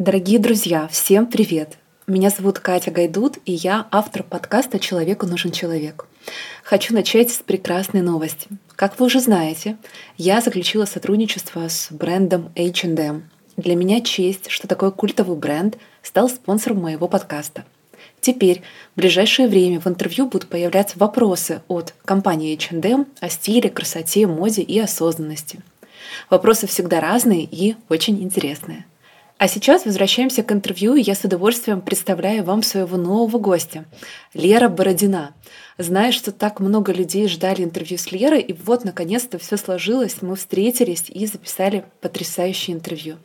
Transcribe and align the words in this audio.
Дорогие 0.00 0.38
друзья, 0.38 0.88
всем 0.88 1.26
привет! 1.26 1.76
Меня 2.06 2.30
зовут 2.30 2.58
Катя 2.58 2.90
Гайдут, 2.90 3.36
и 3.44 3.52
я 3.52 3.86
автор 3.90 4.22
подкаста 4.22 4.78
«Человеку 4.78 5.26
нужен 5.26 5.52
человек». 5.52 6.06
Хочу 6.64 6.94
начать 6.94 7.30
с 7.30 7.40
прекрасной 7.40 8.00
новости. 8.00 8.48
Как 8.76 8.98
вы 8.98 9.04
уже 9.04 9.20
знаете, 9.20 9.76
я 10.16 10.40
заключила 10.40 10.86
сотрудничество 10.86 11.68
с 11.68 11.88
брендом 11.90 12.50
H&M. 12.56 13.28
Для 13.58 13.76
меня 13.76 14.00
честь, 14.00 14.48
что 14.48 14.66
такой 14.66 14.90
культовый 14.90 15.36
бренд 15.36 15.76
стал 16.00 16.30
спонсором 16.30 16.80
моего 16.80 17.06
подкаста. 17.06 17.66
Теперь 18.22 18.62
в 18.94 19.00
ближайшее 19.00 19.48
время 19.48 19.80
в 19.80 19.86
интервью 19.86 20.28
будут 20.28 20.48
появляться 20.48 20.98
вопросы 20.98 21.60
от 21.68 21.92
компании 22.06 22.56
H&M 22.56 23.06
о 23.20 23.28
стиле, 23.28 23.68
красоте, 23.68 24.26
моде 24.26 24.62
и 24.62 24.78
осознанности. 24.78 25.60
Вопросы 26.30 26.66
всегда 26.66 27.02
разные 27.02 27.44
и 27.44 27.76
очень 27.90 28.22
интересные. 28.22 28.86
А 29.40 29.48
сейчас 29.48 29.86
возвращаемся 29.86 30.42
к 30.42 30.52
интервью, 30.52 30.96
и 30.96 31.00
я 31.00 31.14
с 31.14 31.24
удовольствием 31.24 31.80
представляю 31.80 32.44
вам 32.44 32.62
своего 32.62 32.98
нового 32.98 33.38
гостя, 33.38 33.86
Лера 34.34 34.68
Бородина. 34.68 35.32
Знаю, 35.78 36.12
что 36.12 36.30
так 36.30 36.60
много 36.60 36.92
людей 36.92 37.26
ждали 37.26 37.64
интервью 37.64 37.96
с 37.96 38.12
Лерой, 38.12 38.42
и 38.42 38.52
вот, 38.52 38.84
наконец-то, 38.84 39.38
все 39.38 39.56
сложилось, 39.56 40.20
мы 40.20 40.36
встретились 40.36 41.04
и 41.08 41.24
записали 41.24 41.86
потрясающее 42.02 42.76
интервью. 42.76 43.16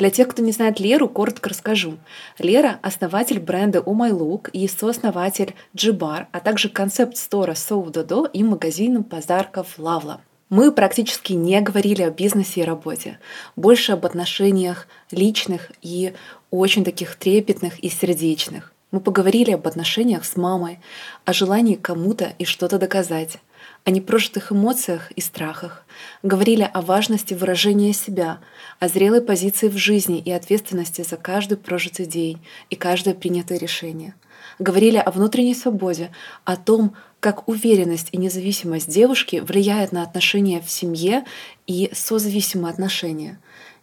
Для 0.00 0.10
тех, 0.10 0.26
кто 0.26 0.42
не 0.42 0.50
знает 0.50 0.80
Леру, 0.80 1.08
коротко 1.08 1.50
расскажу. 1.50 1.96
Лера— 2.40 2.80
основатель 2.82 3.38
бренда 3.38 3.78
Oh 3.78 3.94
My 3.94 4.10
Look 4.10 4.50
и 4.50 4.66
сооснователь 4.66 5.54
Джибар, 5.76 6.26
а 6.32 6.40
также 6.40 6.68
концепт-стора 6.68 7.52
Soul 7.52 7.92
Dodo 7.92 8.28
и 8.32 8.42
магазина 8.42 9.04
подарков 9.04 9.78
Лавла. 9.78 10.20
Мы 10.48 10.70
практически 10.70 11.32
не 11.32 11.60
говорили 11.60 12.02
о 12.02 12.10
бизнесе 12.10 12.60
и 12.60 12.64
работе, 12.64 13.18
больше 13.56 13.92
об 13.92 14.06
отношениях 14.06 14.86
личных 15.10 15.72
и 15.82 16.12
очень 16.52 16.84
таких 16.84 17.16
трепетных 17.16 17.80
и 17.80 17.88
сердечных. 17.88 18.72
Мы 18.92 19.00
поговорили 19.00 19.50
об 19.50 19.66
отношениях 19.66 20.24
с 20.24 20.36
мамой, 20.36 20.78
о 21.24 21.32
желании 21.32 21.74
кому-то 21.74 22.32
и 22.38 22.44
что-то 22.44 22.78
доказать, 22.78 23.38
о 23.84 23.90
непрожитых 23.90 24.52
эмоциях 24.52 25.10
и 25.10 25.20
страхах. 25.20 25.84
Говорили 26.22 26.70
о 26.72 26.80
важности 26.80 27.34
выражения 27.34 27.92
себя, 27.92 28.38
о 28.78 28.86
зрелой 28.86 29.22
позиции 29.22 29.68
в 29.68 29.76
жизни 29.76 30.20
и 30.20 30.30
ответственности 30.30 31.02
за 31.02 31.16
каждый 31.16 31.58
прожитый 31.58 32.06
день 32.06 32.40
и 32.70 32.76
каждое 32.76 33.14
принятое 33.14 33.58
решение. 33.58 34.14
Говорили 34.60 34.96
о 34.96 35.10
внутренней 35.10 35.54
свободе, 35.54 36.12
о 36.44 36.56
том, 36.56 36.94
как 37.20 37.48
уверенность 37.48 38.08
и 38.12 38.18
независимость 38.18 38.88
девушки 38.88 39.36
влияют 39.36 39.92
на 39.92 40.02
отношения 40.02 40.60
в 40.60 40.70
семье 40.70 41.24
и 41.66 41.90
созависимые 41.92 42.70
отношения. 42.70 43.40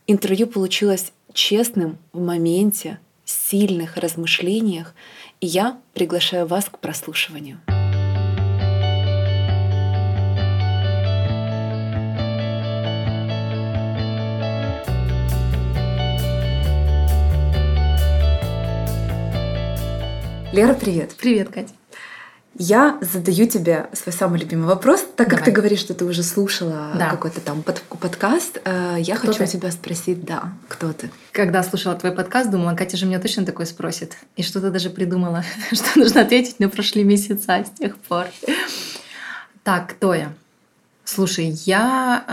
Интервью 0.08 0.48
получилось 0.48 1.12
честным 1.34 1.98
в 2.12 2.22
моменте, 2.22 3.00
сильных 3.26 3.98
размышлениях, 3.98 4.94
и 5.40 5.48
я 5.48 5.80
приглашаю 5.94 6.46
вас 6.46 6.66
к 6.66 6.80
прослушиванию. 6.80 7.60
Лера, 20.54 20.76
привет. 20.76 21.16
Привет, 21.20 21.50
Катя. 21.50 21.74
Я 22.56 23.00
задаю 23.02 23.48
тебе 23.48 23.90
свой 23.94 24.14
самый 24.14 24.40
любимый 24.40 24.68
вопрос, 24.68 25.02
так 25.16 25.28
как 25.28 25.40
Давай. 25.40 25.46
ты 25.46 25.52
говоришь, 25.52 25.80
что 25.80 25.96
ты 25.96 26.06
уже 26.06 26.22
слушала 26.22 26.92
да. 26.96 27.10
какой-то 27.10 27.42
там 27.42 27.64
под, 27.64 27.82
подкаст. 27.82 28.62
Э, 28.64 28.96
я 29.00 29.16
кто 29.16 29.28
хочу 29.28 29.40
ты? 29.40 29.48
тебя 29.48 29.72
спросить, 29.72 30.24
да, 30.24 30.54
кто 30.68 30.94
ты? 30.94 31.10
Когда 31.32 31.64
слушала 31.64 31.96
твой 31.96 32.12
подкаст, 32.12 32.52
думала, 32.52 32.76
Катя 32.76 32.96
же 32.96 33.08
меня 33.08 33.20
точно 33.20 33.44
такой 33.44 33.66
спросит. 33.66 34.18
И 34.36 34.44
что-то 34.44 34.70
даже 34.70 34.92
придумала, 34.92 35.44
что 35.72 35.98
нужно 35.98 36.22
ответить, 36.22 36.58
но 36.60 36.70
прошли 36.70 37.04
месяца 37.04 37.66
с 37.66 37.72
тех 37.72 37.98
пор. 37.98 38.28
Так, 39.64 39.90
кто 39.90 40.14
я? 40.14 40.32
Слушай, 41.06 41.56
я 41.66 42.24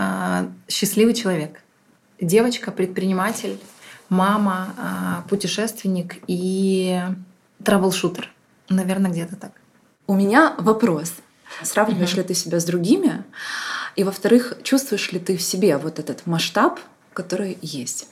э, 0.45 0.71
счастливый 0.71 1.15
человек. 1.15 1.63
Девочка, 2.19 2.69
предприниматель, 2.71 3.59
мама, 4.09 5.23
э, 5.25 5.29
путешественник 5.29 6.17
и 6.27 7.01
травл-шутер. 7.63 8.29
Наверное, 8.69 9.09
где-то 9.09 9.35
так. 9.35 9.51
У 10.11 10.13
меня 10.13 10.55
вопрос. 10.57 11.13
Сравниваешь 11.63 12.11
mm-hmm. 12.11 12.17
ли 12.17 12.23
ты 12.23 12.33
себя 12.33 12.59
с 12.59 12.65
другими? 12.65 13.23
И, 13.95 14.03
во-вторых, 14.03 14.57
чувствуешь 14.61 15.09
ли 15.13 15.19
ты 15.19 15.37
в 15.37 15.41
себе 15.41 15.77
вот 15.77 15.99
этот 15.99 16.27
масштаб, 16.27 16.81
который 17.13 17.57
есть? 17.61 18.09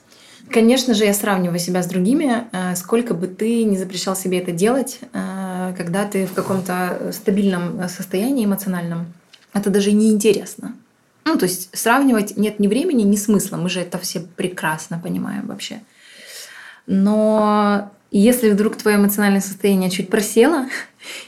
Конечно 0.50 0.94
же, 0.94 1.04
я 1.04 1.14
сравниваю 1.14 1.60
себя 1.60 1.84
с 1.84 1.88
другими. 1.88 2.48
Э, 2.54 2.78
сколько 2.78 3.14
бы 3.14 3.28
ты 3.28 3.66
не 3.66 3.78
запрещал 3.78 4.16
себе 4.16 4.40
это 4.40 4.54
делать, 4.54 5.00
э, 5.12 5.74
когда 5.78 6.06
ты 6.06 6.26
в 6.26 6.32
каком-то 6.32 7.12
стабильном 7.12 7.90
состоянии 7.90 8.46
эмоциональном, 8.46 9.12
это 9.52 9.70
даже 9.70 9.92
не 9.92 10.10
интересно. 10.10 10.78
Ну, 11.26 11.38
то 11.38 11.48
есть 11.48 11.70
сравнивать 11.78 12.38
нет 12.38 12.62
ни 12.62 12.70
времени, 12.70 13.02
ни 13.02 13.18
смысла. 13.18 13.58
Мы 13.58 13.70
же 13.70 13.82
это 13.82 13.98
все 13.98 14.22
прекрасно 14.22 15.02
понимаем 15.04 15.48
вообще. 15.48 15.82
Но 16.88 17.92
если 18.12 18.50
вдруг 18.50 18.76
твое 18.76 18.98
эмоциональное 18.98 19.42
состояние 19.42 19.90
чуть 19.90 20.10
просело, 20.10 20.68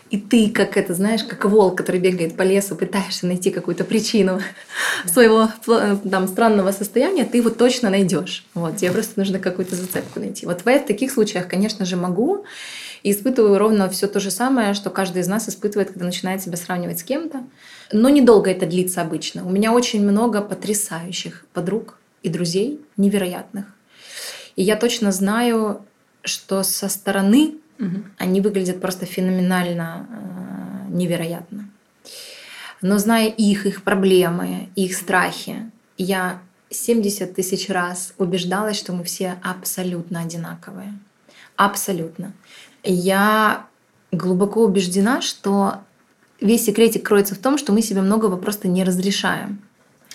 и 0.09 0.17
ты, 0.17 0.49
как 0.49 0.77
это, 0.77 0.93
знаешь, 0.93 1.23
как 1.23 1.45
волк, 1.45 1.77
который 1.77 2.01
бегает 2.01 2.35
по 2.35 2.41
лесу, 2.41 2.75
пытаешься 2.75 3.27
найти 3.27 3.51
какую-то 3.51 3.83
причину 3.83 4.41
своего 5.05 5.49
там 5.65 6.27
странного 6.27 6.71
состояния, 6.71 7.23
ты 7.23 7.37
его 7.37 7.49
точно 7.49 7.89
найдешь. 7.89 8.45
Вот, 8.53 8.77
тебе 8.77 8.91
просто 8.91 9.19
нужно 9.19 9.39
какую-то 9.39 9.75
зацепку 9.75 10.19
найти. 10.19 10.45
Вот 10.45 10.61
в 10.65 10.79
таких 10.79 11.11
случаях, 11.11 11.47
конечно 11.47 11.85
же, 11.85 11.95
могу 11.95 12.45
и 13.03 13.11
испытываю 13.11 13.57
ровно 13.57 13.89
все 13.89 14.07
то 14.07 14.19
же 14.19 14.29
самое, 14.29 14.73
что 14.73 14.89
каждый 14.89 15.21
из 15.21 15.27
нас 15.27 15.49
испытывает, 15.49 15.89
когда 15.89 16.05
начинает 16.05 16.41
себя 16.41 16.57
сравнивать 16.57 16.99
с 16.99 17.03
кем-то. 17.03 17.43
Но 17.91 18.09
недолго 18.09 18.51
это 18.51 18.65
длится 18.65 19.01
обычно. 19.01 19.45
У 19.45 19.49
меня 19.49 19.71
очень 19.71 20.03
много 20.03 20.41
потрясающих 20.41 21.45
подруг 21.53 21.97
и 22.23 22.29
друзей, 22.29 22.81
невероятных. 22.97 23.65
И 24.55 24.63
я 24.63 24.75
точно 24.75 25.11
знаю, 25.11 25.83
что 26.23 26.63
со 26.63 26.89
стороны 26.89 27.55
угу. 27.79 28.03
они 28.17 28.41
выглядят 28.41 28.81
просто 28.81 29.05
феноменально 29.05 30.07
э, 30.09 30.91
невероятно. 30.93 31.69
Но 32.81 32.97
зная 32.97 33.27
их, 33.27 33.65
их 33.65 33.83
проблемы, 33.83 34.69
их 34.75 34.95
страхи, 34.95 35.71
я 35.97 36.41
70 36.71 37.35
тысяч 37.35 37.69
раз 37.69 38.13
убеждалась, 38.17 38.77
что 38.77 38.93
мы 38.93 39.03
все 39.03 39.37
абсолютно 39.43 40.21
одинаковые. 40.21 40.97
Абсолютно. 41.55 42.33
Я 42.83 43.67
глубоко 44.11 44.63
убеждена, 44.63 45.21
что 45.21 45.75
весь 46.39 46.65
секретик 46.65 47.05
кроется 47.05 47.35
в 47.35 47.37
том, 47.37 47.57
что 47.57 47.71
мы 47.71 47.81
себе 47.81 48.01
многого 48.01 48.37
просто 48.37 48.67
не 48.67 48.83
разрешаем. 48.83 49.61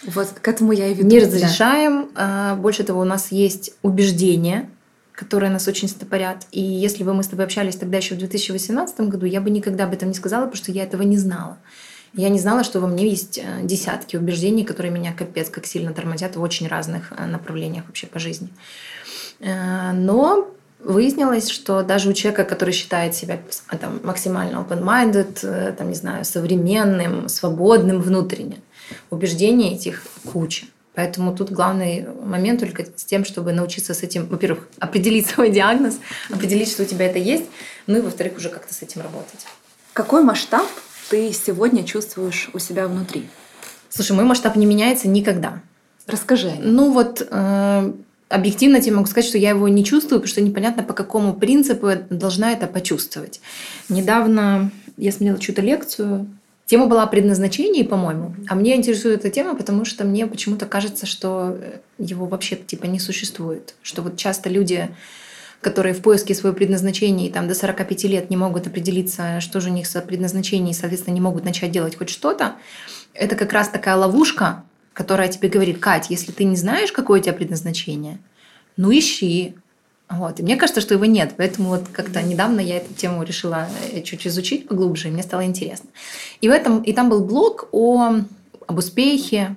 Вот 0.05 0.28
к 0.28 0.49
этому 0.49 0.72
я 0.72 0.89
и 0.89 0.95
веду. 0.95 1.09
Не 1.09 1.21
разрешаем. 1.21 2.09
Да. 2.15 2.55
Больше 2.56 2.83
того, 2.84 3.00
у 3.00 3.05
нас 3.05 3.33
есть 3.33 3.72
убеждения, 3.83 4.69
которые 5.16 5.50
нас 5.50 5.66
очень 5.66 5.88
стопорят. 5.88 6.47
И 6.53 6.60
если 6.60 7.03
бы 7.03 7.15
мы 7.15 7.22
с 7.22 7.28
тобой 7.28 7.47
общались 7.47 7.77
тогда 7.77 7.97
еще 7.97 8.15
в 8.15 8.19
2018 8.19 9.00
году, 9.00 9.27
я 9.27 9.41
бы 9.41 9.50
никогда 9.50 9.84
об 9.84 9.94
этом 9.94 10.09
не 10.09 10.15
сказала, 10.15 10.43
потому 10.43 10.56
что 10.56 10.71
я 10.71 10.84
этого 10.84 11.03
не 11.03 11.16
знала. 11.16 11.56
Я 12.12 12.28
не 12.28 12.38
знала, 12.38 12.65
что 12.65 12.81
во 12.81 12.87
мне 12.87 13.09
есть 13.09 13.38
э, 13.38 13.43
десятки 13.62 14.16
убеждений, 14.16 14.65
которые 14.65 14.93
меня 14.93 15.12
капец 15.12 15.49
как 15.49 15.66
сильно 15.66 15.93
тормозят 15.93 16.37
в 16.37 16.43
очень 16.43 16.69
разных 16.69 17.12
э, 17.12 17.27
направлениях 17.27 17.84
вообще 17.87 18.06
по 18.06 18.19
жизни. 18.19 18.49
Э, 19.41 19.93
но 19.93 20.49
выяснилось, 20.81 21.48
что 21.48 21.83
даже 21.83 22.10
у 22.10 22.12
человека, 22.12 22.44
который 22.44 22.72
считает 22.72 23.15
себя 23.15 23.41
там, 23.81 24.00
максимально 24.04 24.59
open-minded, 24.59 25.72
там, 25.77 25.88
не 25.88 25.94
знаю, 25.94 26.25
современным, 26.25 27.28
свободным 27.28 28.00
внутренне, 28.00 28.59
убеждений 29.10 29.75
этих 29.75 30.03
куча. 30.31 30.66
Поэтому 30.97 31.37
тут 31.37 31.51
главный 31.51 32.07
момент 32.25 32.61
только 32.61 32.87
с 32.97 33.05
тем, 33.05 33.27
чтобы 33.27 33.53
научиться 33.53 33.93
с 33.93 34.03
этим, 34.03 34.27
во-первых, 34.27 34.67
определить 34.79 35.27
свой 35.27 35.51
диагноз, 35.51 35.99
определить, 36.31 36.71
что 36.71 36.84
у 36.84 36.87
тебя 36.87 37.04
это 37.04 37.19
есть, 37.19 37.45
ну 37.87 37.98
и, 37.98 38.01
во-вторых, 38.01 38.39
уже 38.39 38.48
как-то 38.48 38.72
с 38.72 38.81
этим 38.81 39.03
работать. 39.03 39.47
Какой 39.93 40.25
масштаб 40.25 40.66
ты 41.10 41.33
сегодня 41.34 41.84
чувствуешь 41.84 42.48
у 42.54 42.59
себя 42.59 42.89
внутри? 42.89 43.28
Слушай, 43.91 44.13
мой 44.13 44.25
масштаб 44.25 44.57
не 44.57 44.65
меняется 44.65 45.07
никогда. 45.07 45.60
Расскажи. 46.07 46.54
Ну 46.60 46.91
вот, 46.91 47.27
э, 47.31 47.92
объективно 48.31 48.81
тебе 48.81 48.97
могу 48.97 49.07
сказать, 49.07 49.28
что 49.28 49.37
я 49.37 49.51
его 49.51 49.69
не 49.69 49.84
чувствую, 49.84 50.21
потому 50.21 50.28
что 50.28 50.41
непонятно, 50.41 50.83
по 50.83 50.95
какому 50.95 51.34
принципу 51.34 51.89
я 51.89 51.97
должна 52.09 52.53
это 52.53 52.66
почувствовать. 52.66 53.42
Недавно 53.91 54.71
я 54.97 55.13
смотрела 55.13 55.39
чью-то 55.39 55.60
лекцию 55.60 56.27
Тема 56.66 56.86
была 56.86 57.04
о 57.04 57.07
предназначении, 57.07 57.84
по-моему. 57.84 58.34
А 58.48 58.57
мне 58.57 58.74
интересует 58.74 59.21
эта 59.21 59.30
тема, 59.30 59.54
потому 59.54 59.84
что 59.84 60.04
мне 60.04 60.27
почему-то 60.27 60.66
кажется, 60.66 61.07
что 61.07 61.57
э, 61.57 61.78
его 61.98 62.27
вообще 62.27 62.57
типа 62.57 62.86
не 62.86 62.98
существует. 62.98 63.77
Что 63.83 64.03
вот 64.03 64.16
часто 64.16 64.51
люди, 64.51 64.89
которые 65.60 65.95
в 65.95 66.03
поиске 66.03 66.34
своего 66.34 66.57
предназначения 66.57 67.28
и 67.28 67.33
там 67.33 67.47
до 67.47 67.54
45 67.54 68.04
лет 68.04 68.30
не 68.30 68.36
могут 68.36 68.66
определиться, 68.66 69.41
что 69.41 69.60
же 69.60 69.71
у 69.71 69.72
них 69.72 69.86
за 69.86 70.01
предназначение, 70.01 70.72
и, 70.72 70.74
соответственно, 70.74 71.15
не 71.15 71.21
могут 71.21 71.45
начать 71.45 71.71
делать 71.71 71.97
хоть 71.97 72.10
что-то, 72.10 72.57
это 73.15 73.36
как 73.36 73.53
раз 73.53 73.68
такая 73.68 73.95
ловушка, 73.95 74.65
которая 74.92 75.28
тебе 75.28 75.48
говорит, 75.48 75.78
Кать, 75.78 76.10
если 76.10 76.33
ты 76.33 76.42
не 76.42 76.57
знаешь, 76.57 76.91
какое 76.91 77.21
у 77.21 77.22
тебя 77.22 77.33
предназначение, 77.33 78.18
ну 78.77 78.91
ищи, 78.91 79.54
Вот. 80.08 80.38
И 80.38 80.42
мне 80.42 80.56
кажется, 80.56 80.80
что 80.80 80.94
его 80.94 81.04
нет. 81.04 81.34
Поэтому 81.36 81.70
вот 81.70 81.88
как-то 81.92 82.22
недавно 82.22 82.60
я 82.60 82.76
эту 82.76 82.94
тему 82.94 83.22
решила 83.22 83.68
э, 83.92 84.03
чуть 84.03 84.26
изучить 84.26 84.68
поглубже, 84.68 85.08
и 85.08 85.10
мне 85.10 85.22
стало 85.22 85.44
интересно. 85.44 85.88
И, 86.41 86.48
в 86.48 86.53
этом, 86.53 86.82
и 86.82 86.92
там 86.92 87.08
был 87.08 87.24
блог 87.24 87.68
о, 87.72 88.20
об 88.66 88.78
успехе, 88.78 89.56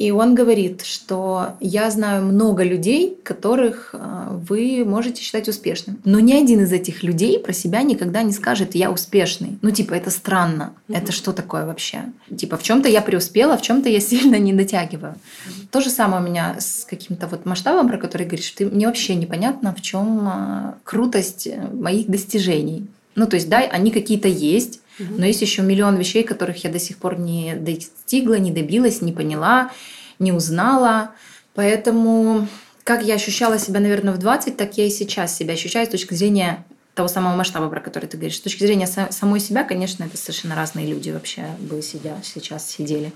и 0.00 0.12
он 0.12 0.34
говорит, 0.34 0.80
что 0.82 1.56
я 1.60 1.90
знаю 1.90 2.24
много 2.24 2.62
людей, 2.62 3.18
которых 3.22 3.90
э, 3.92 4.28
вы 4.48 4.82
можете 4.86 5.20
считать 5.20 5.46
успешными. 5.46 5.98
Но 6.06 6.20
ни 6.20 6.32
один 6.32 6.60
из 6.60 6.72
этих 6.72 7.02
людей 7.02 7.38
про 7.38 7.52
себя 7.52 7.82
никогда 7.82 8.22
не 8.22 8.32
скажет 8.32 8.74
«я 8.74 8.90
успешный». 8.90 9.58
Ну, 9.60 9.70
типа, 9.70 9.92
это 9.92 10.10
странно. 10.10 10.72
Mm-hmm. 10.88 10.96
Это 10.96 11.12
что 11.12 11.34
такое 11.34 11.66
вообще? 11.66 12.04
Типа, 12.34 12.56
в 12.56 12.62
чем 12.62 12.80
то 12.80 12.88
я 12.88 13.02
преуспела, 13.02 13.58
в 13.58 13.62
чем 13.62 13.82
то 13.82 13.90
я 13.90 14.00
сильно 14.00 14.36
не 14.36 14.54
дотягиваю. 14.54 15.16
Mm-hmm. 15.16 15.66
То 15.70 15.82
же 15.82 15.90
самое 15.90 16.22
у 16.22 16.26
меня 16.26 16.56
с 16.58 16.86
каким-то 16.88 17.26
вот 17.26 17.44
масштабом, 17.44 17.86
про 17.86 17.98
который 17.98 18.24
говоришь. 18.24 18.52
Ты, 18.52 18.64
мне 18.64 18.86
вообще 18.86 19.14
непонятно, 19.16 19.74
в 19.74 19.82
чем 19.82 20.26
э, 20.26 20.72
крутость 20.82 21.46
моих 21.74 22.06
достижений. 22.06 22.86
Ну, 23.16 23.26
то 23.26 23.36
есть, 23.36 23.50
да, 23.50 23.58
они 23.58 23.90
какие-то 23.90 24.28
есть, 24.28 24.80
но 25.08 25.26
есть 25.26 25.42
еще 25.42 25.62
миллион 25.62 25.96
вещей, 25.96 26.22
которых 26.22 26.64
я 26.64 26.70
до 26.70 26.78
сих 26.78 26.98
пор 26.98 27.18
не 27.18 27.54
достигла, 27.54 28.34
не 28.34 28.50
добилась, 28.50 29.00
не 29.00 29.12
поняла, 29.12 29.70
не 30.18 30.32
узнала. 30.32 31.12
Поэтому 31.54 32.48
как 32.84 33.04
я 33.04 33.14
ощущала 33.14 33.58
себя, 33.58 33.80
наверное, 33.80 34.12
в 34.14 34.18
20, 34.18 34.56
так 34.56 34.76
я 34.76 34.86
и 34.86 34.90
сейчас 34.90 35.36
себя 35.36 35.54
ощущаю 35.54 35.86
с 35.86 35.90
точки 35.90 36.14
зрения 36.14 36.64
того 36.94 37.08
самого 37.08 37.36
масштаба, 37.36 37.68
про 37.68 37.80
который 37.80 38.06
ты 38.06 38.16
говоришь. 38.16 38.38
С 38.38 38.40
точки 38.40 38.64
зрения 38.64 38.86
самой 38.86 39.40
себя, 39.40 39.64
конечно, 39.64 40.04
это 40.04 40.16
совершенно 40.16 40.56
разные 40.56 40.86
люди 40.86 41.10
вообще 41.10 41.46
бы 41.60 41.80
сидя, 41.82 42.16
сейчас 42.22 42.68
сидели. 42.68 43.12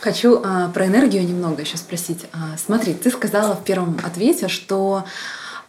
Хочу 0.00 0.42
а, 0.44 0.68
про 0.68 0.86
энергию 0.86 1.22
немного 1.22 1.62
еще 1.62 1.78
спросить. 1.78 2.26
А, 2.32 2.56
смотри, 2.58 2.94
ты 2.94 3.10
сказала 3.10 3.56
в 3.56 3.64
первом 3.64 3.98
ответе, 4.04 4.48
что 4.48 5.04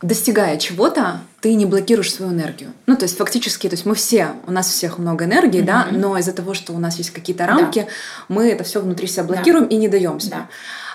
достигая 0.02 0.58
чего-то, 0.58 1.22
ты 1.42 1.54
не 1.54 1.66
блокируешь 1.66 2.14
свою 2.14 2.32
энергию. 2.32 2.72
Ну, 2.86 2.96
то 2.96 3.04
есть 3.04 3.18
фактически, 3.18 3.68
то 3.68 3.74
есть 3.74 3.86
мы 3.86 3.96
все, 3.96 4.34
у 4.48 4.52
нас 4.52 4.70
всех 4.70 4.98
много 4.98 5.26
энергии, 5.26 5.62
mm-hmm. 5.62 5.66
да, 5.66 5.88
но 5.92 6.18
из-за 6.18 6.34
того, 6.34 6.54
что 6.54 6.74
у 6.74 6.80
нас 6.80 6.98
есть 6.98 7.12
какие-то 7.12 7.46
рамки, 7.46 7.82
да. 7.82 7.88
мы 8.28 8.50
это 8.50 8.64
все 8.64 8.82
внутри 8.82 9.08
себя 9.08 9.24
блокируем 9.24 9.68
да. 9.68 9.76
и 9.76 9.78
не 9.78 9.88
даем 9.88 10.20
себе. 10.20 10.38
Да. 10.38 10.48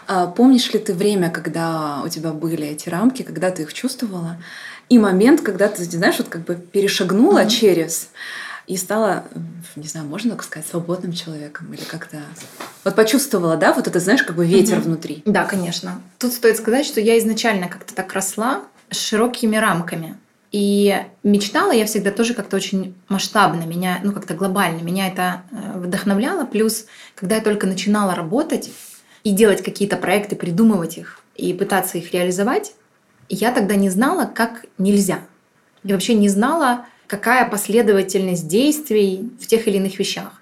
А, 0.06 0.26
помнишь 0.26 0.72
ли 0.72 0.78
ты 0.78 0.92
время, 0.92 1.30
когда 1.30 2.02
у 2.04 2.08
тебя 2.08 2.30
были 2.30 2.66
эти 2.66 2.88
рамки, 2.88 3.22
когда 3.22 3.50
ты 3.50 3.62
их 3.62 3.72
чувствовала, 3.72 4.38
и 4.88 4.98
момент, 4.98 5.40
когда 5.40 5.68
ты, 5.68 5.84
знаешь, 5.84 6.18
вот 6.18 6.28
как 6.28 6.44
бы 6.44 6.54
перешагнула 6.54 7.44
mm-hmm. 7.44 7.50
через 7.50 8.08
и 8.66 8.76
стала, 8.76 9.24
не 9.76 9.86
знаю, 9.86 10.06
можно 10.06 10.30
так 10.32 10.42
сказать, 10.42 10.66
свободным 10.66 11.12
человеком 11.12 11.72
или 11.74 11.82
как-то... 11.82 12.22
Вот 12.82 12.94
почувствовала, 12.94 13.56
да, 13.56 13.74
вот 13.74 13.86
это, 13.86 14.00
знаешь, 14.00 14.22
как 14.22 14.36
бы 14.36 14.46
ветер 14.46 14.78
угу. 14.78 14.86
внутри. 14.86 15.22
Да, 15.26 15.44
конечно. 15.44 16.00
Тут 16.18 16.32
стоит 16.32 16.56
сказать, 16.56 16.86
что 16.86 17.00
я 17.00 17.18
изначально 17.18 17.68
как-то 17.68 17.94
так 17.94 18.12
росла, 18.14 18.62
с 18.90 18.98
широкими 18.98 19.56
рамками. 19.56 20.16
И 20.52 20.96
мечтала 21.24 21.72
я 21.72 21.84
всегда 21.84 22.12
тоже 22.12 22.32
как-то 22.32 22.56
очень 22.56 22.94
масштабно, 23.08 23.64
меня, 23.64 23.98
ну 24.04 24.12
как-то 24.12 24.34
глобально. 24.34 24.82
Меня 24.82 25.08
это 25.08 25.42
э, 25.50 25.78
вдохновляло. 25.78 26.46
Плюс, 26.46 26.86
когда 27.16 27.36
я 27.36 27.40
только 27.40 27.66
начинала 27.66 28.14
работать 28.14 28.70
и 29.24 29.32
делать 29.32 29.62
какие-то 29.64 29.96
проекты, 29.96 30.36
придумывать 30.36 30.96
их 30.96 31.20
и 31.34 31.52
пытаться 31.52 31.98
их 31.98 32.12
реализовать, 32.12 32.74
я 33.28 33.50
тогда 33.50 33.74
не 33.74 33.90
знала, 33.90 34.26
как 34.26 34.66
нельзя. 34.78 35.20
И 35.82 35.92
вообще 35.92 36.14
не 36.14 36.28
знала, 36.28 36.86
какая 37.06 37.48
последовательность 37.48 38.46
действий 38.46 39.30
в 39.40 39.46
тех 39.46 39.66
или 39.66 39.78
иных 39.78 39.98
вещах. 39.98 40.40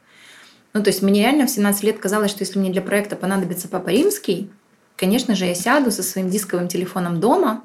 Ну, 0.74 0.82
то 0.82 0.88
есть 0.88 1.02
мне 1.02 1.22
реально 1.22 1.46
в 1.46 1.50
17 1.50 1.82
лет 1.84 1.98
казалось, 1.98 2.30
что 2.30 2.42
если 2.42 2.58
мне 2.58 2.70
для 2.70 2.82
проекта 2.82 3.16
понадобится 3.16 3.68
Папа 3.68 3.90
Римский, 3.90 4.50
конечно 4.96 5.34
же, 5.34 5.44
я 5.46 5.54
сяду 5.54 5.90
со 5.90 6.02
своим 6.02 6.30
дисковым 6.30 6.68
телефоном 6.68 7.20
дома, 7.20 7.64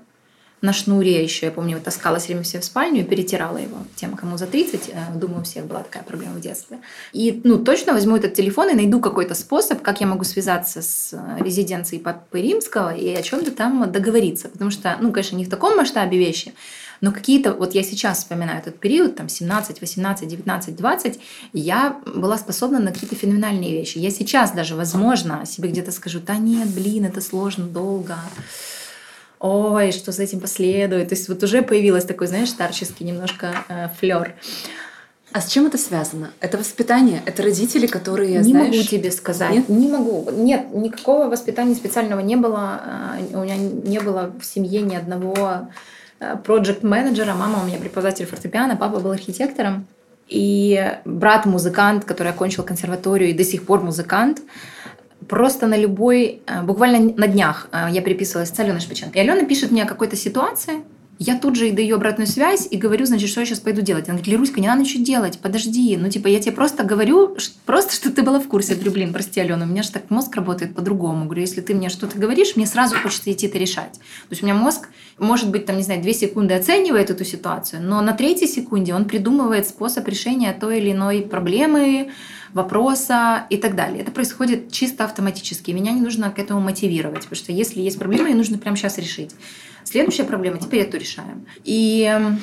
на 0.61 0.73
шнуре 0.73 1.23
еще, 1.23 1.45
я 1.47 1.51
помню, 1.51 1.79
таскала 1.79 2.17
все 2.17 2.29
время 2.29 2.43
все 2.43 2.59
в 2.59 2.63
спальню 2.63 3.01
и 3.01 3.03
перетирала 3.03 3.57
его. 3.57 3.77
Тем, 3.95 4.15
кому 4.15 4.37
за 4.37 4.47
30, 4.47 4.89
э, 4.89 4.91
думаю, 5.15 5.41
у 5.41 5.43
всех 5.43 5.65
была 5.65 5.83
такая 5.83 6.03
проблема 6.03 6.35
в 6.35 6.41
детстве. 6.41 6.79
И, 7.13 7.41
ну, 7.43 7.59
точно 7.59 7.93
возьму 7.93 8.15
этот 8.15 8.33
телефон 8.33 8.69
и 8.69 8.73
найду 8.73 8.99
какой-то 8.99 9.35
способ, 9.35 9.81
как 9.83 10.01
я 10.01 10.07
могу 10.07 10.23
связаться 10.23 10.81
с 10.81 11.13
э, 11.13 11.43
резиденцией 11.43 12.01
Папы 12.01 12.41
Римского 12.41 12.95
и 12.95 13.13
о 13.13 13.21
чем-то 13.21 13.51
там 13.51 13.91
договориться. 13.91 14.49
Потому 14.49 14.71
что, 14.71 14.97
ну, 14.99 15.11
конечно, 15.11 15.35
не 15.35 15.45
в 15.45 15.49
таком 15.49 15.77
масштабе 15.77 16.17
вещи, 16.17 16.53
но 17.01 17.11
какие-то, 17.11 17.53
вот 17.53 17.75
я 17.75 17.83
сейчас 17.83 18.19
вспоминаю 18.19 18.59
этот 18.59 18.79
период, 18.79 19.15
там 19.15 19.29
17, 19.29 19.79
18, 19.81 20.27
19, 20.27 20.75
20, 20.75 21.19
я 21.53 21.97
была 22.05 22.37
способна 22.39 22.79
на 22.79 22.91
какие-то 22.91 23.15
феноменальные 23.15 23.71
вещи. 23.71 23.99
Я 23.99 24.09
сейчас 24.09 24.51
даже, 24.51 24.75
возможно, 24.75 25.45
себе 25.45 25.69
где-то 25.69 25.91
скажу, 25.91 26.19
да 26.19 26.37
нет, 26.37 26.67
блин, 26.69 27.05
это 27.05 27.21
сложно, 27.21 27.65
долго 27.65 28.15
ой, 29.39 29.91
что 29.91 30.11
за 30.11 30.23
этим 30.23 30.39
последует. 30.39 31.09
То 31.09 31.15
есть 31.15 31.29
вот 31.29 31.43
уже 31.43 31.61
появилось 31.61 32.05
такой, 32.05 32.27
знаешь, 32.27 32.49
старческий 32.49 33.05
немножко 33.05 33.53
э, 33.69 33.89
флер. 33.99 34.35
А 35.33 35.41
с 35.41 35.49
чем 35.49 35.67
это 35.67 35.77
связано? 35.77 36.31
Это 36.39 36.57
воспитание? 36.57 37.21
Это 37.25 37.43
родители, 37.43 37.85
которые, 37.85 38.37
Не 38.37 38.43
знаешь... 38.43 38.75
могу 38.75 38.87
тебе 38.87 39.11
сказать. 39.11 39.51
Нет? 39.51 39.69
Не 39.69 39.89
могу. 39.89 40.29
Нет, 40.31 40.73
никакого 40.73 41.29
воспитания 41.29 41.75
специального 41.75 42.21
не 42.21 42.35
было. 42.35 42.81
Э, 43.31 43.37
у 43.37 43.43
меня 43.43 43.57
не 43.57 43.99
было 43.99 44.31
в 44.39 44.45
семье 44.45 44.81
ни 44.81 44.95
одного 44.95 45.69
э, 46.19 46.37
проект-менеджера. 46.43 47.33
Мама 47.33 47.61
у 47.63 47.67
меня 47.67 47.77
преподаватель 47.77 48.25
фортепиано, 48.25 48.75
папа 48.75 48.99
был 48.99 49.11
архитектором. 49.11 49.85
И 50.27 50.93
брат 51.05 51.45
музыкант, 51.45 52.03
который 52.03 52.33
окончил 52.33 52.63
консерваторию 52.63 53.29
и 53.29 53.33
до 53.33 53.45
сих 53.45 53.65
пор 53.65 53.81
музыкант 53.81 54.41
просто 55.27 55.67
на 55.67 55.77
любой, 55.77 56.41
э, 56.45 56.61
буквально 56.63 57.13
на 57.15 57.27
днях 57.27 57.67
э, 57.71 57.87
я 57.91 58.01
переписывалась 58.01 58.49
с 58.49 58.59
Аленой 58.59 58.81
Шпиченко. 58.81 59.17
И 59.17 59.21
Алена 59.21 59.43
пишет 59.43 59.71
мне 59.71 59.83
о 59.83 59.87
какой-то 59.87 60.15
ситуации, 60.15 60.83
я 61.19 61.37
тут 61.39 61.55
же 61.55 61.69
и 61.69 61.71
даю 61.71 61.95
обратную 61.95 62.27
связь 62.27 62.67
и 62.69 62.77
говорю, 62.77 63.05
значит, 63.05 63.29
что 63.29 63.39
я 63.39 63.45
сейчас 63.45 63.59
пойду 63.59 63.81
делать. 63.81 64.07
Она 64.07 64.17
говорит, 64.17 64.27
Леруська, 64.27 64.61
не 64.61 64.67
надо 64.67 64.81
ничего 64.81 65.03
делать, 65.03 65.39
подожди. 65.39 65.97
Ну, 65.97 66.09
типа, 66.09 66.27
я 66.27 66.39
тебе 66.39 66.51
просто 66.51 66.83
говорю, 66.83 67.35
просто, 67.65 67.95
что 67.95 68.11
ты 68.11 68.21
была 68.21 68.39
в 68.39 68.47
курсе. 68.47 68.73
Я 68.73 68.75
говорю, 68.75 68.91
блин, 68.91 69.13
прости, 69.13 69.39
Алена, 69.39 69.65
у 69.65 69.67
меня 69.67 69.81
же 69.81 69.91
так 69.91 70.09
мозг 70.09 70.35
работает 70.35 70.75
по-другому. 70.75 71.25
Говорю, 71.25 71.41
если 71.41 71.61
ты 71.61 71.73
мне 71.73 71.89
что-то 71.89 72.19
говоришь, 72.19 72.55
мне 72.55 72.67
сразу 72.67 72.95
хочется 72.95 73.31
идти 73.31 73.47
это 73.47 73.57
решать. 73.57 73.93
То 73.93 74.31
есть 74.31 74.43
у 74.43 74.45
меня 74.45 74.53
мозг, 74.53 74.89
может 75.17 75.49
быть, 75.49 75.65
там, 75.65 75.77
не 75.77 75.83
знаю, 75.83 76.01
две 76.01 76.13
секунды 76.13 76.53
оценивает 76.53 77.09
эту 77.09 77.25
ситуацию, 77.25 77.81
но 77.81 78.01
на 78.01 78.13
третьей 78.13 78.47
секунде 78.47 78.93
он 78.93 79.05
придумывает 79.05 79.67
способ 79.67 80.07
решения 80.07 80.53
той 80.53 80.77
или 80.77 80.91
иной 80.91 81.21
проблемы, 81.23 82.11
вопроса 82.57 83.45
и 83.49 83.55
так 83.55 83.75
далее. 83.75 84.01
Это 84.01 84.11
происходит 84.11 84.71
чисто 84.71 85.05
автоматически. 85.05 85.71
Меня 85.71 85.93
не 85.93 86.01
нужно 86.01 86.29
к 86.29 86.39
этому 86.39 86.59
мотивировать, 86.59 87.23
потому 87.23 87.37
что 87.37 87.53
если 87.53 87.79
есть 87.79 87.97
проблема, 87.97 88.27
ее 88.27 88.35
нужно 88.35 88.57
прямо 88.57 88.75
сейчас 88.75 88.97
решить. 88.97 89.33
Следующая 89.85 90.25
проблема, 90.25 90.57
теперь 90.57 90.81
эту 90.81 90.97
решаем. 90.97 91.45
И 91.63 92.03
эм, 92.03 92.41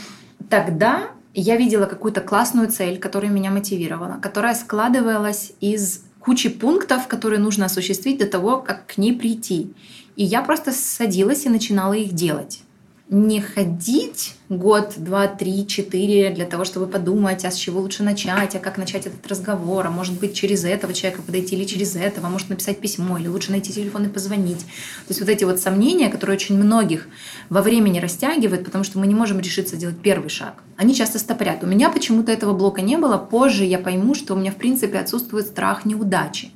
тогда 0.49 1.11
я 1.35 1.56
видела 1.56 1.85
какую-то 1.85 2.23
классную 2.23 2.71
цель, 2.71 2.99
которая 2.99 3.30
меня 3.30 3.50
мотивировала, 3.50 4.18
которая 4.23 4.54
складывалась 4.54 5.52
из 5.61 6.04
кучи 6.21 6.49
пунктов, 6.49 7.06
которые 7.06 7.40
нужно 7.40 7.66
осуществить 7.66 8.18
до 8.18 8.26
того, 8.26 8.59
как 8.59 8.87
к 8.87 8.97
ней 8.97 9.12
прийти. 9.12 9.75
И 10.16 10.25
я 10.25 10.42
просто 10.42 10.73
садилась 10.73 11.44
и 11.44 11.50
начинала 11.50 11.92
их 11.92 12.12
делать 12.12 12.63
не 13.11 13.40
ходить 13.40 14.34
год, 14.49 14.94
два, 14.96 15.26
три, 15.26 15.66
четыре 15.66 16.30
для 16.30 16.46
того, 16.46 16.64
чтобы 16.64 16.87
подумать, 16.87 17.44
а 17.44 17.50
с 17.50 17.56
чего 17.56 17.80
лучше 17.80 18.02
начать, 18.02 18.56
а 18.56 18.58
как 18.58 18.78
начать 18.78 19.06
этот 19.06 19.26
разговор, 19.26 19.87
а 19.87 19.90
может 19.90 20.18
быть 20.18 20.34
через 20.34 20.64
этого 20.64 20.94
человека 20.94 21.23
подойти 21.23 21.54
или 21.54 21.64
через 21.64 21.96
этого, 21.96 22.28
а 22.28 22.30
может 22.30 22.49
написать 22.49 22.80
письмо, 22.80 23.18
или 23.18 23.28
лучше 23.28 23.50
найти 23.50 23.73
телефон 23.73 24.06
и 24.06 24.08
позвонить. 24.08 24.61
То 24.61 25.11
есть 25.11 25.20
вот 25.20 25.28
эти 25.28 25.44
вот 25.44 25.61
сомнения, 25.61 26.08
которые 26.08 26.37
очень 26.37 26.56
многих 26.56 27.06
во 27.50 27.61
времени 27.61 27.99
растягивают, 27.99 28.64
потому 28.64 28.84
что 28.84 28.99
мы 28.99 29.06
не 29.06 29.14
можем 29.14 29.38
решиться 29.38 29.76
делать 29.76 29.99
первый 30.02 30.30
шаг, 30.30 30.62
они 30.76 30.94
часто 30.94 31.18
стопорят. 31.18 31.62
У 31.62 31.66
меня 31.66 31.90
почему-то 31.90 32.32
этого 32.32 32.54
блока 32.54 32.80
не 32.80 32.96
было, 32.96 33.18
позже 33.18 33.64
я 33.64 33.78
пойму, 33.78 34.14
что 34.14 34.34
у 34.34 34.38
меня 34.38 34.50
в 34.50 34.56
принципе 34.56 34.99
отсутствует 34.99 35.46
страх 35.46 35.84
неудачи. 35.84 36.50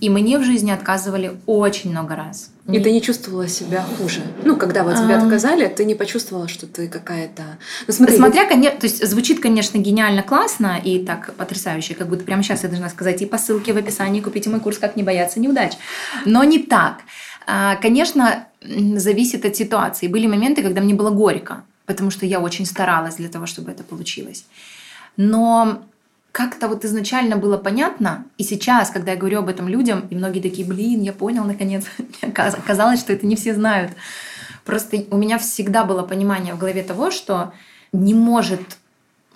И 0.00 0.08
мне 0.08 0.38
в 0.38 0.44
жизни 0.44 0.70
отказывали 0.70 1.38
очень 1.46 1.90
много 1.90 2.16
раз. 2.16 2.50
И 2.66 2.80
ты 2.80 2.90
не 2.90 3.02
чувствовала 3.02 3.48
себя 3.48 3.84
хуже. 3.98 4.22
Ну, 4.44 4.56
когда 4.56 4.82
вот 4.82 4.96
тебе 4.96 5.16
отказали, 5.16 5.66
ты 5.66 5.84
не 5.84 5.94
почувствовала, 5.94 6.48
что 6.48 6.66
ты 6.66 6.88
какая-то. 6.88 7.42
Ну, 7.86 7.92
смотри, 7.92 8.16
Смотря, 8.16 8.46
конечно, 8.46 8.78
то 8.78 8.86
есть 8.86 9.06
звучит, 9.06 9.40
конечно, 9.40 9.78
гениально 9.78 10.22
классно 10.22 10.80
и 10.82 11.04
так 11.04 11.34
потрясающе, 11.34 11.94
как 11.94 12.08
будто 12.08 12.24
прямо 12.24 12.42
сейчас 12.42 12.62
я 12.62 12.68
должна 12.68 12.88
сказать 12.88 13.20
и 13.22 13.26
по 13.26 13.38
ссылке 13.38 13.72
в 13.72 13.76
описании 13.76 14.20
купите 14.20 14.48
мой 14.50 14.60
курс 14.60 14.78
«Как 14.78 14.96
не 14.96 15.02
бояться 15.02 15.40
неудач». 15.40 15.72
Но 16.24 16.44
не 16.44 16.60
так. 16.60 17.00
А, 17.46 17.76
конечно, 17.76 18.46
зависит 18.62 19.44
от 19.44 19.56
ситуации. 19.56 20.06
Были 20.06 20.26
моменты, 20.26 20.62
когда 20.62 20.80
мне 20.80 20.94
было 20.94 21.10
горько, 21.10 21.64
потому 21.86 22.10
что 22.10 22.24
я 22.24 22.40
очень 22.40 22.66
старалась 22.66 23.16
для 23.16 23.28
того, 23.28 23.46
чтобы 23.46 23.70
это 23.70 23.82
получилось. 23.82 24.44
Но 25.16 25.82
как-то 26.32 26.68
вот 26.68 26.84
изначально 26.84 27.36
было 27.36 27.56
понятно, 27.56 28.24
и 28.38 28.44
сейчас, 28.44 28.90
когда 28.90 29.12
я 29.12 29.18
говорю 29.18 29.40
об 29.40 29.48
этом 29.48 29.68
людям, 29.68 30.06
и 30.10 30.14
многие 30.14 30.40
такие, 30.40 30.66
блин, 30.66 31.02
я 31.02 31.12
понял 31.12 31.44
наконец, 31.44 31.84
оказалось, 32.22 33.00
что 33.00 33.12
это 33.12 33.26
не 33.26 33.36
все 33.36 33.54
знают. 33.54 33.92
Просто 34.64 35.04
у 35.10 35.16
меня 35.16 35.38
всегда 35.38 35.84
было 35.84 36.02
понимание 36.02 36.54
в 36.54 36.58
голове 36.58 36.82
того, 36.82 37.10
что 37.10 37.52
не 37.92 38.14
может 38.14 38.78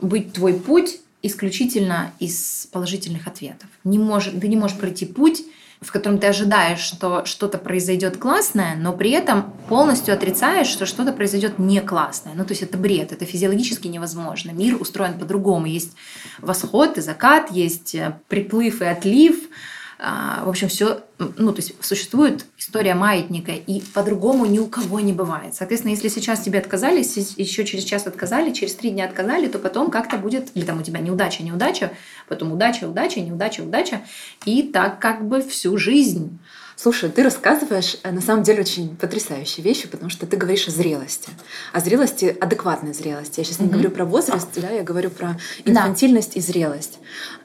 быть 0.01 0.33
твой 0.33 0.55
путь 0.55 1.01
исключительно 1.23 2.13
из 2.21 2.69
положительных 2.71 3.27
ответов. 3.27 3.69
Не 3.83 3.99
может, 3.99 4.39
ты 4.41 4.47
не 4.47 4.57
можешь 4.57 4.77
пройти 4.77 5.07
путь 5.07 5.43
в 5.85 5.93
котором 5.93 6.19
ты 6.19 6.27
ожидаешь, 6.27 6.81
что 6.81 7.25
что-то 7.25 7.59
произойдет 7.59 8.17
классное, 8.17 8.75
но 8.77 8.93
при 8.93 9.11
этом 9.11 9.53
полностью 9.69 10.15
отрицаешь, 10.15 10.67
что 10.67 10.87
что-то 10.87 11.13
произойдет 11.13 11.59
не 11.59 11.81
классное. 11.81 12.33
Ну, 12.35 12.45
то 12.45 12.53
есть 12.53 12.63
это 12.63 12.79
бред, 12.79 13.13
это 13.13 13.25
физиологически 13.25 13.89
невозможно. 13.89 14.51
Мир 14.51 14.81
устроен 14.81 15.19
по-другому. 15.19 15.67
Есть 15.67 15.93
восход 16.41 16.99
и 16.99 17.01
закат, 17.01 17.51
есть 17.51 17.95
э, 17.95 18.19
приплыв 18.29 18.81
и 18.81 18.87
отлив– 18.87 19.37
в 19.99 20.49
общем, 20.49 20.69
все, 20.69 21.03
ну, 21.19 21.53
то 21.53 21.61
есть 21.61 21.75
существует 21.81 22.47
история 22.59 22.95
маятника, 22.95 23.53
и 23.53 23.81
по-другому 23.81 24.45
ни 24.47 24.59
у 24.59 24.67
кого 24.67 25.01
не 25.01 25.13
бывает. 25.13 25.55
Соответственно, 25.55 25.93
если 25.93 26.09
сейчас 26.09 26.41
тебе 26.41 26.59
отказали, 26.59 26.99
еще 26.99 27.65
через 27.65 27.85
час 27.85 28.07
отказали, 28.07 28.53
через 28.53 28.75
три 28.75 28.91
дня 28.91 29.05
отказали, 29.05 29.47
то 29.47 29.59
потом 29.59 29.91
как-то 29.91 30.17
будет, 30.17 30.51
или 30.55 30.65
там 30.65 30.81
у 30.81 30.83
тебя 30.83 31.01
неудача, 31.01 31.43
неудача, 31.43 31.93
потом 32.29 32.53
удача, 32.53 32.89
удача, 32.89 33.21
неудача, 33.21 33.61
удача, 33.61 34.03
и 34.45 34.63
так 34.63 34.99
как 34.99 35.27
бы 35.27 35.41
всю 35.43 35.77
жизнь. 35.77 36.39
Слушай, 36.77 37.11
ты 37.11 37.23
рассказываешь 37.23 37.99
э, 38.03 38.11
на 38.11 38.21
самом 38.21 38.43
деле 38.43 38.61
очень 38.61 38.97
потрясающие 38.97 39.63
вещи, 39.63 39.87
потому 39.87 40.11
что 40.11 40.27
ты 40.27 40.37
говоришь 40.37 40.67
о 40.67 40.71
зрелости. 40.71 41.31
О 41.73 41.81
зрелости, 41.81 42.37
адекватной 42.41 42.93
зрелости. 42.95 43.41
Я 43.41 43.45
сейчас 43.45 43.61
не 43.61 43.67
mm-hmm. 43.67 43.71
говорю 43.71 43.91
про 43.91 44.05
возраст, 44.05 44.49
да, 44.57 44.71
я 44.71 44.83
говорю 44.83 45.11
про 45.11 45.39
инфантильность 45.65 46.35
да. 46.35 46.41
и 46.41 46.43
зрелость. 46.43 46.99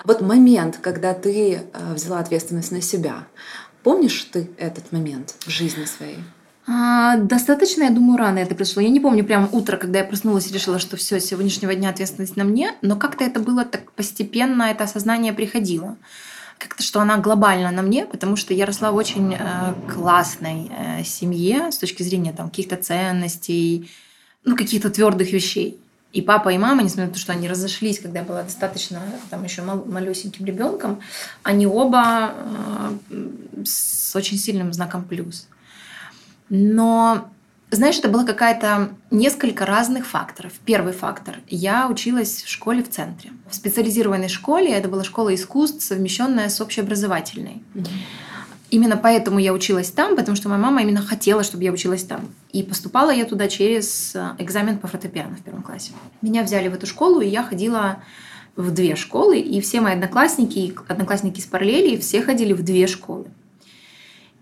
Вот 0.04 0.22
момент, 0.22 0.80
когда 0.82 1.14
ты 1.14 1.54
э, 1.54 1.94
взяла 1.94 2.20
ответственность 2.20 2.72
на 2.72 2.82
себя, 2.82 3.28
помнишь 3.84 4.28
ты 4.32 4.50
этот 4.58 4.92
момент 4.92 5.36
в 5.46 5.50
жизни 5.50 5.86
своей? 5.86 6.18
А, 6.68 7.18
достаточно, 7.18 7.84
я 7.84 7.90
думаю, 7.92 8.18
рано 8.18 8.40
это 8.40 8.56
произошло. 8.56 8.82
Я 8.82 8.90
не 8.90 9.00
помню 9.00 9.24
прямо 9.24 9.48
утро, 9.52 9.78
когда 9.78 10.00
я 10.00 10.06
проснулась 10.06 10.50
и 10.50 10.54
решила, 10.54 10.80
что 10.80 10.98
все, 10.98 11.20
с 11.20 11.26
сегодняшнего 11.26 11.74
дня 11.74 11.90
ответственность 11.90 12.36
на 12.36 12.44
мне, 12.44 12.74
но 12.82 12.96
как-то 12.96 13.24
это 13.24 13.40
было 13.40 13.64
так 13.64 13.92
постепенно, 13.92 14.64
это 14.64 14.84
осознание 14.84 15.34
приходило 15.34 15.98
как-то, 16.60 16.84
что 16.84 17.00
она 17.00 17.18
глобально 17.18 17.72
на 17.72 17.82
мне, 17.82 18.06
потому 18.06 18.36
что 18.36 18.54
я 18.54 18.66
росла 18.66 18.92
в 18.92 18.96
очень 18.96 19.34
э, 19.34 19.74
классной 19.92 20.70
э, 20.70 21.04
семье 21.06 21.72
с 21.72 21.78
точки 21.78 22.04
зрения 22.04 22.34
там 22.34 22.50
каких-то 22.50 22.76
ценностей, 22.76 23.90
ну, 24.44 24.56
каких-то 24.56 24.90
твердых 24.90 25.32
вещей. 25.32 25.80
И 26.12 26.22
папа, 26.22 26.50
и 26.50 26.58
мама, 26.58 26.84
несмотря 26.84 27.08
на 27.08 27.14
то, 27.14 27.20
что 27.20 27.32
они 27.32 27.48
разошлись, 27.48 28.00
когда 28.00 28.20
я 28.20 28.26
была 28.26 28.44
достаточно 28.44 29.02
там 29.30 29.44
еще 29.44 29.62
мал- 29.62 29.86
малюсеньким 29.86 30.46
ребенком, 30.46 31.00
они 31.44 31.66
оба 31.66 32.34
э, 33.10 33.64
с 33.64 34.14
очень 34.16 34.38
сильным 34.38 34.74
знаком 34.74 35.06
плюс. 35.06 35.48
Но 36.50 37.30
знаешь, 37.72 38.00
это 38.00 38.10
была 38.10 38.24
какая-то 38.24 38.90
несколько 39.12 39.66
разных 39.66 40.08
факторов. 40.08 40.54
Первый 40.66 40.94
фактор. 40.94 41.36
Я 41.48 41.88
училась 41.88 42.44
в 42.44 42.50
школе 42.50 42.84
в 42.84 42.90
центре. 42.90 43.32
В 43.50 43.56
специализированной 43.56 44.30
школе, 44.30 44.72
это 44.72 44.90
была 44.90 45.04
школа 45.04 45.34
искусств, 45.36 45.84
совмещенная 45.84 46.50
с 46.50 46.60
общеобразовательной. 46.62 47.62
Mm-hmm. 47.76 47.88
Именно 48.72 48.98
поэтому 48.98 49.40
я 49.40 49.54
училась 49.54 49.90
там, 49.90 50.16
потому 50.16 50.36
что 50.36 50.48
моя 50.50 50.62
мама 50.62 50.82
именно 50.82 51.02
хотела, 51.02 51.44
чтобы 51.44 51.64
я 51.64 51.72
училась 51.72 52.04
там. 52.04 52.30
И 52.52 52.62
поступала 52.64 53.12
я 53.12 53.26
туда 53.26 53.48
через 53.48 54.16
э, 54.16 54.36
экзамен 54.38 54.78
по 54.78 54.88
фортепиано 54.88 55.36
в 55.36 55.42
первом 55.42 55.64
классе. 55.64 55.92
Меня 56.22 56.44
взяли 56.44 56.68
в 56.68 56.74
эту 56.76 56.86
школу, 56.86 57.22
и 57.22 57.28
я 57.28 57.44
ходила 57.44 58.04
в 58.56 58.72
две 58.72 58.96
школы, 58.96 59.40
и 59.40 59.60
все 59.62 59.82
мои 59.82 59.94
одноклассники, 59.94 60.76
одноклассники 60.88 61.40
из 61.40 61.46
параллели, 61.46 61.98
все 61.98 62.22
ходили 62.22 62.54
в 62.54 62.64
две 62.64 62.86
школы. 62.88 63.26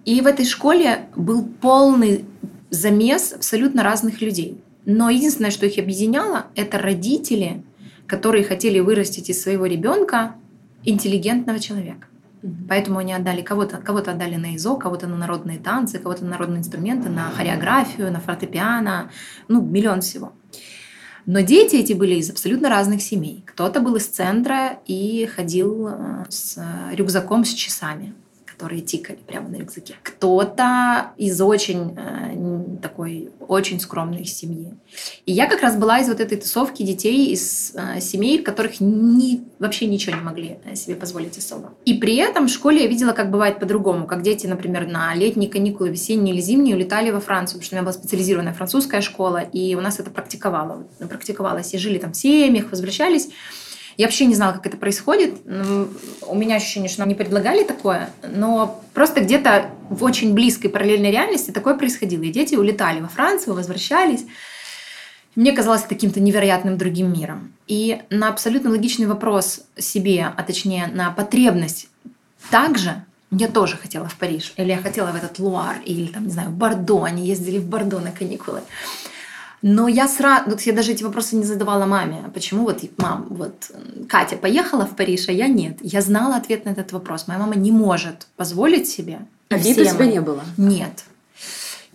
И 0.04 0.20
в 0.22 0.28
этой 0.28 0.46
школе 0.46 1.08
был 1.16 1.46
полный 1.46 2.26
замес 2.70 3.34
абсолютно 3.34 3.84
разных 3.84 4.22
людей. 4.22 4.62
Но 4.86 5.10
единственное, 5.10 5.52
что 5.52 5.66
их 5.66 5.78
объединяло, 5.78 6.48
это 6.56 6.78
родители, 6.78 7.64
которые 8.08 8.44
хотели 8.44 8.80
вырастить 8.80 9.30
из 9.30 9.42
своего 9.42 9.66
ребенка 9.66 10.36
интеллигентного 10.84 11.60
человека. 11.60 12.08
Поэтому 12.70 13.00
они 13.00 13.14
отдали 13.14 13.42
кого-то, 13.42 13.78
кого-то 13.78 14.12
отдали 14.12 14.36
на 14.36 14.56
ИЗО, 14.56 14.76
кого-то 14.76 15.08
на 15.08 15.18
народные 15.18 15.60
танцы, 15.60 16.00
кого-то 16.00 16.24
на 16.24 16.32
народные 16.32 16.60
инструменты, 16.60 17.10
на 17.10 17.30
хореографию, 17.32 18.12
на 18.12 18.20
фортепиано, 18.20 19.10
ну, 19.48 19.62
миллион 19.62 20.02
всего. 20.02 20.34
Но 21.26 21.42
дети 21.42 21.76
эти 21.76 21.92
были 21.92 22.16
из 22.16 22.30
абсолютно 22.30 22.70
разных 22.70 23.02
семей. 23.02 23.44
Кто-то 23.46 23.82
был 23.82 23.96
из 23.98 24.08
центра 24.08 24.80
и 24.86 25.26
ходил 25.26 25.90
э, 25.90 26.26
с 26.30 26.58
рюкзаком 26.94 27.44
с 27.44 27.50
часами 27.50 28.14
которые 28.58 28.82
тикали 28.82 29.20
прямо 29.28 29.50
на 29.50 29.58
рюкзаке. 29.58 29.94
Кто-то 30.02 31.12
из 31.16 31.40
очень 31.40 31.96
э, 31.96 32.80
такой, 32.82 33.30
очень 33.48 33.80
скромной 33.80 34.26
семьи. 34.26 34.74
И 35.28 35.32
я 35.32 35.46
как 35.46 35.62
раз 35.62 35.78
была 35.78 36.00
из 36.00 36.08
вот 36.08 36.20
этой 36.20 36.40
тусовки 36.40 36.82
детей 36.82 37.32
из 37.32 37.76
э, 37.76 38.02
семей, 38.02 38.42
которых 38.42 38.80
ни, 38.80 39.44
вообще 39.60 39.86
ничего 39.86 40.16
не 40.16 40.24
могли 40.24 40.58
э, 40.66 40.74
себе 40.74 40.96
позволить 40.96 41.38
особо. 41.38 41.76
И 41.86 41.94
при 41.94 42.16
этом 42.16 42.48
в 42.48 42.50
школе 42.50 42.82
я 42.82 42.88
видела, 42.88 43.14
как 43.14 43.30
бывает 43.30 43.60
по-другому, 43.60 44.08
как 44.08 44.24
дети, 44.24 44.48
например, 44.48 44.88
на 44.88 45.14
летние 45.14 45.52
каникулы, 45.52 45.90
весенние 45.90 46.34
или 46.34 46.42
зимние 46.42 46.76
улетали 46.76 47.12
во 47.12 47.20
Францию, 47.20 47.60
потому 47.60 47.64
что 47.64 47.76
у 47.76 47.78
меня 47.78 47.84
была 47.84 47.94
специализированная 47.94 48.54
французская 48.56 49.02
школа, 49.02 49.38
и 49.38 49.76
у 49.76 49.82
нас 49.82 50.00
это 50.00 50.10
практиковало, 50.10 50.88
практиковалось, 50.98 51.76
и 51.76 51.78
жили 51.78 52.00
там 52.00 52.14
в 52.14 52.18
семьях, 52.18 52.72
возвращались. 52.72 53.30
Я 53.98 54.06
вообще 54.06 54.26
не 54.26 54.36
знала, 54.36 54.54
как 54.54 54.68
это 54.68 54.78
происходит. 54.78 55.42
У 56.22 56.36
меня 56.36 56.56
ощущение, 56.56 56.88
что 56.88 57.00
нам 57.00 57.10
не 57.10 57.16
предлагали 57.16 57.64
такое, 57.64 58.12
но 58.24 58.82
просто 58.94 59.22
где-то 59.22 59.72
в 59.90 60.04
очень 60.04 60.34
близкой 60.34 60.70
параллельной 60.70 61.12
реальности 61.12 61.50
такое 61.50 61.76
происходило. 61.76 62.22
И 62.22 62.32
дети 62.32 62.54
улетали 62.56 63.02
во 63.02 63.08
Францию, 63.08 63.56
возвращались. 63.56 64.26
Мне 65.36 65.52
казалось 65.52 65.82
каким-то 65.82 66.20
невероятным 66.20 66.78
другим 66.78 67.12
миром. 67.12 67.54
И 67.68 68.02
на 68.12 68.30
абсолютно 68.30 68.70
логичный 68.70 69.08
вопрос 69.08 69.62
себе, 69.78 70.32
а 70.36 70.44
точнее 70.44 70.88
на 70.88 71.12
потребность 71.12 71.90
также 72.52 73.04
я 73.32 73.48
тоже 73.48 73.78
хотела 73.78 74.08
в 74.08 74.16
Париж, 74.16 74.54
или 74.58 74.70
я 74.70 74.78
хотела 74.78 75.12
в 75.12 75.16
этот 75.16 75.38
Луар, 75.40 75.78
или 75.86 76.08
там, 76.08 76.26
не 76.26 76.32
знаю, 76.32 76.50
в 76.50 76.54
Бордо, 76.54 77.04
они 77.04 77.28
ездили 77.28 77.58
в 77.58 77.68
Бордо 77.68 78.00
на 78.00 78.12
каникулы. 78.12 78.62
Но 79.62 79.88
я 79.88 80.08
сразу, 80.08 80.50
вот 80.52 80.62
я 80.62 80.74
даже 80.74 80.92
эти 80.92 81.04
вопросы 81.04 81.36
не 81.36 81.44
задавала 81.44 81.86
маме. 81.86 82.24
Почему 82.34 82.64
вот, 82.64 82.82
мам, 82.98 83.28
вот 83.30 83.72
Катя 84.08 84.38
поехала 84.38 84.86
в 84.86 84.96
Париж, 84.96 85.30
а 85.30 85.32
я 85.32 85.48
нет? 85.48 85.78
Я 85.82 86.02
знала 86.02 86.36
ответ 86.36 86.66
на 86.66 86.70
этот 86.70 86.92
вопрос. 86.92 87.28
Моя 87.28 87.40
мама 87.40 87.56
не 87.56 87.72
может 87.72 88.28
позволить 88.36 88.88
себе. 88.88 89.20
А 89.50 89.58
вида 89.58 89.82
у 89.82 89.86
тебя 89.86 90.06
не 90.06 90.22
было? 90.22 90.44
Нет. 90.58 91.06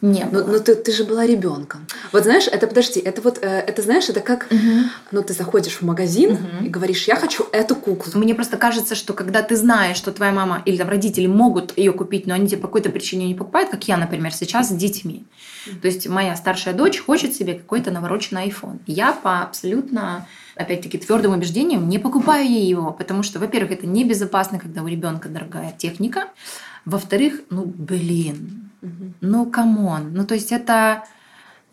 Не 0.03 0.25
но, 0.25 0.45
но 0.45 0.59
ты, 0.59 0.75
ты 0.75 0.91
же 0.91 1.05
была 1.05 1.25
ребенком. 1.25 1.87
Вот 2.11 2.25
знаешь, 2.25 2.49
это 2.49 2.67
подожди, 2.67 2.99
это 2.99 3.23
вот, 3.23 3.39
э, 3.41 3.47
это 3.47 3.83
знаешь, 3.83 4.09
это 4.09 4.21
как, 4.21 4.49
угу. 4.51 4.91
ну 5.13 5.23
ты 5.23 5.33
заходишь 5.33 5.77
в 5.77 5.83
магазин 5.83 6.33
угу. 6.33 6.65
и 6.65 6.69
говоришь, 6.69 7.07
я 7.07 7.15
хочу 7.15 7.47
эту 7.53 7.77
куклу. 7.77 8.21
Мне 8.21 8.35
просто 8.35 8.57
кажется, 8.57 8.97
что 8.97 9.13
когда 9.13 9.43
ты 9.43 9.55
знаешь, 9.55 9.97
что 9.97 10.11
твоя 10.11 10.33
мама 10.33 10.61
или 10.67 10.77
там 10.77 10.89
родители 10.89 11.29
могут 11.29 11.79
ее 11.79 11.93
купить, 11.93 12.27
но 12.27 12.35
они 12.35 12.49
тебе 12.49 12.61
по 12.61 12.67
какой-то 12.67 12.91
причине 12.91 13.29
не 13.29 13.37
покупают, 13.37 13.71
как 13.71 13.87
я, 13.87 13.97
например, 13.97 14.35
сейчас 14.35 14.71
с 14.71 14.73
детьми. 14.73 15.25
То 15.81 15.87
есть 15.87 16.09
моя 16.09 16.35
старшая 16.35 16.75
дочь 16.75 16.99
хочет 16.99 17.37
себе 17.37 17.55
какой-то 17.55 17.93
навороченный 17.93 18.49
iPhone. 18.49 18.81
Я 18.87 19.13
по 19.13 19.43
абсолютно 19.43 20.27
опять-таки, 20.57 20.99
твердым 20.99 21.33
убеждением 21.33 21.89
не 21.89 21.99
покупаю 21.99 22.45
ей 22.45 22.69
его, 22.69 22.93
потому 22.93 23.23
что, 23.23 23.39
во-первых, 23.39 23.71
это 23.71 23.87
небезопасно, 23.87 24.59
когда 24.59 24.83
у 24.83 24.89
ребенка 24.89 25.29
дорогая 25.29 25.73
техника, 25.79 26.29
во-вторых, 26.85 27.41
ну, 27.51 27.65
блин, 27.65 28.72
Угу. 28.83 29.13
Ну, 29.21 29.47
come 29.47 29.85
on. 29.85 30.13
Ну, 30.13 30.27
то 30.27 30.35
есть 30.35 30.53
это... 30.53 31.05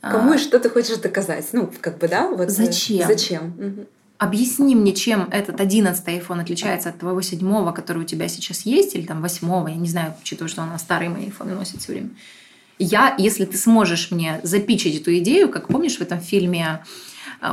А, 0.01 0.11
Кому 0.11 0.35
и 0.35 0.37
что 0.37 0.59
ты 0.59 0.69
хочешь 0.69 0.97
доказать? 0.97 1.47
Ну, 1.51 1.69
как 1.81 1.97
бы, 1.97 2.07
да? 2.07 2.29
Вот, 2.29 2.47
э, 2.47 2.49
зачем? 2.49 3.07
Зачем? 3.07 3.53
Угу. 3.57 3.87
Объясни 4.19 4.75
мне, 4.75 4.93
чем 4.93 5.29
этот 5.31 5.59
одиннадцатый 5.61 6.19
iPhone 6.19 6.41
отличается 6.41 6.89
от 6.89 6.99
твоего 6.99 7.21
седьмого, 7.21 7.71
который 7.71 8.03
у 8.03 8.05
тебя 8.05 8.27
сейчас 8.27 8.61
есть, 8.61 8.95
или 8.95 9.05
там 9.05 9.21
восьмого, 9.21 9.69
я 9.69 9.75
не 9.75 9.87
знаю, 9.87 10.13
учитывая, 10.21 10.49
что 10.49 10.61
она 10.61 10.77
старый 10.77 11.09
мой 11.09 11.25
iPhone 11.25 11.53
носит 11.53 11.81
все 11.81 11.93
время. 11.93 12.09
Я, 12.79 13.15
если 13.17 13.45
ты 13.45 13.57
сможешь 13.57 14.11
мне 14.11 14.39
запичить 14.43 15.01
эту 15.01 15.17
идею, 15.19 15.49
как 15.49 15.67
помнишь 15.67 15.97
в 15.97 16.01
этом 16.01 16.19
фильме 16.19 16.83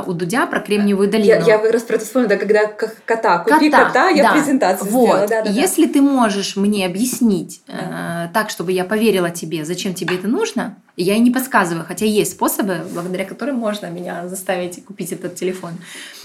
у 0.05 0.13
Дудя 0.13 0.45
про 0.47 0.59
Кремниевую 0.59 1.09
долину. 1.09 1.45
Я, 1.45 1.45
я 1.45 1.71
раз 1.71 1.83
про 1.83 1.95
это 1.95 2.05
вспомнила, 2.05 2.29
да, 2.29 2.37
когда 2.37 2.67
кота, 2.67 3.39
купи 3.39 3.69
кота, 3.69 3.85
кота 3.85 4.09
я 4.09 4.23
да. 4.23 4.33
презентацию 4.33 4.89
вот. 4.89 5.07
сделала. 5.07 5.27
Да, 5.27 5.41
да, 5.43 5.49
Если 5.49 5.85
да. 5.85 5.93
ты 5.93 6.01
можешь 6.01 6.55
мне 6.55 6.85
объяснить 6.85 7.61
да. 7.67 8.27
э, 8.29 8.33
так, 8.33 8.49
чтобы 8.49 8.71
я 8.71 8.83
поверила 8.83 9.29
тебе, 9.29 9.65
зачем 9.65 9.93
тебе 9.93 10.15
это 10.15 10.27
нужно, 10.27 10.75
я 10.97 11.15
и 11.15 11.19
не 11.19 11.29
подсказываю, 11.29 11.85
хотя 11.85 12.05
есть 12.05 12.31
способы, 12.31 12.81
благодаря 12.91 13.23
которым 13.23 13.57
можно 13.57 13.85
меня 13.85 14.27
заставить 14.27 14.83
купить 14.83 15.13
этот 15.13 15.35
телефон. 15.35 15.73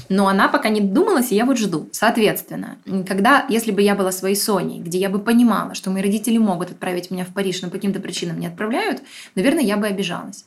Но 0.09 0.29
она 0.29 0.49
пока 0.49 0.71
не 0.71 0.81
думалась, 0.81 1.31
и 1.31 1.37
я 1.37 1.45
вот 1.45 1.59
жду. 1.59 1.89
Соответственно, 1.93 2.77
когда, 3.07 3.45
если 3.51 3.71
бы 3.71 3.83
я 3.83 3.95
была 3.95 4.13
своей 4.13 4.35
Соней, 4.35 4.81
где 4.81 4.99
я 4.99 5.11
бы 5.11 5.19
понимала, 5.19 5.75
что 5.75 5.91
мои 5.91 6.03
родители 6.03 6.39
могут 6.39 6.71
отправить 6.71 7.11
меня 7.11 7.25
в 7.25 7.35
Париж, 7.35 7.61
но 7.61 7.69
по 7.69 7.75
каким-то 7.75 8.01
причинам 8.01 8.41
не 8.41 8.47
отправляют, 8.47 9.03
наверное, 9.35 9.63
я 9.63 9.77
бы 9.77 9.87
обижалась. 9.87 10.47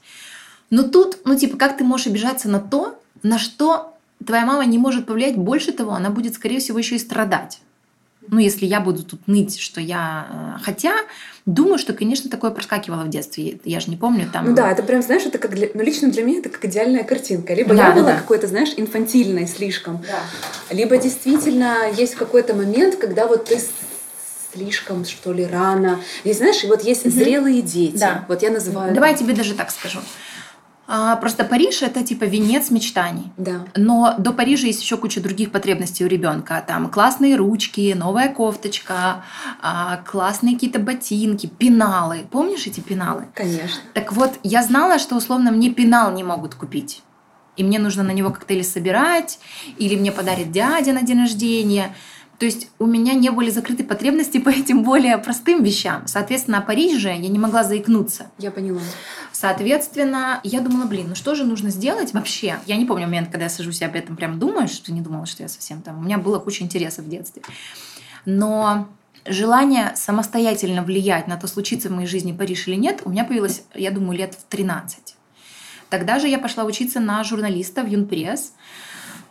Но 0.69 0.83
тут, 0.83 1.19
ну 1.25 1.37
типа, 1.37 1.57
как 1.57 1.77
ты 1.77 1.83
можешь 1.83 2.07
обижаться 2.07 2.49
на 2.49 2.59
то, 2.59 2.99
на 3.23 3.37
что 3.37 3.93
твоя 4.25 4.45
мама 4.45 4.65
не 4.65 4.77
может 4.77 5.05
повлиять, 5.05 5.35
больше 5.35 5.71
того, 5.71 5.93
она 5.93 6.09
будет, 6.09 6.35
скорее 6.35 6.59
всего, 6.59 6.77
еще 6.79 6.95
и 6.95 6.99
страдать. 6.99 7.59
Ну, 8.27 8.39
если 8.39 8.65
я 8.65 8.79
буду 8.79 9.03
тут 9.03 9.27
ныть, 9.27 9.59
что 9.59 9.79
я... 9.79 10.55
Э, 10.57 10.63
хотя, 10.63 10.93
думаю, 11.45 11.77
что, 11.77 11.93
конечно, 11.93 12.29
такое 12.29 12.49
проскакивало 12.49 13.03
в 13.03 13.09
детстве. 13.09 13.59
Я 13.63 13.79
же 13.79 13.91
не 13.91 13.97
помню 13.97 14.27
там... 14.31 14.45
Ну 14.45 14.55
да, 14.55 14.71
это 14.71 14.81
прям, 14.81 15.03
знаешь, 15.03 15.23
это 15.25 15.37
как 15.37 15.53
для... 15.53 15.69
Ну, 15.73 15.83
лично 15.83 16.09
для 16.09 16.23
меня 16.23 16.39
это 16.39 16.49
как 16.49 16.65
идеальная 16.65 17.03
картинка. 17.03 17.53
Либо 17.53 17.75
да, 17.75 17.89
я 17.89 17.89
да, 17.89 18.01
была 18.01 18.11
да. 18.13 18.17
какой-то, 18.17 18.47
знаешь, 18.47 18.73
инфантильной 18.77 19.47
слишком. 19.47 20.03
Да. 20.07 20.75
Либо 20.75 20.97
действительно 20.97 21.87
есть 21.95 22.15
какой-то 22.15 22.55
момент, 22.55 22.95
когда 22.95 23.27
вот 23.27 23.45
ты 23.45 23.59
слишком, 24.53 25.05
что 25.05 25.31
ли, 25.31 25.45
рано. 25.45 25.99
И 26.23 26.33
знаешь, 26.33 26.63
вот 26.63 26.83
есть 26.83 27.09
зрелые 27.09 27.61
дети. 27.61 27.97
Да. 27.97 28.25
Вот 28.27 28.41
я 28.41 28.49
называю. 28.49 28.95
Давай 28.95 29.11
я 29.11 29.17
тебе 29.17 29.33
даже 29.33 29.53
так 29.53 29.69
скажу. 29.69 29.99
А, 30.87 31.15
просто 31.15 31.43
Париж 31.43 31.81
это 31.81 32.03
типа 32.03 32.25
венец 32.25 32.69
мечтаний. 32.69 33.31
Да. 33.37 33.65
Но 33.75 34.15
до 34.17 34.31
Парижа 34.31 34.67
есть 34.67 34.81
еще 34.81 34.97
куча 34.97 35.21
других 35.21 35.51
потребностей 35.51 36.05
у 36.05 36.07
ребенка. 36.07 36.63
Там 36.65 36.89
классные 36.89 37.35
ручки, 37.35 37.93
новая 37.95 38.29
кофточка, 38.29 39.23
а, 39.61 39.97
классные 40.05 40.53
какие-то 40.53 40.79
ботинки, 40.79 41.47
пеналы. 41.47 42.25
Помнишь 42.29 42.67
эти 42.67 42.79
пеналы? 42.81 43.27
Конечно. 43.33 43.81
Так 43.93 44.13
вот, 44.13 44.33
я 44.43 44.61
знала, 44.61 44.99
что 44.99 45.15
условно 45.15 45.51
мне 45.51 45.71
пенал 45.71 46.11
не 46.11 46.23
могут 46.23 46.55
купить. 46.55 47.01
И 47.57 47.63
мне 47.63 47.79
нужно 47.79 48.03
на 48.03 48.11
него 48.11 48.31
коктейли 48.31 48.63
собирать, 48.63 49.39
или 49.77 49.95
мне 49.95 50.11
подарит 50.11 50.51
дядя 50.51 50.93
на 50.93 51.03
день 51.03 51.21
рождения. 51.21 51.95
То 52.37 52.45
есть 52.45 52.67
у 52.79 52.85
меня 52.85 53.13
не 53.13 53.29
были 53.29 53.49
закрыты 53.49 53.83
потребности 53.83 54.39
по 54.39 54.49
этим 54.49 54.83
более 54.83 55.17
простым 55.17 55.63
вещам. 55.63 56.05
Соответственно, 56.07 56.57
о 56.57 56.61
Париже 56.61 57.09
я 57.09 57.17
не 57.17 57.39
могла 57.39 57.63
заикнуться. 57.63 58.27
Я 58.37 58.51
поняла. 58.51 58.81
Соответственно, 59.31 60.41
я 60.43 60.61
думала, 60.61 60.85
блин, 60.85 61.07
ну 61.09 61.15
что 61.15 61.35
же 61.35 61.45
нужно 61.45 61.69
сделать 61.69 62.13
вообще? 62.13 62.59
Я 62.65 62.75
не 62.75 62.85
помню 62.85 63.05
момент, 63.05 63.29
когда 63.29 63.45
я 63.45 63.49
сажусь 63.49 63.81
и 63.81 63.85
об 63.85 63.95
этом 63.95 64.15
прям 64.15 64.37
думаю, 64.39 64.67
что 64.67 64.91
не 64.91 65.01
думала, 65.01 65.25
что 65.25 65.43
я 65.43 65.49
совсем 65.49 65.81
там... 65.81 65.99
У 65.99 66.03
меня 66.03 66.17
было 66.17 66.39
куча 66.39 66.63
интересов 66.63 67.05
в 67.05 67.09
детстве. 67.09 67.41
Но 68.25 68.87
желание 69.25 69.93
самостоятельно 69.95 70.83
влиять 70.83 71.27
на 71.27 71.37
то, 71.37 71.47
случится 71.47 71.89
в 71.89 71.93
моей 71.93 72.07
жизни 72.07 72.31
Париж 72.31 72.67
или 72.67 72.75
нет, 72.75 73.01
у 73.05 73.09
меня 73.09 73.23
появилось, 73.23 73.63
я 73.73 73.91
думаю, 73.91 74.17
лет 74.17 74.35
в 74.35 74.43
13. 74.49 75.15
Тогда 75.89 76.19
же 76.19 76.27
я 76.27 76.39
пошла 76.39 76.63
учиться 76.63 76.99
на 76.99 77.23
журналиста 77.23 77.83
в 77.83 77.87
Юнпресс 77.87 78.53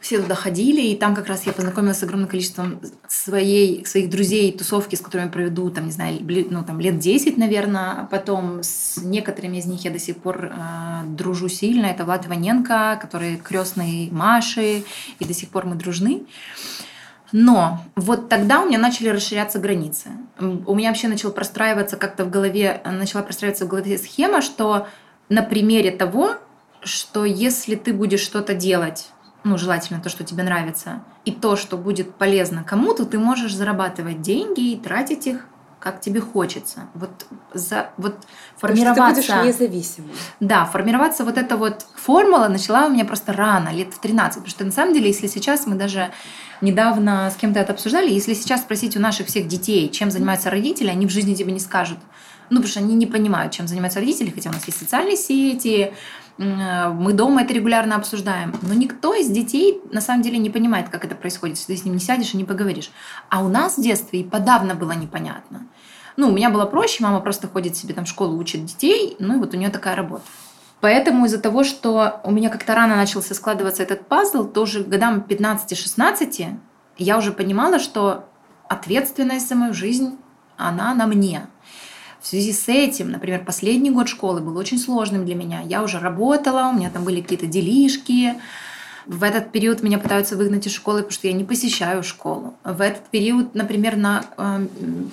все 0.04 0.20
туда 0.20 0.34
ходили, 0.34 0.82
и 0.82 0.96
там 0.96 1.14
как 1.14 1.28
раз 1.28 1.46
я 1.46 1.52
познакомилась 1.54 1.98
с 1.98 2.02
огромным 2.02 2.28
количеством 2.28 2.78
своей, 3.08 3.86
своих 3.86 4.10
друзей, 4.10 4.52
тусовки, 4.52 4.96
с 4.96 5.00
которыми 5.00 5.30
проведу, 5.30 5.70
там, 5.70 5.86
не 5.86 5.92
знаю, 5.92 6.18
ну, 6.50 6.62
там, 6.62 6.78
лет 6.78 6.98
10, 6.98 7.38
наверное. 7.38 8.06
Потом 8.10 8.62
с 8.62 8.98
некоторыми 8.98 9.56
из 9.56 9.64
них 9.64 9.82
я 9.82 9.90
до 9.90 9.98
сих 9.98 10.18
пор 10.18 10.52
э, 10.52 11.06
дружу 11.06 11.48
сильно. 11.48 11.86
Это 11.86 12.04
Влад 12.04 12.26
Иваненко, 12.26 12.98
который 13.00 13.36
крестный 13.38 14.10
Маши, 14.12 14.84
и 15.18 15.24
до 15.24 15.32
сих 15.32 15.48
пор 15.48 15.64
мы 15.64 15.74
дружны. 15.74 16.24
Но 17.32 17.82
вот 17.96 18.28
тогда 18.28 18.60
у 18.60 18.66
меня 18.66 18.78
начали 18.78 19.08
расширяться 19.08 19.58
границы. 19.58 20.10
У 20.38 20.74
меня 20.74 20.90
вообще 20.90 21.08
начала 21.08 21.30
простраиваться 21.30 21.96
как-то 21.96 22.26
в 22.26 22.30
голове, 22.30 22.82
начала 22.84 23.22
простраиваться 23.22 23.64
в 23.64 23.68
голове 23.68 23.96
схема, 23.96 24.42
что 24.42 24.86
на 25.30 25.42
примере 25.42 25.92
того, 25.92 26.34
что 26.82 27.24
если 27.24 27.74
ты 27.74 27.94
будешь 27.94 28.20
что-то 28.20 28.52
делать 28.52 29.08
ну, 29.44 29.58
желательно 29.58 30.00
то, 30.00 30.08
что 30.08 30.24
тебе 30.24 30.42
нравится, 30.42 31.02
и 31.24 31.32
то, 31.32 31.56
что 31.56 31.76
будет 31.76 32.14
полезно 32.14 32.64
кому-то, 32.64 33.04
ты 33.04 33.18
можешь 33.18 33.54
зарабатывать 33.54 34.22
деньги 34.22 34.72
и 34.72 34.76
тратить 34.76 35.26
их 35.26 35.46
как 35.84 36.00
тебе 36.00 36.22
хочется. 36.22 36.88
Вот, 36.94 37.26
за, 37.52 37.90
вот 37.98 38.16
формироваться... 38.56 39.20
ты 39.20 39.34
будешь 39.34 39.46
независимым. 39.46 40.12
Да, 40.40 40.64
формироваться 40.64 41.26
вот 41.26 41.36
эта 41.36 41.58
вот 41.58 41.84
формула 41.94 42.48
начала 42.48 42.86
у 42.86 42.88
меня 42.88 43.04
просто 43.04 43.34
рано, 43.34 43.68
лет 43.68 43.92
в 43.92 43.98
13. 43.98 44.36
Потому 44.36 44.50
что 44.50 44.64
на 44.64 44.72
самом 44.72 44.94
деле, 44.94 45.08
если 45.08 45.26
сейчас 45.26 45.66
мы 45.66 45.74
даже 45.74 46.10
недавно 46.62 47.30
с 47.30 47.38
кем-то 47.38 47.60
это 47.60 47.74
обсуждали, 47.74 48.10
если 48.10 48.32
сейчас 48.32 48.62
спросить 48.62 48.96
у 48.96 49.00
наших 49.00 49.26
всех 49.26 49.46
детей, 49.46 49.90
чем 49.90 50.10
занимаются 50.10 50.48
родители, 50.48 50.88
они 50.88 51.06
в 51.06 51.10
жизни 51.10 51.34
тебе 51.34 51.52
не 51.52 51.60
скажут. 51.60 51.98
Ну, 52.48 52.56
потому 52.56 52.68
что 52.68 52.80
они 52.80 52.94
не 52.94 53.06
понимают, 53.06 53.52
чем 53.52 53.68
занимаются 53.68 54.00
родители, 54.00 54.30
хотя 54.30 54.48
у 54.48 54.52
нас 54.54 54.64
есть 54.64 54.78
социальные 54.78 55.18
сети, 55.18 55.92
мы 56.36 57.12
дома 57.12 57.42
это 57.42 57.54
регулярно 57.54 57.96
обсуждаем. 57.96 58.54
Но 58.62 58.74
никто 58.74 59.14
из 59.14 59.28
детей 59.28 59.80
на 59.92 60.00
самом 60.00 60.22
деле 60.22 60.38
не 60.38 60.50
понимает, 60.50 60.88
как 60.88 61.04
это 61.04 61.14
происходит, 61.14 61.56
если 61.56 61.74
ты 61.74 61.80
с 61.80 61.84
ним 61.84 61.94
не 61.94 62.00
сядешь 62.00 62.34
и 62.34 62.36
не 62.36 62.44
поговоришь. 62.44 62.90
А 63.28 63.44
у 63.44 63.48
нас 63.48 63.78
в 63.78 63.82
детстве 63.82 64.20
и 64.20 64.24
подавно 64.24 64.74
было 64.74 64.92
непонятно. 64.92 65.66
Ну, 66.16 66.28
у 66.28 66.32
меня 66.32 66.50
было 66.50 66.64
проще, 66.64 67.02
мама 67.02 67.20
просто 67.20 67.48
ходит 67.48 67.76
себе 67.76 67.94
там 67.94 68.04
в 68.04 68.08
школу, 68.08 68.38
учит 68.38 68.64
детей, 68.64 69.16
ну 69.18 69.36
и 69.36 69.38
вот 69.38 69.54
у 69.54 69.56
нее 69.56 69.70
такая 69.70 69.96
работа. 69.96 70.22
Поэтому 70.80 71.26
из-за 71.26 71.40
того, 71.40 71.64
что 71.64 72.20
у 72.24 72.30
меня 72.30 72.50
как-то 72.50 72.74
рано 72.74 72.96
начался 72.96 73.34
складываться 73.34 73.82
этот 73.82 74.06
пазл, 74.06 74.44
тоже 74.44 74.84
годам 74.84 75.24
15-16 75.26 76.58
я 76.98 77.18
уже 77.18 77.32
понимала, 77.32 77.78
что 77.78 78.28
ответственность 78.68 79.48
за 79.48 79.54
мою 79.54 79.74
жизнь, 79.74 80.18
она 80.56 80.94
на 80.94 81.06
мне. 81.06 81.46
В 82.24 82.26
связи 82.26 82.54
с 82.54 82.70
этим, 82.70 83.10
например, 83.10 83.44
последний 83.44 83.90
год 83.90 84.08
школы 84.08 84.40
был 84.40 84.56
очень 84.56 84.78
сложным 84.78 85.26
для 85.26 85.34
меня. 85.34 85.60
Я 85.60 85.82
уже 85.82 85.98
работала, 85.98 86.70
у 86.70 86.72
меня 86.72 86.88
там 86.88 87.04
были 87.04 87.20
какие-то 87.20 87.44
делишки. 87.44 88.36
В 89.04 89.24
этот 89.24 89.52
период 89.52 89.82
меня 89.82 89.98
пытаются 89.98 90.34
выгнать 90.34 90.66
из 90.66 90.72
школы, 90.72 91.00
потому 91.00 91.12
что 91.12 91.26
я 91.26 91.34
не 91.34 91.44
посещаю 91.44 92.02
школу. 92.02 92.54
В 92.64 92.80
этот 92.80 93.02
период, 93.08 93.54
например, 93.54 93.96
на 93.96 94.24
э, 94.38 94.66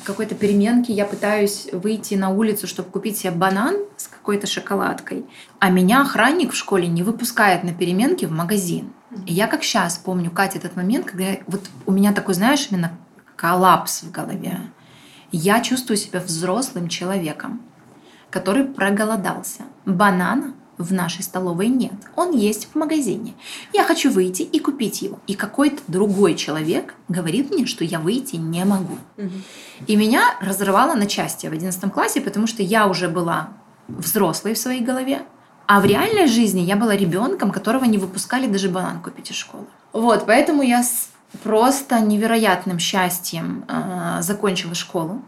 какой-то 0.06 0.36
переменке 0.36 0.94
я 0.94 1.04
пытаюсь 1.04 1.68
выйти 1.74 2.16
на 2.16 2.30
улицу, 2.30 2.66
чтобы 2.66 2.90
купить 2.90 3.18
себе 3.18 3.32
банан 3.32 3.76
с 3.98 4.08
какой-то 4.08 4.48
шоколадкой, 4.48 5.26
а 5.60 5.70
меня 5.70 6.04
охранник 6.04 6.54
в 6.54 6.56
школе 6.56 6.88
не 6.88 7.04
выпускает 7.04 7.66
на 7.66 7.74
переменке 7.74 8.26
в 8.26 8.32
магазин. 8.32 8.94
И 9.26 9.34
я 9.34 9.48
как 9.48 9.66
сейчас 9.66 9.98
помню, 9.98 10.32
Катя, 10.32 10.60
этот 10.60 10.78
момент, 10.78 11.08
когда 11.08 11.26
я, 11.26 11.40
вот 11.48 11.64
у 11.86 11.92
меня 11.92 12.14
такой, 12.14 12.36
знаешь, 12.36 12.70
именно 12.72 12.98
коллапс 13.36 14.04
в 14.04 14.12
голове 14.12 14.62
я 15.32 15.62
чувствую 15.62 15.98
себя 15.98 16.20
взрослым 16.20 16.88
человеком, 16.88 17.62
который 18.30 18.66
проголодался. 18.66 19.64
Банана 19.86 20.54
в 20.78 20.92
нашей 20.94 21.24
столовой 21.24 21.68
нет. 21.68 21.94
Он 22.16 22.32
есть 22.32 22.70
в 22.72 22.76
магазине. 22.76 23.34
Я 23.74 23.84
хочу 23.84 24.12
выйти 24.12 24.42
и 24.42 24.60
купить 24.60 25.02
его. 25.02 25.20
И 25.28 25.36
какой-то 25.36 25.82
другой 25.88 26.36
человек 26.36 26.96
говорит 27.08 27.52
мне, 27.52 27.66
что 27.66 27.84
я 27.84 28.00
выйти 28.00 28.38
не 28.38 28.66
могу. 28.66 28.98
Угу. 29.18 29.30
И 29.88 29.96
меня 29.96 30.36
разрывало 30.42 30.96
на 30.96 31.06
части 31.06 31.48
в 31.48 31.52
11 31.52 31.92
классе, 31.92 32.22
потому 32.22 32.48
что 32.48 32.64
я 32.64 32.88
уже 32.88 33.10
была 33.10 33.50
взрослой 33.88 34.54
в 34.54 34.58
своей 34.58 34.82
голове, 34.82 35.24
а 35.68 35.80
в 35.80 35.86
реальной 35.86 36.28
жизни 36.28 36.62
я 36.62 36.76
была 36.76 36.96
ребенком, 36.96 37.52
которого 37.52 37.86
не 37.86 37.98
выпускали 37.98 38.48
даже 38.48 38.70
банан 38.70 39.02
купить 39.02 39.32
из 39.32 39.38
школы. 39.38 39.68
Вот, 39.94 40.26
поэтому 40.26 40.64
я 40.64 40.84
с 40.84 41.11
просто 41.44 42.00
невероятным 42.00 42.80
счастьем 42.80 43.66
э, 43.68 44.22
закончила 44.22 44.76
школу. 44.76 45.22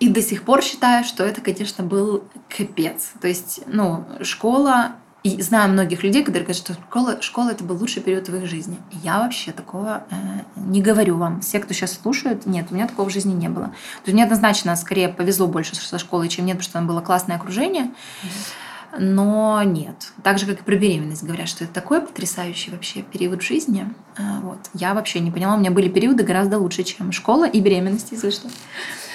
И 0.00 0.08
до 0.08 0.20
сих 0.20 0.42
пор 0.42 0.62
считаю, 0.62 1.04
что 1.04 1.24
это, 1.24 1.40
конечно, 1.40 1.84
был 1.84 2.24
капец. 2.48 3.12
То 3.20 3.28
есть, 3.28 3.60
ну, 3.66 4.04
школа... 4.22 4.92
И 5.22 5.40
знаю 5.40 5.72
многих 5.72 6.02
людей, 6.02 6.22
которые 6.22 6.44
говорят, 6.44 6.62
что 6.62 6.74
школа, 6.74 7.22
школа 7.22 7.50
это 7.52 7.64
был 7.64 7.78
лучший 7.78 8.02
период 8.02 8.28
в 8.28 8.36
их 8.36 8.46
жизни. 8.46 8.76
Я 9.02 9.20
вообще 9.20 9.52
такого 9.52 10.04
э, 10.10 10.16
не 10.56 10.82
говорю 10.82 11.16
вам. 11.16 11.40
Все, 11.40 11.60
кто 11.60 11.72
сейчас 11.72 11.98
слушают, 11.98 12.44
нет, 12.44 12.66
у 12.70 12.74
меня 12.74 12.86
такого 12.86 13.08
в 13.08 13.12
жизни 13.12 13.32
не 13.32 13.48
было. 13.48 13.68
То 13.68 14.10
есть 14.10 14.12
мне 14.12 14.24
однозначно 14.24 14.76
скорее 14.76 15.08
повезло 15.08 15.46
больше 15.46 15.76
со 15.76 15.98
школой, 15.98 16.28
чем 16.28 16.44
нет, 16.44 16.58
потому 16.58 16.64
что 16.64 16.72
там 16.74 16.86
было 16.86 17.00
классное 17.00 17.36
окружение. 17.36 17.84
Mm-hmm 17.84 18.63
но 18.98 19.62
нет. 19.62 20.12
Так 20.22 20.38
же, 20.38 20.46
как 20.46 20.60
и 20.60 20.62
про 20.62 20.76
беременность. 20.76 21.22
Говорят, 21.22 21.48
что 21.48 21.64
это 21.64 21.72
такой 21.72 22.00
потрясающий 22.00 22.70
вообще 22.70 23.02
период 23.02 23.42
жизни. 23.42 23.92
А, 24.16 24.40
вот. 24.42 24.58
Я 24.74 24.94
вообще 24.94 25.20
не 25.20 25.30
поняла. 25.30 25.54
У 25.54 25.58
меня 25.58 25.70
были 25.70 25.88
периоды 25.88 26.24
гораздо 26.24 26.58
лучше, 26.58 26.82
чем 26.84 27.12
школа 27.12 27.48
и 27.48 27.60
беременность, 27.60 28.08
если 28.12 28.30
что. 28.30 28.48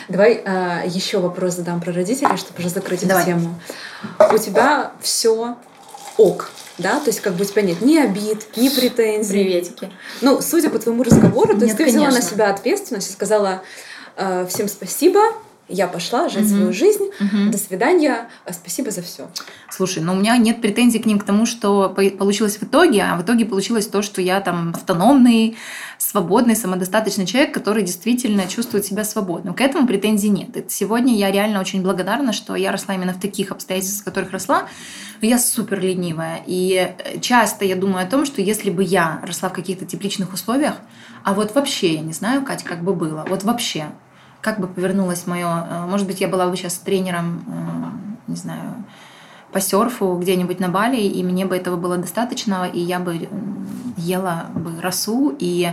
Давай 0.07 0.41
а, 0.45 0.83
еще 0.85 1.19
вопрос 1.19 1.55
задам 1.55 1.81
про 1.81 1.93
родителей, 1.93 2.35
чтобы 2.37 2.59
уже 2.59 2.69
закрыть 2.69 3.07
Давай. 3.07 3.23
эту 3.23 3.31
тему. 3.31 3.59
У 4.33 4.37
тебя 4.37 4.91
все 5.01 5.57
ок, 6.17 6.51
да? 6.77 6.99
То 6.99 7.07
есть 7.07 7.21
как 7.21 7.33
бы 7.35 7.43
у 7.43 7.45
тебя 7.45 7.61
нет 7.61 7.81
ни 7.81 7.97
обид, 7.97 8.57
ни 8.57 8.69
претензий. 8.69 9.31
Приветики. 9.31 9.91
Ну, 10.21 10.41
судя 10.41 10.69
по 10.69 10.79
твоему 10.79 11.03
разговору, 11.03 11.57
то 11.57 11.65
есть 11.65 11.77
ты 11.77 11.85
взяла 11.85 12.09
на 12.09 12.21
себя 12.21 12.49
ответственность 12.49 13.09
и 13.09 13.13
сказала 13.13 13.61
э, 14.15 14.47
всем 14.49 14.67
спасибо, 14.67 15.19
я 15.69 15.88
пошла 15.88 16.29
жить 16.29 16.45
угу. 16.45 16.49
свою 16.49 16.73
жизнь. 16.73 17.05
Угу. 17.19 17.51
До 17.51 17.58
свидания. 17.58 18.29
А, 18.45 18.53
спасибо 18.53 18.91
за 18.91 19.01
все. 19.01 19.29
Слушай, 19.69 20.03
ну 20.03 20.13
у 20.13 20.15
меня 20.15 20.36
нет 20.38 20.62
претензий 20.62 20.99
к 20.99 21.05
ним 21.05 21.19
к 21.19 21.23
тому, 21.23 21.45
что 21.45 21.89
получилось 21.89 22.58
в 22.58 22.63
итоге, 22.63 23.03
а 23.03 23.15
в 23.15 23.23
итоге 23.23 23.45
получилось 23.45 23.88
то, 23.88 24.01
что 24.01 24.21
я 24.21 24.41
там 24.41 24.71
автономный, 24.75 25.58
свободный, 25.97 26.55
самодостаточный 26.55 27.25
человек, 27.25 27.53
который 27.53 27.84
действительно 27.84 28.47
чувствует 28.47 28.86
себя 28.86 29.03
свободным. 29.03 29.53
К 29.53 29.62
этому 29.62 29.88
претензий 29.88 30.29
нет. 30.29 30.58
И 30.58 30.65
сегодня 30.69 31.15
я 31.15 31.32
реально 31.32 31.60
очень 31.60 31.82
благодарна, 31.82 32.34
что 32.34 32.55
я 32.55 32.71
росла 32.71 32.95
именно 32.95 33.13
в 33.13 33.19
таких 33.19 33.51
обстоятельствах, 33.51 34.01
в 34.01 34.05
которых 34.05 34.32
росла. 34.32 34.67
Но 35.21 35.27
я 35.27 35.38
супер 35.38 35.79
ленивая. 35.79 36.41
И 36.45 36.93
э, 36.97 37.19
часто 37.19 37.65
я 37.65 37.75
думаю 37.75 38.05
о 38.05 38.10
том, 38.10 38.25
что 38.25 38.41
если 38.41 38.69
бы 38.69 38.84
я 38.84 39.21
росла 39.23 39.49
в 39.49 39.53
каких-то 39.53 39.86
тепличных 39.86 40.34
условиях, 40.34 40.75
а 41.23 41.34
вот 41.34 41.53
вообще 41.53 41.95
я 41.95 42.01
не 42.01 42.13
знаю, 42.13 42.43
Катя, 42.43 42.65
как 42.65 42.84
бы 42.84 42.93
было, 42.93 43.25
вот 43.27 43.43
вообще, 43.43 43.88
как 44.41 44.60
бы 44.60 44.67
повернулось 44.67 45.28
мое... 45.28 45.67
Э, 45.69 45.86
может 45.86 46.08
быть, 46.08 46.21
я 46.21 46.28
была 46.28 46.47
бы 46.47 46.56
сейчас 46.56 46.75
тренером, 46.75 47.43
э, 47.47 48.32
не 48.32 48.36
знаю, 48.36 48.84
по 49.52 49.60
серфу 49.60 50.17
где-нибудь 50.21 50.60
на 50.60 50.69
Бали, 50.69 51.02
и 51.02 51.23
мне 51.23 51.45
бы 51.45 51.58
этого 51.58 51.75
было 51.75 51.97
достаточно, 51.97 52.69
и 52.71 52.80
я 52.80 52.99
бы 52.99 53.28
ела 53.97 54.45
бы 54.54 54.80
росу, 54.82 55.36
и 55.39 55.71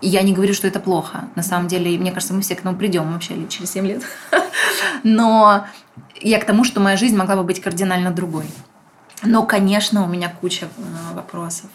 я 0.00 0.22
не 0.22 0.32
говорю, 0.32 0.54
что 0.54 0.68
это 0.68 0.78
плохо. 0.80 1.28
На 1.34 1.42
самом 1.42 1.68
деле, 1.68 1.98
мне 1.98 2.12
кажется, 2.12 2.34
мы 2.34 2.42
все 2.42 2.54
к 2.54 2.60
этому 2.60 2.76
придем 2.76 3.12
вообще 3.12 3.34
через 3.48 3.72
7 3.72 3.86
лет. 3.86 4.02
Но 5.02 5.66
я 6.20 6.40
к 6.40 6.44
тому, 6.44 6.64
что 6.64 6.80
моя 6.80 6.96
жизнь 6.96 7.16
могла 7.16 7.36
бы 7.36 7.42
быть 7.42 7.60
кардинально 7.60 8.10
другой. 8.12 8.46
Но, 9.22 9.44
конечно, 9.44 10.04
у 10.04 10.06
меня 10.06 10.28
куча 10.28 10.66
э, 10.66 11.14
вопросов. 11.14 11.70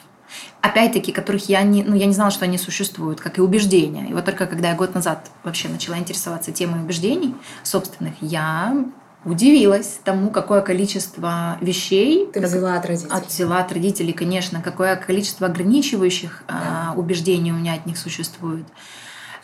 Опять-таки, 0.62 1.12
которых 1.12 1.50
я 1.50 1.64
не, 1.64 1.84
ну, 1.84 1.96
я 1.96 2.06
не 2.06 2.14
знала, 2.14 2.32
что 2.32 2.46
они 2.46 2.58
существуют, 2.58 3.20
как 3.20 3.38
и 3.38 3.42
убеждения. 3.42 4.08
И 4.10 4.14
вот 4.14 4.26
только 4.26 4.46
когда 4.46 4.70
я 4.70 4.76
год 4.76 4.96
назад 4.96 5.30
вообще 5.44 5.68
начала 5.70 5.98
интересоваться 5.98 6.52
темой 6.52 6.82
убеждений 6.82 7.36
собственных, 7.64 8.14
я 8.22 8.86
удивилась 9.26 10.00
тому, 10.04 10.32
какое 10.32 10.62
количество 10.62 11.58
вещей 11.62 12.28
ты 12.34 12.40
взяла 12.40 12.78
от 12.78 12.86
родителей. 12.86 13.12
От, 13.12 13.28
взяла 13.28 13.60
от 13.60 13.72
родителей, 13.72 14.14
конечно, 14.14 14.62
какое 14.62 14.96
количество 14.96 15.48
ограничивающих 15.48 16.44
да. 16.48 16.94
а, 16.96 17.00
убеждений 17.00 17.52
у 17.52 17.56
меня 17.56 17.74
от 17.74 17.86
них 17.86 17.98
существует. 17.98 18.66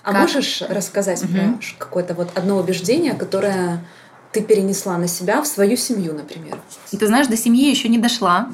А 0.04 0.14
как... 0.14 0.22
можешь 0.22 0.62
рассказать 0.62 1.24
угу. 1.24 1.34
про 1.34 1.58
какое-то 1.78 2.14
вот 2.14 2.30
одно 2.36 2.58
убеждение, 2.58 3.14
которое 3.14 3.84
ты 4.32 4.42
перенесла 4.42 4.98
на 4.98 5.08
себя 5.08 5.42
в 5.42 5.48
свою 5.48 5.78
семью, 5.78 6.14
например? 6.14 6.58
Ты 6.92 7.08
знаешь, 7.08 7.28
до 7.28 7.38
семьи 7.38 7.70
еще 7.70 7.90
не 7.90 7.98
дошла. 7.98 8.50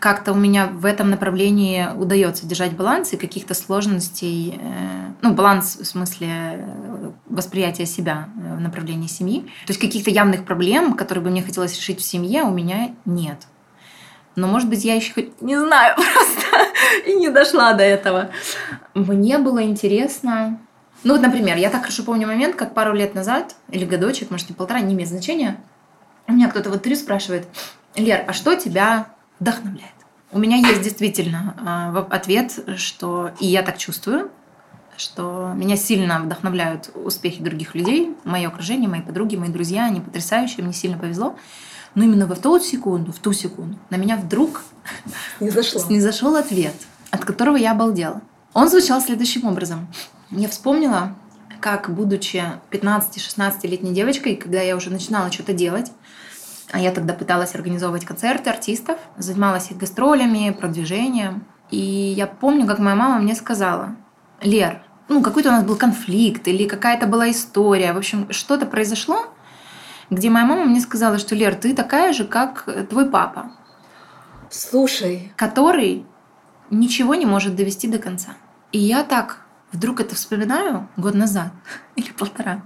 Как-то 0.00 0.32
у 0.32 0.34
меня 0.34 0.66
в 0.66 0.84
этом 0.84 1.10
направлении 1.10 1.88
удается 1.96 2.46
держать 2.46 2.72
баланс 2.72 3.12
и 3.12 3.16
каких-то 3.16 3.54
сложностей, 3.54 4.58
э, 4.60 5.12
ну, 5.20 5.32
баланс 5.32 5.76
в 5.76 5.84
смысле 5.84 6.28
э, 6.28 7.10
восприятия 7.26 7.86
себя 7.86 8.28
э, 8.36 8.56
в 8.56 8.60
направлении 8.60 9.06
семьи. 9.06 9.42
То 9.66 9.70
есть 9.70 9.80
каких-то 9.80 10.10
явных 10.10 10.44
проблем, 10.44 10.94
которые 10.94 11.22
бы 11.22 11.30
мне 11.30 11.42
хотелось 11.42 11.76
решить 11.76 12.00
в 12.00 12.04
семье, 12.04 12.42
у 12.42 12.50
меня 12.50 12.94
нет. 13.04 13.46
Но, 14.34 14.48
может 14.48 14.68
быть, 14.68 14.84
я 14.84 14.94
еще 14.94 15.30
не 15.40 15.58
знаю 15.58 15.94
просто 15.96 17.06
и 17.06 17.14
не 17.14 17.30
дошла 17.30 17.72
до 17.74 17.84
этого. 17.84 18.30
Мне 18.94 19.38
было 19.38 19.62
интересно 19.62 20.58
ну 21.04 21.14
вот, 21.14 21.22
например, 21.22 21.56
я 21.56 21.70
так 21.70 21.82
хорошо 21.82 22.04
помню 22.04 22.26
момент, 22.26 22.56
как 22.56 22.74
пару 22.74 22.94
лет 22.94 23.14
назад, 23.14 23.56
или 23.68 23.84
годочек, 23.84 24.30
может, 24.30 24.48
не 24.48 24.54
полтора, 24.54 24.80
не 24.80 24.94
имеет 24.94 25.08
значения, 25.08 25.60
у 26.28 26.32
меня 26.32 26.48
кто-то 26.48 26.70
вот 26.70 26.82
три 26.82 26.94
спрашивает, 26.94 27.46
Лер, 27.94 28.24
а 28.26 28.32
что 28.32 28.54
тебя 28.54 29.08
вдохновляет? 29.38 29.92
У 30.30 30.38
меня 30.38 30.56
есть 30.56 30.82
действительно 30.82 31.94
э, 32.00 32.14
ответ, 32.14 32.58
что 32.76 33.32
и 33.38 33.46
я 33.46 33.62
так 33.62 33.76
чувствую, 33.76 34.30
что 34.96 35.52
меня 35.54 35.76
сильно 35.76 36.20
вдохновляют 36.20 36.90
успехи 36.94 37.42
других 37.42 37.74
людей, 37.74 38.16
мое 38.24 38.48
окружение, 38.48 38.88
мои 38.88 39.02
подруги, 39.02 39.36
мои 39.36 39.50
друзья, 39.50 39.84
они 39.84 40.00
потрясающие, 40.00 40.64
мне 40.64 40.72
сильно 40.72 40.96
повезло. 40.96 41.36
Но 41.94 42.04
именно 42.04 42.26
в 42.26 42.34
ту 42.38 42.58
секунду, 42.60 43.12
в 43.12 43.18
ту 43.18 43.32
секунду 43.34 43.78
на 43.90 43.96
меня 43.96 44.16
вдруг 44.16 44.62
не 45.40 45.50
зашло. 45.50 45.82
не 45.90 46.00
зашел 46.00 46.36
ответ, 46.36 46.74
от 47.10 47.24
которого 47.24 47.56
я 47.56 47.72
обалдела. 47.72 48.22
Он 48.54 48.68
звучал 48.70 49.02
следующим 49.02 49.46
образом. 49.46 49.88
Я 50.34 50.48
вспомнила, 50.48 51.14
как, 51.60 51.90
будучи 51.90 52.42
15-16-летней 52.70 53.92
девочкой, 53.92 54.36
когда 54.36 54.62
я 54.62 54.76
уже 54.76 54.88
начинала 54.88 55.30
что-то 55.30 55.52
делать, 55.52 55.92
а 56.70 56.80
я 56.80 56.90
тогда 56.90 57.12
пыталась 57.12 57.54
организовывать 57.54 58.06
концерты 58.06 58.48
артистов, 58.48 58.98
занималась 59.18 59.70
их 59.70 59.76
гастролями, 59.76 60.56
продвижением. 60.58 61.44
И 61.70 61.76
я 61.76 62.26
помню, 62.26 62.66
как 62.66 62.78
моя 62.78 62.96
мама 62.96 63.18
мне 63.18 63.34
сказала, 63.34 63.94
Лер, 64.40 64.82
ну 65.08 65.22
какой-то 65.22 65.50
у 65.50 65.52
нас 65.52 65.64
был 65.64 65.76
конфликт 65.76 66.48
или 66.48 66.66
какая-то 66.66 67.06
была 67.06 67.30
история. 67.30 67.92
В 67.92 67.98
общем, 67.98 68.26
что-то 68.30 68.64
произошло, 68.64 69.26
где 70.08 70.30
моя 70.30 70.46
мама 70.46 70.64
мне 70.64 70.80
сказала, 70.80 71.18
что 71.18 71.34
Лер, 71.34 71.54
ты 71.56 71.74
такая 71.74 72.14
же, 72.14 72.24
как 72.24 72.66
твой 72.88 73.04
папа. 73.10 73.52
Слушай. 74.48 75.34
Который 75.36 76.06
ничего 76.70 77.14
не 77.14 77.26
может 77.26 77.54
довести 77.54 77.86
до 77.86 77.98
конца. 77.98 78.30
И 78.72 78.78
я 78.78 79.04
так 79.04 79.41
вдруг 79.72 80.00
это 80.00 80.14
вспоминаю 80.14 80.88
год 80.96 81.14
назад 81.14 81.52
или 81.96 82.10
полтора. 82.12 82.62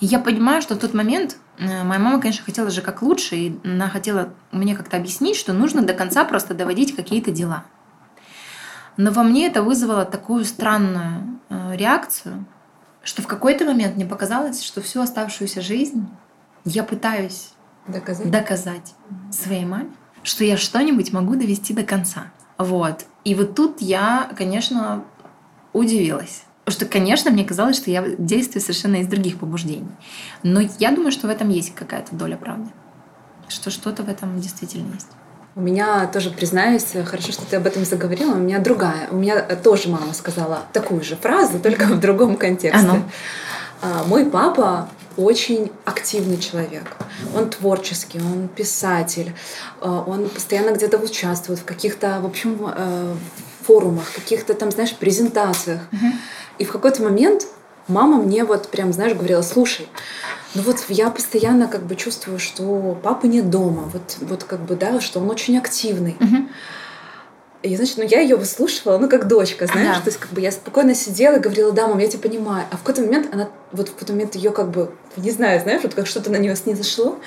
И 0.00 0.06
я 0.06 0.18
понимаю, 0.18 0.60
что 0.60 0.74
в 0.74 0.78
тот 0.78 0.92
момент 0.92 1.36
э, 1.58 1.84
моя 1.84 2.00
мама, 2.00 2.20
конечно, 2.20 2.44
хотела 2.44 2.70
же 2.70 2.82
как 2.82 3.02
лучше, 3.02 3.36
и 3.36 3.58
она 3.64 3.88
хотела 3.88 4.34
мне 4.52 4.76
как-то 4.76 4.96
объяснить, 4.96 5.36
что 5.36 5.52
нужно 5.52 5.82
до 5.82 5.94
конца 5.94 6.24
просто 6.24 6.54
доводить 6.54 6.94
какие-то 6.94 7.30
дела. 7.30 7.64
Но 8.96 9.10
во 9.10 9.22
мне 9.22 9.46
это 9.46 9.62
вызвало 9.62 10.04
такую 10.04 10.44
странную 10.44 11.40
э, 11.48 11.76
реакцию, 11.76 12.44
что 13.02 13.22
в 13.22 13.26
какой-то 13.26 13.64
момент 13.64 13.96
мне 13.96 14.04
показалось, 14.04 14.62
что 14.62 14.82
всю 14.82 15.00
оставшуюся 15.00 15.62
жизнь 15.62 16.08
я 16.64 16.82
пытаюсь 16.82 17.52
доказать, 17.86 18.30
доказать 18.30 18.94
своей 19.30 19.64
маме, 19.64 19.90
что 20.22 20.44
я 20.44 20.56
что-нибудь 20.56 21.12
могу 21.12 21.36
довести 21.36 21.72
до 21.72 21.84
конца. 21.84 22.24
Вот. 22.58 23.04
И 23.24 23.34
вот 23.34 23.54
тут 23.54 23.80
я, 23.80 24.30
конечно, 24.36 25.04
удивилась. 25.72 26.45
Потому 26.66 26.80
что, 26.80 26.86
конечно, 26.86 27.30
мне 27.30 27.44
казалось, 27.44 27.76
что 27.76 27.92
я 27.92 28.04
действую 28.18 28.60
совершенно 28.60 28.96
из 28.96 29.06
других 29.06 29.38
побуждений. 29.38 29.86
Но 30.42 30.60
я 30.80 30.90
думаю, 30.90 31.12
что 31.12 31.28
в 31.28 31.30
этом 31.30 31.48
есть 31.48 31.72
какая-то 31.76 32.16
доля 32.16 32.36
правды. 32.36 32.68
Что 33.46 33.70
что-то 33.70 34.02
в 34.02 34.08
этом 34.08 34.40
действительно 34.40 34.92
есть. 34.92 35.06
У 35.54 35.60
меня 35.60 36.08
тоже, 36.08 36.30
признаюсь, 36.30 36.86
хорошо, 37.04 37.30
что 37.30 37.46
ты 37.46 37.54
об 37.54 37.68
этом 37.68 37.84
заговорила, 37.84 38.32
у 38.32 38.38
меня 38.38 38.58
другая. 38.58 39.06
У 39.12 39.16
меня 39.16 39.42
тоже 39.42 39.88
мама 39.88 40.12
сказала 40.12 40.64
такую 40.72 41.04
же 41.04 41.14
фразу, 41.14 41.60
только 41.60 41.84
в 41.84 42.00
другом 42.00 42.36
контексте. 42.36 42.80
А 42.80 42.82
ну? 42.82 43.02
А, 43.80 44.02
мой 44.02 44.26
папа 44.26 44.88
очень 45.16 45.70
активный 45.84 46.38
человек. 46.38 46.96
Он 47.32 47.48
творческий, 47.48 48.18
он 48.18 48.48
писатель, 48.48 49.32
а, 49.80 50.02
он 50.04 50.28
постоянно 50.28 50.72
где-то 50.72 50.98
участвует 50.98 51.60
в 51.60 51.64
каких-то, 51.64 52.18
в 52.20 52.26
общем, 52.26 52.58
э, 52.76 53.14
форумах, 53.64 54.12
каких-то 54.12 54.54
там, 54.54 54.72
знаешь, 54.72 54.94
презентациях. 54.94 55.80
Uh-huh. 55.92 56.12
И 56.58 56.64
в 56.64 56.72
какой-то 56.72 57.02
момент 57.02 57.46
мама 57.88 58.18
мне 58.18 58.44
вот 58.44 58.68
прям, 58.68 58.92
знаешь, 58.92 59.14
говорила, 59.14 59.42
слушай, 59.42 59.88
ну 60.54 60.62
вот 60.62 60.84
я 60.88 61.10
постоянно 61.10 61.68
как 61.68 61.82
бы 61.82 61.96
чувствую, 61.96 62.38
что 62.38 62.98
папы 63.02 63.28
нет 63.28 63.50
дома, 63.50 63.90
вот, 63.92 64.16
вот 64.20 64.44
как 64.44 64.60
бы, 64.60 64.74
да, 64.74 65.00
что 65.00 65.20
он 65.20 65.30
очень 65.30 65.58
активный. 65.58 66.16
Uh-huh. 66.18 66.48
И, 67.62 67.76
значит, 67.76 67.96
ну 67.96 68.04
я 68.04 68.20
ее 68.20 68.36
выслушивала, 68.36 68.98
ну 68.98 69.08
как 69.08 69.26
дочка, 69.26 69.66
знаешь, 69.66 69.96
да. 69.96 70.02
то 70.02 70.08
есть 70.08 70.18
как 70.18 70.30
бы 70.30 70.40
я 70.40 70.52
спокойно 70.52 70.94
сидела 70.94 71.36
и 71.36 71.40
говорила, 71.40 71.72
да, 71.72 71.88
мам, 71.88 71.98
я 71.98 72.08
тебя 72.08 72.22
понимаю. 72.22 72.66
А 72.70 72.76
в 72.76 72.80
какой-то 72.80 73.02
момент 73.02 73.32
она, 73.32 73.48
вот 73.72 73.88
в 73.88 73.92
какой-то 73.92 74.12
момент 74.12 74.34
ее 74.34 74.50
как 74.50 74.70
бы, 74.70 74.92
не 75.16 75.30
знаю, 75.30 75.60
знаешь, 75.60 75.82
вот 75.82 75.94
как 75.94 76.06
что-то 76.06 76.30
на 76.30 76.36
нее 76.36 76.54
снизошло, 76.54 77.18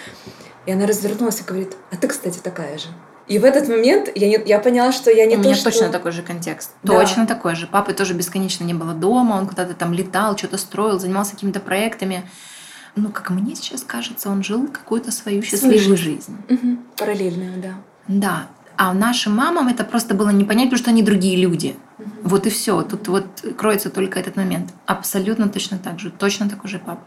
и 0.66 0.72
она 0.72 0.88
развернулась 0.88 1.42
и 1.42 1.44
говорит, 1.44 1.76
а 1.92 1.98
ты, 1.98 2.08
кстати, 2.08 2.40
такая 2.40 2.78
же. 2.78 2.88
И 3.30 3.38
в 3.38 3.46
этот 3.46 3.70
момент 3.70 4.10
я, 4.16 4.28
не, 4.28 4.42
я 4.46 4.58
поняла, 4.58 4.92
что 4.92 5.12
я 5.12 5.28
не 5.28 5.36
У 5.36 5.38
то, 5.40 5.46
меня 5.46 5.56
что... 5.56 5.70
точно 5.70 5.90
такой 5.90 6.12
же 6.12 6.24
контекст. 6.24 6.72
Да. 6.82 7.00
Точно 7.00 7.28
такой 7.28 7.56
же. 7.56 7.68
Папы 7.68 7.94
тоже 7.94 8.16
бесконечно 8.16 8.64
не 8.64 8.74
было 8.74 8.94
дома, 8.94 9.36
он 9.36 9.48
куда-то 9.48 9.76
там 9.76 9.94
летал, 9.94 10.36
что-то 10.36 10.58
строил, 10.58 11.00
занимался 11.00 11.34
какими-то 11.34 11.60
проектами. 11.60 12.28
Ну, 12.96 13.10
как 13.12 13.30
мне 13.30 13.56
сейчас 13.56 13.84
кажется, 13.84 14.30
он 14.30 14.44
жил 14.44 14.68
какую-то 14.68 15.12
свою 15.12 15.44
счастливую 15.44 15.96
жизнь. 15.96 16.36
Угу. 16.50 16.78
Параллельную, 16.98 17.62
да. 17.62 17.74
Да. 18.08 18.48
А 18.78 18.94
нашим 18.94 19.36
мамам 19.36 19.68
это 19.68 19.84
просто 19.84 20.16
было 20.16 20.30
не 20.30 20.44
понять, 20.44 20.66
потому 20.66 20.80
что 20.80 20.90
они 20.90 21.04
другие 21.04 21.38
люди. 21.38 21.76
Угу. 22.00 22.10
Вот 22.24 22.48
и 22.48 22.50
все. 22.50 22.82
Тут 22.82 23.08
вот 23.10 23.46
кроется 23.56 23.92
только 23.92 24.20
этот 24.20 24.38
момент. 24.38 24.72
Абсолютно 24.88 25.50
точно 25.50 25.78
так 25.78 26.00
же. 26.00 26.10
Точно 26.10 26.50
такой 26.50 26.68
же 26.68 26.80
папа. 26.80 27.04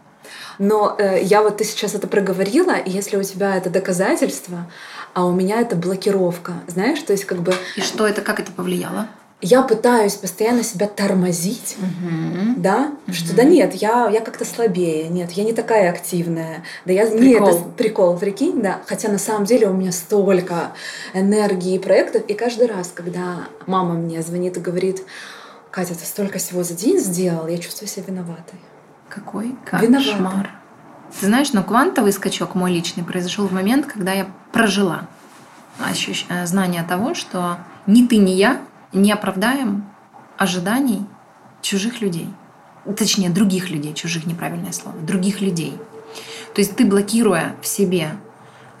Но 0.57 0.95
э, 0.97 1.21
я 1.23 1.41
вот 1.41 1.57
ты 1.57 1.63
сейчас 1.63 1.95
это 1.95 2.07
проговорила, 2.07 2.75
и 2.75 2.89
если 2.89 3.17
у 3.17 3.23
тебя 3.23 3.55
это 3.55 3.69
доказательство, 3.69 4.69
а 5.13 5.25
у 5.25 5.31
меня 5.31 5.61
это 5.61 5.75
блокировка, 5.75 6.53
знаешь, 6.67 7.01
то 7.01 7.13
есть 7.13 7.25
как 7.25 7.39
бы... 7.39 7.53
И 7.75 7.81
что 7.81 8.07
это, 8.07 8.21
как 8.21 8.39
это 8.39 8.51
повлияло? 8.51 9.07
Я 9.41 9.61
пытаюсь 9.61 10.13
постоянно 10.13 10.63
себя 10.63 10.87
тормозить, 10.87 11.75
угу. 11.77 12.53
да, 12.55 12.93
угу. 13.05 13.13
что 13.13 13.35
да 13.35 13.43
нет, 13.43 13.75
я, 13.75 14.07
я 14.07 14.21
как-то 14.21 14.45
слабее, 14.45 15.09
нет, 15.09 15.31
я 15.33 15.43
не 15.43 15.51
такая 15.51 15.89
активная, 15.89 16.63
да 16.85 16.93
я 16.93 17.05
прикол. 17.05 17.21
нет, 17.21 17.41
это 17.41 17.63
прикол, 17.77 18.17
прикинь, 18.17 18.61
да, 18.61 18.79
хотя 18.85 19.09
на 19.09 19.17
самом 19.17 19.43
деле 19.43 19.67
у 19.67 19.73
меня 19.73 19.91
столько 19.91 20.71
энергии 21.13 21.75
и 21.75 21.79
проектов, 21.79 22.23
и 22.27 22.33
каждый 22.33 22.67
раз, 22.67 22.91
когда 22.93 23.47
мама 23.67 23.95
мне 23.95 24.21
звонит 24.21 24.55
и 24.55 24.61
говорит, 24.61 25.03
Катя, 25.71 25.93
ты 25.95 26.05
столько 26.05 26.37
всего 26.39 26.63
за 26.63 26.73
день 26.73 26.99
сделал, 26.99 27.47
я 27.47 27.57
чувствую 27.57 27.89
себя 27.89 28.05
виноватой. 28.07 28.59
Какой 29.09 29.55
кошмар. 29.65 30.51
Ты 31.19 31.27
знаешь, 31.27 31.53
но 31.53 31.63
квантовый 31.63 32.11
скачок 32.11 32.55
мой 32.55 32.73
личный 32.73 33.03
произошел 33.03 33.47
в 33.47 33.53
момент, 33.53 33.85
когда 33.85 34.13
я 34.13 34.27
прожила 34.51 35.07
ощущ... 35.79 36.25
Э, 36.29 36.45
знание 36.45 36.83
того, 36.83 37.13
что 37.13 37.57
ни 37.87 38.05
ты, 38.05 38.17
ни 38.17 38.31
я 38.31 38.61
не 38.91 39.11
оправдаем 39.11 39.85
ожиданий 40.37 41.05
чужих 41.61 42.01
людей. 42.01 42.29
Точнее, 42.97 43.29
других 43.29 43.69
людей, 43.69 43.93
чужих 43.93 44.25
неправильное 44.25 44.71
слово, 44.71 44.97
других 44.99 45.41
людей. 45.41 45.73
То 46.53 46.61
есть 46.61 46.75
ты, 46.75 46.85
блокируя 46.85 47.55
в 47.61 47.67
себе 47.67 48.11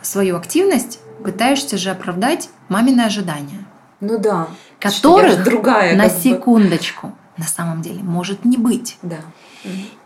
свою 0.01 0.37
активность, 0.37 0.99
пытаешься 1.23 1.77
же 1.77 1.89
оправдать 1.89 2.49
мамины 2.67 3.01
ожидания. 3.01 3.65
Ну 4.01 4.19
да. 4.19 4.47
Которых 4.79 5.43
другая, 5.43 5.95
на 5.95 6.09
секундочку 6.09 7.07
бы. 7.07 7.13
на 7.37 7.45
самом 7.45 7.81
деле 7.81 8.03
может 8.03 8.43
не 8.43 8.57
быть. 8.57 8.97
Да. 9.01 9.19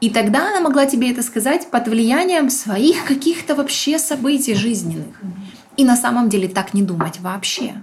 И 0.01 0.09
тогда 0.09 0.49
она 0.49 0.61
могла 0.61 0.85
тебе 0.85 1.11
это 1.11 1.23
сказать 1.23 1.69
под 1.71 1.87
влиянием 1.87 2.49
своих 2.49 3.05
каких-то 3.05 3.55
вообще 3.55 3.97
событий 3.99 4.53
жизненных. 4.53 5.15
И 5.77 5.85
на 5.85 5.95
самом 5.95 6.29
деле 6.29 6.47
так 6.47 6.73
не 6.73 6.83
думать 6.83 7.19
вообще. 7.19 7.75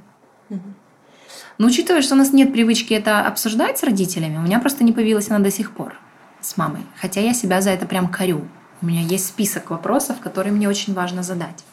Но 1.58 1.68
учитывая, 1.68 2.02
что 2.02 2.14
у 2.14 2.18
нас 2.18 2.32
нет 2.32 2.52
привычки 2.52 2.94
это 2.94 3.20
обсуждать 3.20 3.78
с 3.78 3.82
родителями, 3.84 4.38
у 4.38 4.42
меня 4.42 4.58
просто 4.58 4.82
не 4.82 4.92
появилась 4.92 5.30
она 5.30 5.38
до 5.38 5.50
сих 5.50 5.72
пор 5.72 5.96
с 6.40 6.56
мамой. 6.56 6.82
Хотя 7.00 7.20
я 7.20 7.32
себя 7.32 7.60
за 7.60 7.70
это 7.70 7.86
прям 7.86 8.08
корю. 8.08 8.46
У 8.82 8.86
меня 8.86 9.00
есть 9.00 9.26
список 9.26 9.70
вопросов, 9.70 10.18
которые 10.20 10.52
мне 10.52 10.68
очень 10.68 10.94
важно 10.94 11.22
задать. 11.22 11.64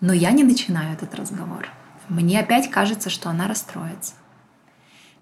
Но 0.00 0.12
я 0.12 0.30
не 0.30 0.44
начинаю 0.44 0.94
этот 0.94 1.14
разговор. 1.14 1.68
Мне 2.08 2.40
опять 2.40 2.70
кажется, 2.70 3.10
что 3.10 3.28
она 3.28 3.46
расстроится. 3.46 4.14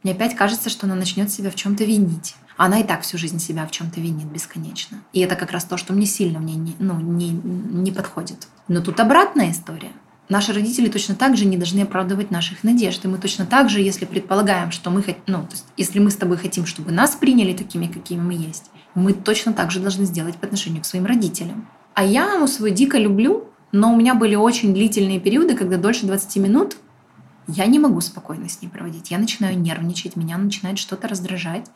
мне 0.03 0.13
опять 0.13 0.37
кажется, 0.37 0.71
что 0.71 0.87
она 0.87 0.95
начнет 0.95 1.31
себя 1.31 1.51
в 1.51 1.55
чем-то 1.55 1.85
винить. 1.85 2.37
Она 2.59 2.81
и 2.81 2.85
так 2.85 3.03
всю 3.03 3.17
жизнь 3.19 3.39
себя 3.39 3.67
в 3.67 3.71
чем-то 3.71 4.01
винит 4.01 4.27
бесконечно. 4.27 4.99
И 5.13 5.21
это 5.21 5.37
как 5.37 5.53
раз 5.53 5.65
то, 5.65 5.77
что 5.77 5.93
мне 5.93 6.07
сильно 6.07 6.41
мне 6.41 6.57
не, 6.57 6.75
ну, 6.81 6.99
не, 6.99 7.31
не 7.31 7.93
подходит. 7.93 8.49
Но 8.67 8.81
тут 8.83 8.99
обратная 8.99 9.53
история. 9.53 9.93
Наши 10.29 10.53
родители 10.53 10.89
точно 10.89 11.15
так 11.15 11.37
же 11.37 11.47
не 11.47 11.57
должны 11.57 11.83
оправдывать 11.83 12.33
наших 12.33 12.65
надежд. 12.65 13.05
И 13.05 13.09
мы 13.09 13.19
точно 13.19 13.47
так 13.47 13.71
же, 13.71 13.81
если 13.81 14.07
предполагаем, 14.07 14.73
что 14.73 14.91
мы, 14.91 15.05
ну, 15.29 15.39
то 15.45 15.53
есть, 15.53 15.67
если 15.77 16.01
мы 16.01 16.11
с 16.11 16.17
тобой 16.17 16.37
хотим, 16.37 16.67
чтобы 16.67 16.91
нас 16.91 17.15
приняли 17.15 17.57
такими, 17.57 17.87
какими 17.87 18.21
мы 18.21 18.35
есть, 18.35 18.65
мы 18.97 19.13
точно 19.13 19.53
так 19.53 19.71
же 19.71 19.79
должны 19.79 20.05
сделать 20.05 20.35
по 20.35 20.47
отношению 20.47 20.83
к 20.83 20.87
своим 20.87 21.07
родителям. 21.07 21.69
А 21.95 22.05
я 22.05 22.35
ему 22.35 22.49
свою 22.49 22.75
дико 22.75 22.99
люблю, 22.99 23.45
но 23.71 23.93
у 23.93 23.97
меня 23.97 24.17
были 24.17 24.35
очень 24.35 24.75
длительные 24.75 25.21
периоды, 25.21 25.55
когда 25.55 25.77
дольше 25.77 26.07
20 26.07 26.37
минут 26.39 26.77
я 27.47 27.67
не 27.67 27.79
могу 27.79 28.01
спокойно 28.01 28.49
с 28.49 28.61
ней 28.61 28.69
проводить. 28.69 29.13
Я 29.13 29.19
начинаю 29.19 29.57
нервничать, 29.59 30.17
меня 30.17 30.37
начинает 30.37 30.79
что-то 30.79 31.07
раздражать. 31.07 31.67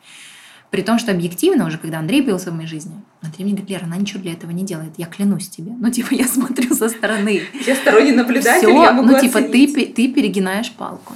При 0.73 0.81
том, 0.81 0.97
что 0.97 1.11
объективно 1.11 1.67
уже, 1.67 1.77
когда 1.77 1.99
Андрей 1.99 2.23
появился 2.23 2.49
в 2.49 2.55
моей 2.55 2.67
жизни, 2.67 2.95
Андрей 3.21 3.43
мне 3.43 3.53
говорит, 3.53 3.69
Лера, 3.69 3.83
она 3.85 3.95
ничего 3.95 4.19
для 4.23 4.33
этого 4.33 4.49
не 4.49 4.63
делает, 4.63 4.93
я 4.97 5.05
клянусь 5.05 5.47
тебе. 5.47 5.71
Ну, 5.77 5.91
типа, 5.91 6.15
я 6.15 6.27
смотрю 6.27 6.73
со 6.73 6.89
стороны. 6.89 7.43
Я 7.67 7.75
сторонний 7.75 8.11
наблюдатель, 8.11 8.69
Всё, 8.69 8.81
я 8.81 8.91
могу 8.91 9.09
Ну, 9.09 9.19
типа, 9.19 9.41
ты, 9.41 9.65
оценить. 9.65 9.93
ты 9.93 10.07
перегинаешь 10.11 10.71
палку. 10.71 11.13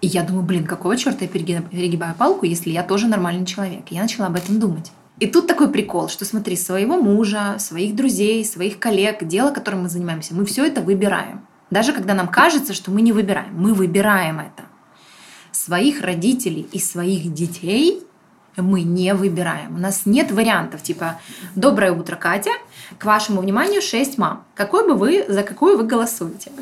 И 0.00 0.06
я 0.06 0.22
думаю, 0.22 0.44
блин, 0.44 0.66
какого 0.66 0.96
черта 0.96 1.24
я 1.24 1.26
переги- 1.28 1.68
перегибаю 1.68 2.14
палку, 2.14 2.46
если 2.46 2.70
я 2.70 2.84
тоже 2.84 3.08
нормальный 3.08 3.44
человек? 3.44 3.90
И 3.90 3.96
я 3.96 4.02
начала 4.02 4.28
об 4.28 4.36
этом 4.36 4.60
думать. 4.60 4.92
И 5.18 5.26
тут 5.26 5.48
такой 5.48 5.68
прикол, 5.72 6.08
что 6.08 6.24
смотри, 6.24 6.54
своего 6.54 6.96
мужа, 6.96 7.56
своих 7.58 7.96
друзей, 7.96 8.44
своих 8.44 8.78
коллег, 8.78 9.24
дело, 9.24 9.50
которым 9.50 9.82
мы 9.82 9.88
занимаемся, 9.88 10.32
мы 10.32 10.44
все 10.44 10.64
это 10.64 10.80
выбираем. 10.80 11.40
Даже 11.72 11.92
когда 11.92 12.14
нам 12.14 12.28
кажется, 12.28 12.72
что 12.72 12.92
мы 12.92 13.02
не 13.02 13.10
выбираем, 13.10 13.52
мы 13.56 13.74
выбираем 13.74 14.38
это. 14.38 14.62
Своих 15.50 16.02
родителей 16.02 16.68
и 16.70 16.78
своих 16.78 17.34
детей 17.34 18.04
мы 18.56 18.82
не 18.82 19.14
выбираем. 19.14 19.76
У 19.76 19.78
нас 19.78 20.02
нет 20.06 20.30
вариантов, 20.30 20.82
типа 20.82 21.20
«Доброе 21.54 21.92
утро, 21.92 22.16
Катя, 22.16 22.52
к 22.98 23.04
вашему 23.04 23.40
вниманию 23.40 23.82
6 23.82 24.18
мам. 24.18 24.44
Какой 24.54 24.86
бы 24.86 24.94
вы, 24.94 25.24
за 25.28 25.42
какую 25.42 25.76
вы 25.76 25.84
голосуете?» 25.84 26.52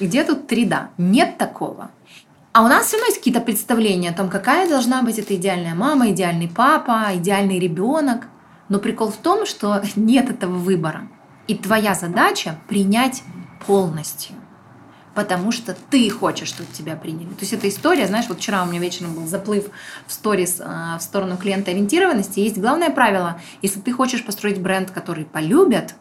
Где 0.00 0.24
тут 0.24 0.46
три 0.46 0.64
«да»? 0.64 0.90
Нет 0.98 1.38
такого. 1.38 1.90
А 2.52 2.62
у 2.62 2.68
нас 2.68 2.86
все 2.86 2.96
равно 2.96 3.06
есть 3.06 3.18
какие-то 3.18 3.40
представления 3.40 4.10
о 4.10 4.14
том, 4.14 4.30
какая 4.30 4.68
должна 4.68 5.02
быть 5.02 5.18
эта 5.18 5.34
идеальная 5.34 5.74
мама, 5.74 6.10
идеальный 6.10 6.48
папа, 6.48 7.08
идеальный 7.14 7.58
ребенок. 7.58 8.28
Но 8.68 8.78
прикол 8.78 9.10
в 9.10 9.16
том, 9.16 9.44
что 9.44 9.82
нет 9.96 10.30
этого 10.30 10.52
выбора. 10.52 11.08
И 11.48 11.56
твоя 11.56 11.94
задача 11.94 12.58
принять 12.68 13.22
полностью. 13.66 14.36
Потому 15.14 15.52
что 15.52 15.76
ты 15.90 16.10
хочешь, 16.10 16.48
чтобы 16.48 16.68
тебя 16.72 16.96
приняли. 16.96 17.28
То 17.28 17.40
есть 17.40 17.52
эта 17.52 17.68
история, 17.68 18.06
знаешь, 18.06 18.26
вот 18.28 18.38
вчера 18.38 18.64
у 18.64 18.66
меня 18.66 18.80
вечером 18.80 19.14
был 19.14 19.26
заплыв 19.26 19.66
в 20.06 20.12
сторис 20.12 20.56
э, 20.58 20.96
в 20.98 21.00
сторону 21.00 21.36
клиентоориентированности. 21.36 22.40
Есть 22.40 22.58
главное 22.58 22.90
правило. 22.90 23.40
Если 23.62 23.80
ты 23.80 23.92
хочешь 23.92 24.24
построить 24.24 24.60
бренд, 24.60 24.90
который 24.90 25.24
полюбят, 25.24 25.94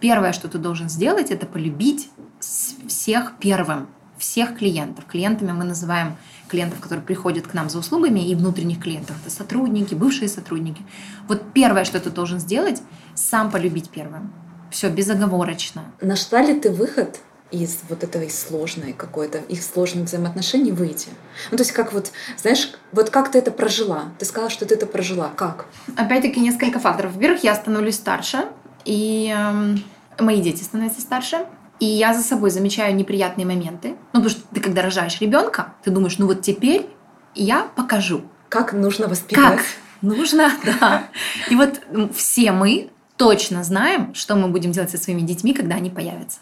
первое, 0.00 0.32
что 0.32 0.48
ты 0.48 0.58
должен 0.58 0.88
сделать, 0.88 1.30
это 1.30 1.46
полюбить 1.46 2.10
всех 2.40 3.32
первым, 3.40 3.88
всех 4.18 4.56
клиентов. 4.56 5.06
Клиентами 5.06 5.52
мы 5.52 5.64
называем 5.64 6.16
клиентов, 6.48 6.80
которые 6.80 7.04
приходят 7.04 7.46
к 7.46 7.54
нам 7.54 7.68
за 7.68 7.78
услугами, 7.78 8.20
и 8.20 8.34
внутренних 8.34 8.80
клиентов. 8.80 9.16
Это 9.22 9.34
сотрудники, 9.34 9.94
бывшие 9.94 10.28
сотрудники. 10.28 10.82
Вот 11.26 11.52
первое, 11.52 11.84
что 11.84 12.00
ты 12.00 12.10
должен 12.10 12.38
сделать, 12.38 12.82
сам 13.14 13.50
полюбить 13.50 13.90
первым. 13.90 14.32
Все, 14.70 14.90
безоговорочно. 14.90 15.84
Нашла 16.00 16.42
ли 16.42 16.58
ты 16.58 16.70
выход 16.70 17.20
из 17.50 17.78
вот 17.88 18.04
этой 18.04 18.30
сложной 18.30 18.92
какой-то, 18.92 19.38
их 19.38 19.62
сложных 19.62 20.04
взаимоотношений 20.04 20.72
выйти? 20.72 21.08
Ну, 21.50 21.56
то 21.56 21.62
есть 21.62 21.72
как 21.72 21.92
вот, 21.92 22.10
знаешь, 22.36 22.72
вот 22.92 23.10
как 23.10 23.30
ты 23.30 23.38
это 23.38 23.50
прожила? 23.50 24.06
Ты 24.18 24.24
сказала, 24.24 24.50
что 24.50 24.66
ты 24.66 24.74
это 24.74 24.86
прожила. 24.86 25.30
Как? 25.36 25.66
Опять-таки 25.96 26.40
несколько 26.40 26.78
факторов. 26.78 27.14
Во-первых, 27.14 27.42
я 27.44 27.54
становлюсь 27.54 27.94
старше, 27.96 28.46
и 28.84 29.34
эм, 29.36 29.82
мои 30.18 30.40
дети 30.42 30.62
становятся 30.62 31.00
старше. 31.00 31.46
И 31.80 31.86
я 31.86 32.12
за 32.12 32.22
собой 32.22 32.50
замечаю 32.50 32.94
неприятные 32.96 33.46
моменты. 33.46 33.90
Ну, 34.12 34.20
потому 34.20 34.30
что 34.30 34.42
ты, 34.52 34.60
когда 34.60 34.82
рожаешь 34.82 35.20
ребенка, 35.20 35.74
ты 35.84 35.90
думаешь, 35.92 36.18
ну 36.18 36.26
вот 36.26 36.42
теперь 36.42 36.86
я 37.34 37.68
покажу, 37.76 38.22
Как 38.48 38.72
нужно 38.72 39.06
воспитывать? 39.06 39.58
как 39.58 39.64
нужно, 40.02 40.52
да. 40.80 41.04
И 41.50 41.54
вот 41.54 41.80
все 42.16 42.50
мы 42.50 42.90
точно 43.16 43.62
знаем, 43.62 44.12
что 44.14 44.34
мы 44.34 44.48
будем 44.48 44.72
делать 44.72 44.90
со 44.90 44.98
своими 44.98 45.20
детьми, 45.20 45.54
когда 45.54 45.76
они 45.76 45.88
появятся. 45.90 46.40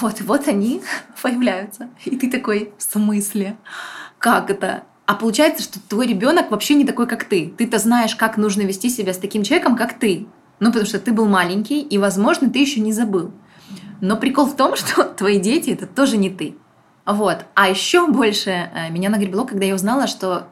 Вот, 0.00 0.20
вот 0.20 0.48
они 0.48 0.82
появляются. 1.22 1.88
И 2.04 2.16
ты 2.16 2.30
такой, 2.30 2.72
в 2.78 2.82
смысле? 2.82 3.56
Как 4.18 4.50
это? 4.50 4.84
А 5.06 5.14
получается, 5.14 5.62
что 5.62 5.80
твой 5.80 6.06
ребенок 6.06 6.50
вообще 6.50 6.74
не 6.74 6.84
такой, 6.84 7.06
как 7.06 7.24
ты. 7.24 7.52
Ты-то 7.58 7.78
знаешь, 7.78 8.14
как 8.14 8.36
нужно 8.36 8.62
вести 8.62 8.88
себя 8.88 9.12
с 9.12 9.18
таким 9.18 9.42
человеком, 9.42 9.76
как 9.76 9.98
ты. 9.98 10.26
Ну, 10.60 10.68
потому 10.68 10.86
что 10.86 11.00
ты 11.00 11.12
был 11.12 11.26
маленький, 11.26 11.80
и, 11.80 11.98
возможно, 11.98 12.48
ты 12.48 12.60
еще 12.60 12.80
не 12.80 12.92
забыл. 12.92 13.32
Но 14.00 14.16
прикол 14.16 14.46
в 14.46 14.56
том, 14.56 14.76
что 14.76 15.04
твои 15.04 15.40
дети 15.40 15.70
это 15.70 15.86
тоже 15.86 16.16
не 16.16 16.30
ты. 16.30 16.56
Вот. 17.04 17.44
А 17.54 17.68
еще 17.68 18.06
больше 18.06 18.50
э, 18.50 18.90
меня 18.90 19.10
нагребло, 19.10 19.44
когда 19.44 19.64
я 19.64 19.74
узнала, 19.74 20.06
что 20.06 20.46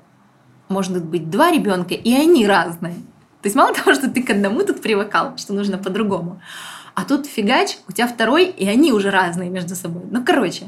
может 0.68 1.04
быть 1.04 1.30
два 1.30 1.50
ребенка, 1.50 1.94
и 1.94 2.12
они 2.12 2.46
разные. 2.46 2.94
То 3.42 3.46
есть 3.46 3.56
мало 3.56 3.74
того, 3.74 3.94
что 3.94 4.10
ты 4.10 4.22
к 4.22 4.30
одному 4.30 4.62
тут 4.62 4.82
привыкал, 4.82 5.36
что 5.36 5.52
нужно 5.52 5.78
по-другому, 5.78 6.40
а 7.00 7.04
тут 7.06 7.26
фигач, 7.26 7.78
у 7.88 7.92
тебя 7.92 8.06
второй, 8.06 8.46
и 8.46 8.68
они 8.68 8.92
уже 8.92 9.10
разные 9.10 9.48
между 9.48 9.74
собой. 9.74 10.02
Ну, 10.10 10.22
короче. 10.22 10.66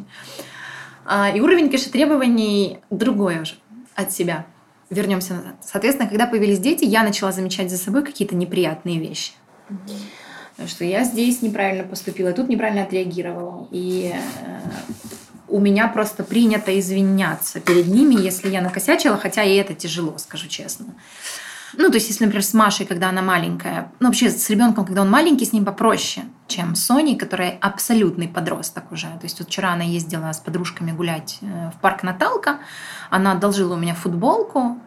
А, 1.05 1.31
И 1.31 1.41
уровень, 1.41 1.67
конечно, 1.67 1.93
требований 1.93 2.79
другой 2.89 3.43
уже 3.43 3.57
от 3.95 4.13
себя. 4.13 4.47
Вернемся 4.89 5.35
назад. 5.35 5.57
Соответственно, 5.63 6.09
когда 6.09 6.27
появились 6.27 6.59
дети, 6.59 6.85
я 6.85 7.03
начала 7.03 7.33
замечать 7.33 7.71
за 7.71 7.77
собой 7.77 8.03
какие-то 8.03 8.35
неприятные 8.35 8.99
вещи. 8.99 9.33
Что 10.67 10.85
я 10.85 11.05
здесь 11.05 11.43
неправильно 11.43 11.85
поступила, 11.85 12.33
тут 12.33 12.49
неправильно 12.49 12.83
отреагировала. 12.83 13.69
И 13.71 14.15
э, 14.15 14.61
у 15.49 15.61
меня 15.61 15.89
просто 15.89 16.25
принято 16.25 16.79
извиняться 16.79 17.61
перед 17.61 17.89
ними, 17.89 18.15
если 18.15 18.49
я 18.49 18.63
накосячила, 18.63 19.19
хотя 19.19 19.43
и 19.43 19.55
это 19.57 19.75
тяжело, 19.75 20.17
скажу 20.19 20.49
честно. 20.49 20.87
Ну, 21.75 21.89
то 21.89 21.95
есть, 21.95 22.09
если, 22.09 22.25
например, 22.25 22.45
с 22.45 22.55
Машей, 22.55 22.87
когда 22.87 23.09
она 23.09 23.23
маленькая, 23.23 23.93
ну, 24.01 24.09
вообще 24.09 24.31
с 24.31 24.51
ребенком, 24.51 24.85
когда 24.85 25.03
он 25.03 25.11
маленький, 25.11 25.45
с 25.45 25.53
ним 25.53 25.65
попроще, 25.65 26.27
чем 26.47 26.75
с 26.75 26.85
Соней, 26.85 27.17
которая 27.17 27.57
абсолютный 27.61 28.29
подросток 28.29 28.93
уже. 28.93 29.07
То 29.07 29.25
есть, 29.25 29.39
вот 29.39 29.49
вчера 29.49 29.73
она 29.73 29.85
ездила 29.85 30.33
с 30.33 30.39
подружками 30.39 30.93
гулять 30.93 31.39
э, 31.41 31.71
в 31.75 31.81
парк 31.81 32.03
Наталка, 32.03 32.59
она 33.11 33.33
одолжила 33.33 33.75
у 33.75 33.79
меня 33.79 33.95
футболку, 33.95 34.79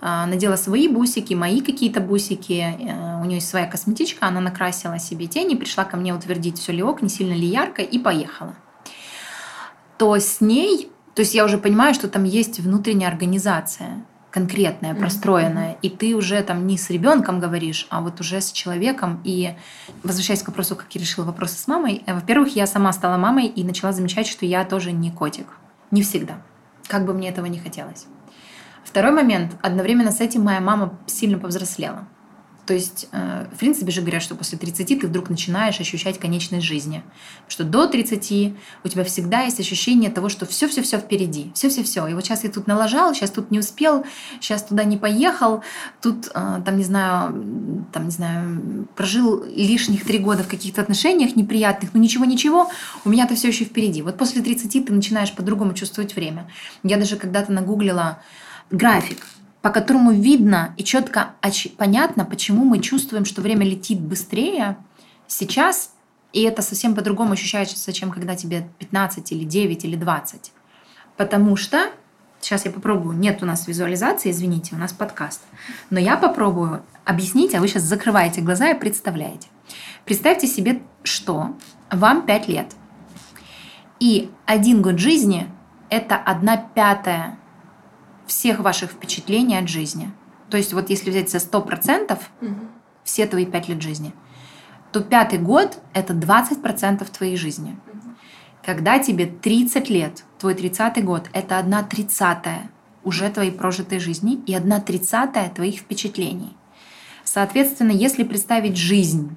а, 0.00 0.26
надела 0.26 0.56
свои 0.56 0.88
бусики, 0.88 1.32
мои 1.34 1.60
какие-то 1.60 2.00
бусики, 2.00 2.76
э, 2.78 3.20
у 3.20 3.24
нее 3.24 3.36
есть 3.36 3.48
своя 3.48 3.66
косметичка, 3.66 4.26
она 4.26 4.40
накрасила 4.40 4.98
себе 4.98 5.26
тени, 5.26 5.54
пришла 5.54 5.84
ко 5.84 5.96
мне 5.96 6.14
утвердить, 6.14 6.58
все 6.58 6.72
ли 6.72 6.82
ок, 6.82 7.00
не 7.00 7.08
сильно 7.08 7.32
ли 7.32 7.46
ярко, 7.46 7.82
и 7.82 7.98
поехала. 7.98 8.54
То 9.96 10.14
с 10.16 10.42
ней, 10.42 10.90
то 11.14 11.20
есть 11.20 11.34
я 11.34 11.44
уже 11.44 11.56
понимаю, 11.56 11.94
что 11.94 12.08
там 12.08 12.24
есть 12.24 12.60
внутренняя 12.60 13.08
организация, 13.08 14.04
конкретная, 14.36 14.90
Мгм. 14.92 15.00
простроенная, 15.00 15.76
и 15.80 15.88
ты 15.88 16.14
уже 16.14 16.42
там 16.42 16.66
не 16.66 16.76
с 16.76 16.90
ребенком 16.90 17.40
говоришь, 17.40 17.86
а 17.88 18.02
вот 18.02 18.20
уже 18.20 18.42
с 18.42 18.52
человеком. 18.52 19.22
И 19.24 19.54
возвращаясь 20.02 20.42
к 20.42 20.48
вопросу, 20.48 20.76
как 20.76 20.94
я 20.94 21.00
решила 21.00 21.24
вопросы 21.24 21.56
с 21.58 21.66
мамой, 21.66 22.02
э, 22.04 22.12
во-первых, 22.12 22.54
я 22.54 22.66
сама 22.66 22.92
стала 22.92 23.16
мамой 23.16 23.46
и 23.46 23.64
начала 23.64 23.92
замечать, 23.92 24.26
что 24.26 24.44
я 24.44 24.66
тоже 24.66 24.92
не 24.92 25.10
котик. 25.10 25.46
Не 25.90 26.02
всегда. 26.02 26.34
Как 26.86 27.06
бы 27.06 27.14
мне 27.14 27.30
этого 27.30 27.46
не 27.46 27.58
хотелось. 27.58 28.06
Второй 28.84 29.12
момент. 29.12 29.56
Одновременно 29.62 30.12
с 30.12 30.20
этим 30.20 30.42
моя 30.42 30.60
мама 30.60 30.98
сильно 31.06 31.38
повзрослела. 31.38 32.06
То 32.66 32.74
есть, 32.74 33.08
э, 33.12 33.46
в 33.52 33.58
принципе 33.58 33.92
же 33.92 34.00
говорят, 34.00 34.22
что 34.22 34.34
после 34.34 34.58
30 34.58 34.98
ты 34.98 35.06
вдруг 35.06 35.30
начинаешь 35.30 35.80
ощущать 35.80 36.18
конечность 36.18 36.66
жизни. 36.66 37.02
Что 37.46 37.62
до 37.62 37.86
30 37.86 38.54
у 38.82 38.88
тебя 38.88 39.04
всегда 39.04 39.42
есть 39.42 39.60
ощущение 39.60 40.10
того, 40.10 40.28
что 40.28 40.46
все-все-все 40.46 40.98
впереди. 40.98 41.52
Все-все-все. 41.54 42.08
И 42.08 42.14
вот 42.14 42.24
сейчас 42.24 42.42
я 42.42 42.50
тут 42.50 42.66
налажал, 42.66 43.14
сейчас 43.14 43.30
тут 43.30 43.52
не 43.52 43.60
успел, 43.60 44.04
сейчас 44.40 44.64
туда 44.64 44.82
не 44.82 44.96
поехал, 44.96 45.62
тут, 46.02 46.26
э, 46.34 46.62
там, 46.64 46.76
не 46.76 46.84
знаю, 46.84 47.86
там, 47.92 48.06
не 48.06 48.10
знаю, 48.10 48.88
прожил 48.96 49.44
лишних 49.44 50.04
три 50.04 50.18
года 50.18 50.42
в 50.42 50.48
каких-то 50.48 50.82
отношениях 50.82 51.36
неприятных, 51.36 51.94
но 51.94 52.00
ничего-ничего, 52.00 52.68
у 53.04 53.08
меня-то 53.08 53.36
все 53.36 53.48
еще 53.48 53.64
впереди. 53.64 54.02
Вот 54.02 54.18
после 54.18 54.42
30 54.42 54.86
ты 54.86 54.92
начинаешь 54.92 55.32
по-другому 55.32 55.72
чувствовать 55.72 56.16
время. 56.16 56.50
Я 56.82 56.96
даже 56.96 57.16
когда-то 57.16 57.52
нагуглила 57.52 58.18
график, 58.70 59.24
по 59.66 59.72
которому 59.72 60.12
видно 60.12 60.74
и 60.76 60.84
четко 60.84 61.30
понятно, 61.76 62.24
почему 62.24 62.64
мы 62.64 62.78
чувствуем, 62.78 63.24
что 63.24 63.42
время 63.42 63.66
летит 63.66 64.00
быстрее 64.00 64.76
сейчас, 65.26 65.90
и 66.32 66.42
это 66.42 66.62
совсем 66.62 66.94
по-другому 66.94 67.32
ощущается, 67.32 67.92
чем 67.92 68.12
когда 68.12 68.36
тебе 68.36 68.68
15 68.78 69.32
или 69.32 69.42
9 69.42 69.84
или 69.84 69.96
20. 69.96 70.52
Потому 71.16 71.56
что, 71.56 71.90
сейчас 72.40 72.64
я 72.64 72.70
попробую, 72.70 73.18
нет 73.18 73.42
у 73.42 73.46
нас 73.46 73.66
визуализации, 73.66 74.30
извините, 74.30 74.76
у 74.76 74.78
нас 74.78 74.92
подкаст, 74.92 75.42
но 75.90 75.98
я 75.98 76.16
попробую 76.16 76.84
объяснить, 77.04 77.52
а 77.56 77.60
вы 77.60 77.66
сейчас 77.66 77.82
закрываете 77.82 78.42
глаза 78.42 78.70
и 78.70 78.78
представляете. 78.78 79.48
Представьте 80.04 80.46
себе, 80.46 80.80
что 81.02 81.56
вам 81.90 82.24
5 82.24 82.46
лет, 82.46 82.76
и 83.98 84.30
один 84.44 84.80
год 84.80 85.00
жизни– 85.00 85.48
это 85.90 86.14
одна 86.14 86.56
пятая 86.56 87.36
всех 88.26 88.60
ваших 88.60 88.92
впечатлений 88.92 89.56
от 89.56 89.68
жизни. 89.68 90.10
То 90.50 90.56
есть 90.56 90.72
вот 90.72 90.90
если 90.90 91.10
взять 91.10 91.30
за 91.30 91.38
100% 91.38 92.18
угу. 92.40 92.54
все 93.04 93.26
твои 93.26 93.46
5 93.46 93.68
лет 93.68 93.82
жизни, 93.82 94.12
то 94.92 95.00
пятый 95.00 95.38
год– 95.38 95.78
это 95.92 96.14
20% 96.14 97.10
твоей 97.10 97.36
жизни. 97.36 97.78
Угу. 97.86 98.14
Когда 98.64 98.98
тебе 98.98 99.26
30 99.26 99.90
лет, 99.90 100.24
твой 100.38 100.54
30 100.54 101.04
год– 101.04 101.28
это 101.32 101.58
одна 101.58 101.82
тридцатая 101.82 102.70
уже 103.02 103.30
твоей 103.30 103.52
прожитой 103.52 104.00
жизни 104.00 104.40
и 104.46 104.54
одна 104.54 104.80
тридцатая 104.80 105.48
твоих 105.50 105.76
впечатлений. 105.76 106.56
Соответственно, 107.22 107.92
если 107.92 108.24
представить 108.24 108.76
жизнь, 108.76 109.36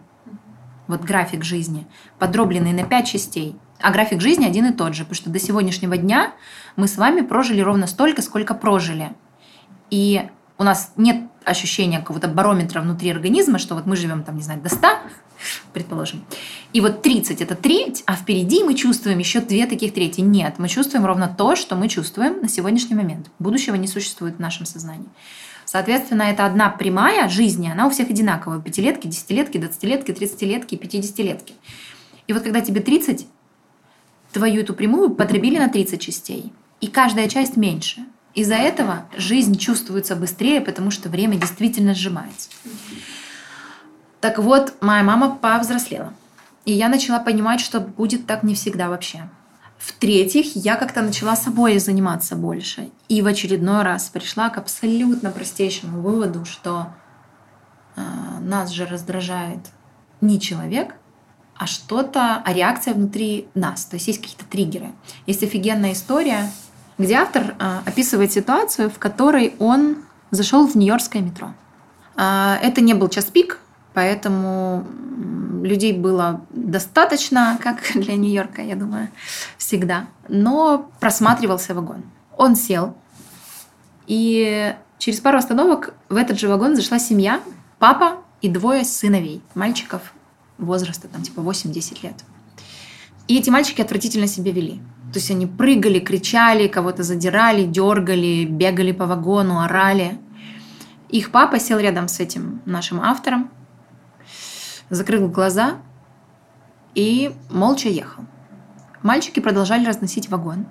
вот 0.88 1.02
график 1.02 1.44
жизни, 1.44 1.86
подробленный 2.18 2.74
на 2.74 2.84
5 2.84 3.08
частей– 3.08 3.56
а 3.82 3.92
график 3.92 4.20
жизни 4.22 4.46
один 4.46 4.66
и 4.66 4.74
тот 4.74 4.94
же, 4.94 5.04
потому 5.04 5.16
что 5.16 5.30
до 5.30 5.40
сегодняшнего 5.40 5.96
дня 5.96 6.34
мы 6.80 6.88
с 6.88 6.98
вами 6.98 7.22
прожили 7.22 7.62
ровно 7.62 7.86
столько, 7.88 8.22
сколько 8.22 8.54
прожили. 8.54 9.12
И 9.92 10.24
у 10.58 10.64
нас 10.64 10.94
нет 10.98 11.24
ощущения 11.46 12.00
какого-то 12.00 12.28
барометра 12.28 12.82
внутри 12.82 13.12
организма, 13.12 13.60
что 13.60 13.76
вот 13.76 13.86
мы 13.86 13.96
живем 13.96 14.24
там, 14.24 14.36
не 14.36 14.42
знаю, 14.42 14.62
до 14.62 14.70
100, 14.70 14.88
предположим, 15.74 16.24
и 16.74 16.82
вот 16.82 17.02
30– 17.02 17.42
это 17.42 17.56
треть, 17.56 18.04
а 18.06 18.16
впереди 18.16 18.64
мы 18.64 18.76
чувствуем 18.76 19.20
еще 19.20 19.42
две 19.42 19.66
таких 19.66 19.94
трети. 19.94 20.22
Нет, 20.22 20.56
мы 20.58 20.68
чувствуем 20.68 21.06
ровно 21.06 21.34
то, 21.36 21.56
что 21.56 21.76
мы 21.76 21.88
чувствуем 21.88 22.42
на 22.42 22.50
сегодняшний 22.50 22.96
момент. 22.96 23.32
Будущего 23.40 23.76
не 23.76 23.88
существует 23.88 24.36
в 24.36 24.40
нашем 24.40 24.66
сознании. 24.66 25.08
Соответственно, 25.66 26.24
это 26.24 26.46
одна 26.46 26.70
прямая 26.70 27.30
жизни, 27.30 27.70
она 27.72 27.88
у 27.88 27.90
всех 27.90 28.10
одинаковая. 28.10 28.60
Пятилетки, 28.60 29.08
десятилетки, 29.08 29.58
двадцатилетки, 29.58 30.12
тридцатилетки, 30.12 30.76
пятидесятилетки. 30.76 31.54
И 32.28 32.34
вот 32.34 32.44
когда 32.44 32.62
тебе 32.62 32.82
30, 32.82 33.28
твою 34.32 34.62
эту 34.62 34.74
прямую 34.74 35.12
потребили 35.12 35.58
на 35.58 35.70
30 35.70 36.02
частей. 36.02 36.52
И 36.82 36.88
каждая 36.88 37.28
часть 37.28 37.58
меньше. 37.58 38.06
Из-за 38.34 38.56
этого 38.56 39.06
жизнь 39.18 39.58
чувствуется 39.58 40.16
быстрее, 40.16 40.62
потому 40.62 40.92
что 40.92 41.10
время 41.10 41.38
действительно 41.38 41.94
сжимается. 41.94 42.50
Так 44.22 44.38
вот, 44.38 44.76
моя 44.82 45.04
мама 45.04 45.36
повзрослела. 45.36 46.14
И 46.66 46.72
я 46.72 46.90
начала 46.90 47.20
понимать, 47.20 47.62
что 47.62 47.80
будет 47.80 48.28
так 48.28 48.44
не 48.44 48.54
всегда 48.54 48.90
вообще. 48.90 49.30
В-третьих, 49.78 50.56
я 50.56 50.76
как-то 50.76 51.02
начала 51.02 51.36
собой 51.36 51.80
заниматься 51.80 52.36
больше. 52.36 52.92
И 53.08 53.22
в 53.22 53.28
очередной 53.28 53.84
раз 53.84 54.10
пришла 54.10 54.50
к 54.50 54.58
абсолютно 54.58 55.32
простейшему 55.32 56.02
выводу, 56.02 56.46
что 56.46 56.94
э, 57.96 58.02
нас 58.42 58.72
же 58.72 58.86
раздражает 58.86 59.60
не 60.20 60.40
человек, 60.40 60.96
а 61.56 61.66
что-то, 61.66 62.42
а 62.46 62.54
реакция 62.54 62.94
внутри 62.94 63.48
нас. 63.54 63.86
То 63.86 63.96
есть 63.96 64.08
есть 64.08 64.22
какие-то 64.22 64.46
триггеры. 64.46 64.92
Есть 65.26 65.44
офигенная 65.44 65.94
история, 65.94 66.52
где 67.00 67.16
автор 67.16 67.56
а, 67.58 67.82
описывает 67.86 68.32
ситуацию, 68.32 68.92
в 68.92 69.00
которой 69.00 69.56
он 69.58 69.98
зашел 70.30 70.68
в 70.68 70.76
Нью-Йоркское 70.76 71.22
метро. 71.22 71.54
А, 72.16 72.60
это 72.62 72.82
не 72.82 72.94
был 72.94 73.08
час 73.08 73.26
пик, 73.26 73.60
поэтому 73.94 74.86
людей 75.64 75.94
было 75.94 76.42
достаточно, 76.52 77.58
как 77.64 77.78
для 77.96 78.16
Нью-Йорка, 78.16 78.62
я 78.62 78.76
думаю, 78.76 79.10
всегда. 79.58 80.08
Но 80.28 80.92
просматривался 81.00 81.74
вагон. 81.74 82.04
Он 82.38 82.56
сел, 82.56 82.96
и 84.06 84.76
через 84.98 85.20
пару 85.20 85.38
остановок 85.38 85.94
в 86.10 86.16
этот 86.16 86.40
же 86.40 86.50
вагон 86.50 86.76
зашла 86.76 87.00
семья, 87.00 87.42
папа 87.80 88.18
и 88.42 88.50
двое 88.50 88.84
сыновей, 88.84 89.42
мальчиков 89.56 90.14
возраста, 90.58 91.08
там, 91.08 91.22
типа 91.22 91.40
8-10 91.40 92.04
лет. 92.04 92.16
И 93.28 93.38
эти 93.38 93.50
мальчики 93.50 93.82
отвратительно 93.82 94.28
себя 94.28 94.52
вели. 94.52 94.82
То 95.12 95.18
есть 95.18 95.32
они 95.32 95.48
прыгали, 95.48 96.00
кричали, 96.00 96.68
кого-то 96.68 97.04
задирали, 97.04 97.64
дергали, 97.64 98.46
бегали 98.46 98.92
по 98.92 99.08
вагону, 99.08 99.60
орали. 99.60 100.20
Их 101.10 101.32
папа 101.32 101.60
сел 101.60 101.80
рядом 101.80 102.08
с 102.08 102.20
этим 102.20 102.62
нашим 102.66 103.02
автором, 103.02 103.50
закрыл 104.92 105.28
глаза 105.28 105.78
и 106.94 107.32
молча 107.50 107.90
ехал. 107.90 108.24
Мальчики 109.02 109.40
продолжали 109.40 109.86
разносить 109.86 110.30
вагон. 110.30 110.68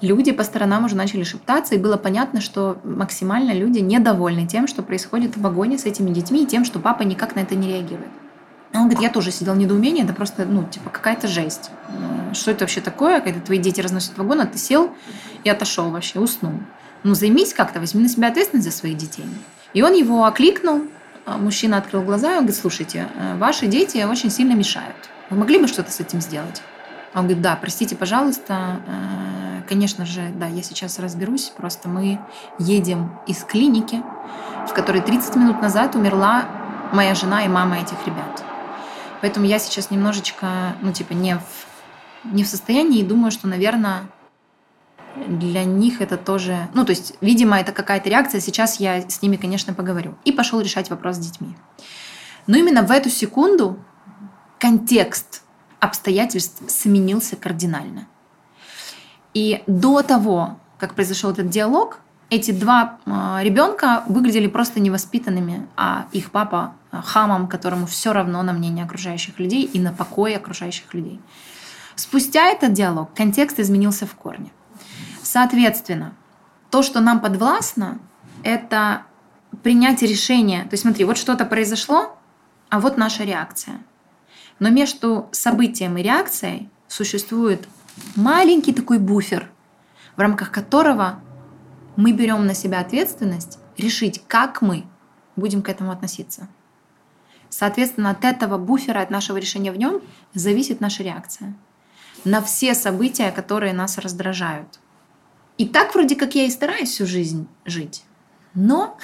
Люди 0.00 0.32
по 0.32 0.44
сторонам 0.44 0.84
уже 0.84 0.94
начали 0.94 1.24
шептаться, 1.24 1.74
и 1.74 1.78
было 1.78 1.96
понятно, 1.96 2.40
что 2.40 2.78
максимально 2.84 3.52
люди 3.52 3.78
недовольны 3.78 4.46
тем, 4.46 4.68
что 4.68 4.82
происходит 4.82 5.36
в 5.36 5.40
вагоне 5.40 5.78
с 5.78 5.86
этими 5.86 6.10
детьми, 6.10 6.44
и 6.44 6.46
тем, 6.46 6.64
что 6.64 6.78
папа 6.78 7.02
никак 7.02 7.34
на 7.34 7.40
это 7.40 7.56
не 7.56 7.68
реагирует. 7.68 8.10
Он 8.74 8.82
говорит, 8.82 9.00
я 9.00 9.10
тоже 9.10 9.30
сидел 9.30 9.54
в 9.54 9.56
недоумении, 9.56 10.04
это 10.04 10.12
просто, 10.12 10.44
ну, 10.44 10.64
типа, 10.64 10.90
какая-то 10.90 11.26
жесть. 11.26 11.70
Э, 11.88 12.34
что 12.34 12.50
это 12.50 12.64
вообще 12.64 12.80
такое, 12.80 13.20
когда 13.20 13.40
твои 13.40 13.58
дети 13.58 13.80
разносят 13.80 14.16
вагон, 14.18 14.40
а 14.40 14.46
ты 14.46 14.58
сел 14.58 14.94
и 15.44 15.48
отошел 15.48 15.90
вообще, 15.90 16.18
уснул. 16.18 16.52
Ну, 17.02 17.14
займись 17.14 17.54
как-то, 17.54 17.80
возьми 17.80 18.02
на 18.02 18.08
себя 18.08 18.28
ответственность 18.28 18.70
за 18.70 18.76
своих 18.76 18.96
детей. 18.96 19.24
И 19.72 19.82
он 19.82 19.94
его 19.94 20.24
окликнул, 20.24 20.82
а 21.24 21.38
мужчина 21.38 21.78
открыл 21.78 22.02
глаза, 22.02 22.28
и 22.28 22.32
он 22.32 22.38
говорит, 22.40 22.56
слушайте, 22.56 23.08
э, 23.14 23.36
ваши 23.38 23.66
дети 23.66 24.04
очень 24.04 24.30
сильно 24.30 24.52
мешают. 24.52 24.96
Вы 25.30 25.38
могли 25.38 25.58
бы 25.58 25.66
что-то 25.66 25.90
с 25.90 26.00
этим 26.00 26.20
сделать? 26.20 26.62
Он 27.14 27.22
говорит, 27.22 27.42
да, 27.42 27.56
простите, 27.60 27.96
пожалуйста, 27.96 28.80
э, 28.86 29.62
конечно 29.68 30.04
же, 30.04 30.30
да, 30.36 30.46
я 30.46 30.62
сейчас 30.62 30.98
разберусь, 30.98 31.52
просто 31.56 31.88
мы 31.88 32.18
едем 32.58 33.18
из 33.26 33.44
клиники, 33.44 34.02
в 34.68 34.74
которой 34.74 35.00
30 35.00 35.36
минут 35.36 35.62
назад 35.62 35.94
умерла 35.94 36.44
моя 36.92 37.14
жена 37.14 37.44
и 37.44 37.48
мама 37.48 37.78
этих 37.78 37.96
ребят. 38.06 38.44
Поэтому 39.20 39.46
я 39.46 39.58
сейчас 39.58 39.90
немножечко, 39.90 40.76
ну, 40.80 40.92
типа, 40.92 41.12
не 41.12 41.36
в, 41.36 42.32
не 42.32 42.44
в 42.44 42.48
состоянии 42.48 43.00
и 43.00 43.04
думаю, 43.04 43.30
что, 43.30 43.48
наверное, 43.48 44.08
для 45.26 45.64
них 45.64 46.00
это 46.00 46.16
тоже... 46.16 46.68
Ну, 46.74 46.84
то 46.84 46.90
есть, 46.90 47.14
видимо, 47.20 47.58
это 47.58 47.72
какая-то 47.72 48.08
реакция. 48.08 48.40
Сейчас 48.40 48.78
я 48.80 49.00
с 49.08 49.22
ними, 49.22 49.36
конечно, 49.36 49.74
поговорю. 49.74 50.14
И 50.24 50.32
пошел 50.32 50.60
решать 50.60 50.90
вопрос 50.90 51.16
с 51.16 51.18
детьми. 51.18 51.56
Но 52.46 52.56
именно 52.56 52.82
в 52.82 52.90
эту 52.90 53.10
секунду 53.10 53.78
контекст 54.58 55.42
обстоятельств 55.80 56.62
сменился 56.68 57.36
кардинально. 57.36 58.06
И 59.34 59.62
до 59.66 60.02
того, 60.02 60.58
как 60.78 60.94
произошел 60.94 61.30
этот 61.30 61.48
диалог, 61.48 62.00
эти 62.30 62.50
два 62.50 62.98
а, 63.06 63.40
ребенка 63.42 64.02
выглядели 64.06 64.48
просто 64.48 64.80
невоспитанными, 64.80 65.66
а 65.76 66.06
их 66.12 66.30
папа 66.30 66.74
хамом, 66.90 67.48
которому 67.48 67.86
все 67.86 68.12
равно 68.12 68.42
на 68.42 68.52
мнение 68.52 68.84
окружающих 68.84 69.38
людей 69.38 69.64
и 69.64 69.78
на 69.78 69.92
покой 69.92 70.36
окружающих 70.36 70.92
людей. 70.94 71.20
Спустя 71.94 72.46
этот 72.46 72.72
диалог 72.72 73.12
контекст 73.14 73.58
изменился 73.60 74.06
в 74.06 74.14
корне. 74.14 74.52
Соответственно, 75.22 76.14
то, 76.70 76.82
что 76.82 77.00
нам 77.00 77.20
подвластно, 77.20 77.98
это 78.42 79.02
принятие 79.62 80.08
решения. 80.08 80.62
То 80.62 80.70
есть 80.72 80.82
смотри, 80.82 81.04
вот 81.04 81.18
что-то 81.18 81.44
произошло, 81.44 82.16
а 82.68 82.80
вот 82.80 82.96
наша 82.96 83.24
реакция. 83.24 83.80
Но 84.58 84.70
между 84.70 85.28
событием 85.32 85.96
и 85.98 86.02
реакцией 86.02 86.68
существует 86.88 87.68
маленький 88.16 88.72
такой 88.72 88.98
буфер, 88.98 89.50
в 90.16 90.20
рамках 90.20 90.50
которого 90.50 91.20
мы 91.96 92.12
берем 92.12 92.46
на 92.46 92.54
себя 92.54 92.80
ответственность 92.80 93.58
решить, 93.76 94.22
как 94.26 94.62
мы 94.62 94.84
будем 95.36 95.62
к 95.62 95.68
этому 95.68 95.90
относиться. 95.90 96.48
Соответственно, 97.50 98.10
от 98.10 98.24
этого 98.24 98.58
буфера, 98.58 99.00
от 99.00 99.10
нашего 99.10 99.36
решения 99.36 99.72
в 99.72 99.78
нем 99.78 100.00
зависит 100.34 100.80
наша 100.80 101.02
реакция 101.02 101.54
на 102.24 102.42
все 102.42 102.74
события, 102.74 103.30
которые 103.30 103.72
нас 103.72 103.96
раздражают. 103.98 104.80
И 105.56 105.66
так 105.68 105.94
вроде 105.94 106.16
как 106.16 106.34
я 106.34 106.44
и 106.44 106.50
стараюсь 106.50 106.90
всю 106.90 107.06
жизнь 107.06 107.48
жить. 107.64 108.04
Но 108.54 108.98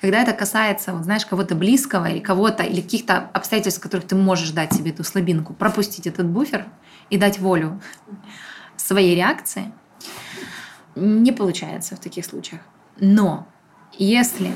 когда 0.00 0.22
это 0.22 0.32
касается, 0.32 0.92
вот, 0.92 1.04
знаешь, 1.04 1.24
кого-то 1.24 1.54
близкого 1.54 2.06
или 2.10 2.20
кого-то, 2.20 2.62
или 2.62 2.82
каких-то 2.82 3.30
обстоятельств, 3.32 3.80
в 3.80 3.82
которых 3.82 4.06
ты 4.06 4.16
можешь 4.16 4.50
дать 4.50 4.72
себе 4.72 4.90
эту 4.90 5.02
слабинку, 5.02 5.54
пропустить 5.54 6.06
этот 6.06 6.26
буфер 6.26 6.66
и 7.08 7.16
дать 7.16 7.38
волю 7.38 7.80
своей 8.76 9.14
реакции– 9.14 9.72
не 10.94 11.32
получается 11.32 11.96
в 11.96 12.00
таких 12.00 12.24
случаях. 12.24 12.60
Но 12.98 13.46
если 13.92 14.52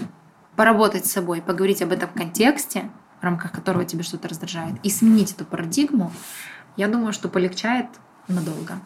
поработать 0.55 1.07
с 1.07 1.13
собой, 1.13 1.43
поговорить 1.43 1.83
об 1.83 1.93
этом 1.93 2.11
контексте, 2.11 2.91
в 3.06 3.06
рамках 3.27 3.53
которого 3.53 3.85
тебе 3.85 4.03
что-то 4.03 4.29
раздражает, 4.29 4.75
и 4.83 4.91
сменить 4.91 5.33
эту 5.33 5.45
парадигму, 5.45 6.13
я 6.77 6.89
думаю, 6.89 7.13
что 7.13 7.29
полегчает 7.29 7.87
надолго. 8.29 8.79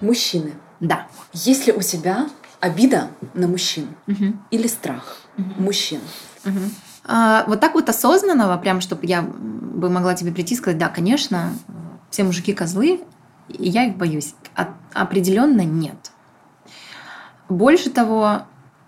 Мужчины. 0.00 0.52
Да. 0.80 1.06
Есть 1.32 1.68
ли 1.68 1.72
у 1.72 1.80
тебя 1.80 2.28
обида 2.60 3.08
на 3.34 3.46
мужчин 3.46 3.88
угу. 4.08 4.36
или 4.50 4.66
страх 4.66 5.18
угу. 5.38 5.62
мужчин? 5.62 6.00
Угу. 6.44 6.58
А, 7.04 7.44
вот 7.46 7.60
так 7.60 7.74
вот 7.74 7.88
осознанного, 7.88 8.56
прям 8.58 8.80
чтобы 8.80 9.06
я 9.06 9.22
бы 9.22 9.88
могла 9.88 10.14
тебе 10.14 10.32
прийти 10.32 10.54
и 10.54 10.56
сказать, 10.56 10.78
да, 10.78 10.88
конечно, 10.88 11.52
все 12.10 12.24
мужики 12.24 12.52
козлы, 12.52 13.00
и 13.48 13.68
я 13.68 13.84
их 13.84 13.96
боюсь. 13.96 14.34
А, 14.56 14.74
определенно 14.92 15.62
нет. 15.64 16.10
Больше 17.48 17.90
того, 17.90 18.42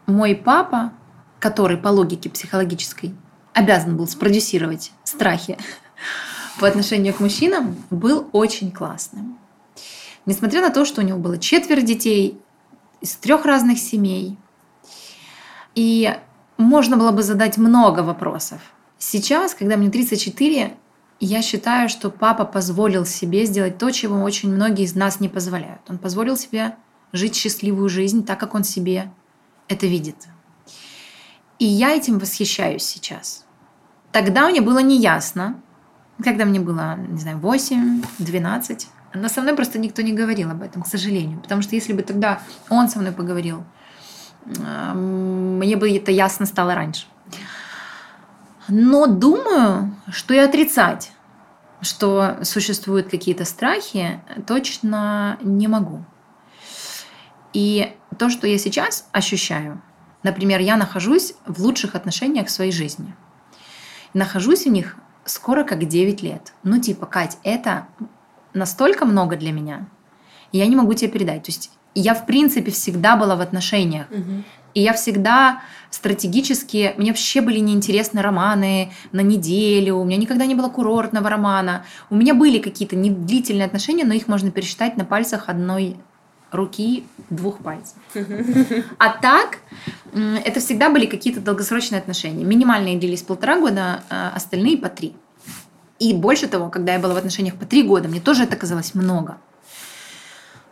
мой 0.06 0.34
папа, 0.34 0.92
который 1.38 1.76
по 1.76 1.88
логике 1.88 2.30
психологической 2.30 3.14
обязан 3.52 3.96
был 3.96 4.06
спродюсировать 4.06 4.92
страхи 5.04 5.58
по 6.60 6.68
отношению 6.68 7.14
к 7.14 7.20
мужчинам, 7.20 7.76
был 7.90 8.28
очень 8.32 8.70
классным. 8.70 9.38
Несмотря 10.26 10.62
на 10.62 10.70
то, 10.70 10.84
что 10.84 11.02
у 11.02 11.04
него 11.04 11.18
было 11.18 11.38
четверо 11.38 11.80
детей 11.80 12.40
из 13.00 13.14
трех 13.16 13.44
разных 13.44 13.78
семей, 13.78 14.38
и 15.74 16.16
можно 16.56 16.96
было 16.96 17.10
бы 17.10 17.22
задать 17.22 17.58
много 17.58 18.00
вопросов. 18.00 18.60
Сейчас, 18.98 19.54
когда 19.54 19.76
мне 19.76 19.90
34, 19.90 20.74
я 21.20 21.42
считаю, 21.42 21.88
что 21.88 22.10
папа 22.10 22.44
позволил 22.44 23.04
себе 23.04 23.44
сделать 23.44 23.78
то, 23.78 23.90
чего 23.90 24.22
очень 24.22 24.52
многие 24.52 24.84
из 24.84 24.94
нас 24.94 25.20
не 25.20 25.28
позволяют. 25.28 25.80
Он 25.88 25.98
позволил 25.98 26.36
себе 26.36 26.76
жить 27.12 27.34
счастливую 27.34 27.88
жизнь 27.88 28.24
так, 28.24 28.40
как 28.40 28.54
он 28.54 28.64
себе 28.64 29.12
это 29.68 29.86
видит. 29.86 30.16
И 31.58 31.64
я 31.64 31.90
этим 31.90 32.18
восхищаюсь 32.18 32.82
сейчас. 32.82 33.44
Тогда 34.12 34.48
мне 34.48 34.60
было 34.60 34.80
неясно, 34.80 35.60
когда 36.22 36.44
мне 36.44 36.60
было, 36.60 36.96
не 36.96 37.18
знаю, 37.18 37.38
8, 37.38 38.02
12, 38.18 38.88
но 39.14 39.28
со 39.28 39.40
мной 39.40 39.54
просто 39.54 39.78
никто 39.78 40.02
не 40.02 40.12
говорил 40.12 40.50
об 40.50 40.62
этом, 40.62 40.82
к 40.82 40.86
сожалению. 40.86 41.40
Потому 41.40 41.62
что 41.62 41.74
если 41.74 41.92
бы 41.92 42.02
тогда 42.02 42.40
он 42.68 42.88
со 42.88 42.98
мной 42.98 43.12
поговорил, 43.12 43.64
мне 44.44 45.76
бы 45.76 45.90
это 45.90 46.10
ясно 46.12 46.46
стало 46.46 46.74
раньше. 46.74 47.06
Но 48.68 49.06
думаю, 49.06 49.94
что 50.10 50.34
и 50.34 50.38
отрицать, 50.38 51.12
что 51.80 52.38
существуют 52.42 53.08
какие-то 53.08 53.44
страхи, 53.44 54.20
точно 54.46 55.38
не 55.42 55.68
могу. 55.68 56.04
И 57.52 57.94
то, 58.14 58.30
что 58.30 58.46
я 58.46 58.58
сейчас 58.58 59.08
ощущаю, 59.12 59.82
например, 60.22 60.60
я 60.60 60.76
нахожусь 60.76 61.34
в 61.46 61.60
лучших 61.62 61.94
отношениях 61.94 62.48
в 62.48 62.50
своей 62.50 62.72
жизни. 62.72 63.14
Нахожусь 64.12 64.64
в 64.64 64.70
них 64.70 64.96
скоро 65.24 65.64
как 65.64 65.86
9 65.86 66.22
лет. 66.22 66.52
Ну, 66.62 66.80
типа, 66.80 67.06
Кать, 67.06 67.38
это 67.42 67.88
настолько 68.52 69.04
много 69.04 69.36
для 69.36 69.52
меня, 69.52 69.88
я 70.52 70.66
не 70.66 70.76
могу 70.76 70.94
тебе 70.94 71.10
передать. 71.10 71.42
То 71.42 71.50
есть 71.50 71.70
я, 71.94 72.14
в 72.14 72.26
принципе, 72.26 72.70
всегда 72.70 73.16
была 73.16 73.36
в 73.36 73.40
отношениях. 73.40 74.06
Угу. 74.10 74.44
И 74.74 74.82
я 74.82 74.92
всегда 74.92 75.62
стратегически... 75.90 76.94
Мне 76.96 77.10
вообще 77.10 77.40
были 77.40 77.60
неинтересны 77.60 78.20
романы 78.22 78.92
на 79.12 79.20
неделю. 79.20 79.96
У 79.96 80.04
меня 80.04 80.16
никогда 80.16 80.46
не 80.46 80.54
было 80.54 80.68
курортного 80.68 81.28
романа. 81.28 81.84
У 82.10 82.16
меня 82.16 82.34
были 82.34 82.58
какие-то 82.58 82.96
длительные 82.96 83.66
отношения, 83.66 84.04
но 84.04 84.14
их 84.14 84.26
можно 84.26 84.50
пересчитать 84.50 84.96
на 84.96 85.04
пальцах 85.04 85.48
одной 85.48 85.96
руки, 86.54 87.04
двух 87.30 87.58
пальцев. 87.58 87.96
А 88.98 89.10
так, 89.10 89.58
это 90.12 90.60
всегда 90.60 90.90
были 90.90 91.06
какие-то 91.06 91.40
долгосрочные 91.40 91.98
отношения. 91.98 92.44
Минимальные 92.44 92.98
длились 92.98 93.22
полтора 93.22 93.58
года, 93.58 94.04
а 94.08 94.32
остальные 94.34 94.78
по 94.78 94.88
три. 94.88 95.14
И 95.98 96.12
больше 96.12 96.48
того, 96.48 96.70
когда 96.70 96.94
я 96.94 96.98
была 96.98 97.14
в 97.14 97.16
отношениях 97.16 97.56
по 97.56 97.66
три 97.66 97.82
года, 97.82 98.08
мне 98.08 98.20
тоже 98.20 98.44
это 98.44 98.56
казалось 98.56 98.94
много. 98.94 99.38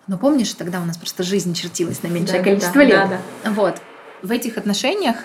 Но 0.07 0.18
помнишь, 0.18 0.53
тогда 0.55 0.80
у 0.80 0.85
нас 0.85 0.97
просто 0.97 1.22
жизнь 1.22 1.55
чертилась 1.55 2.03
на 2.03 2.09
меньшее 2.09 2.39
да, 2.39 2.45
количество 2.45 2.74
да, 2.74 2.85
лет. 2.85 3.09
Да, 3.09 3.20
да. 3.45 3.51
Вот. 3.53 3.80
В 4.22 4.30
этих 4.30 4.59
отношениях 4.59 5.16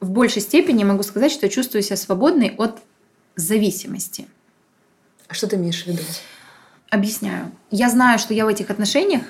в 0.00 0.10
большей 0.10 0.42
степени 0.42 0.84
могу 0.84 1.02
сказать, 1.02 1.32
что 1.32 1.46
я 1.46 1.50
чувствую 1.50 1.82
себя 1.82 1.96
свободной 1.96 2.54
от 2.58 2.78
зависимости. 3.36 4.28
А 5.28 5.34
что 5.34 5.46
ты 5.46 5.56
имеешь 5.56 5.82
в 5.82 5.86
виду? 5.86 6.02
Объясняю. 6.90 7.50
Я 7.70 7.90
знаю, 7.90 8.18
что 8.18 8.34
я 8.34 8.44
в 8.44 8.48
этих 8.48 8.70
отношениях 8.70 9.22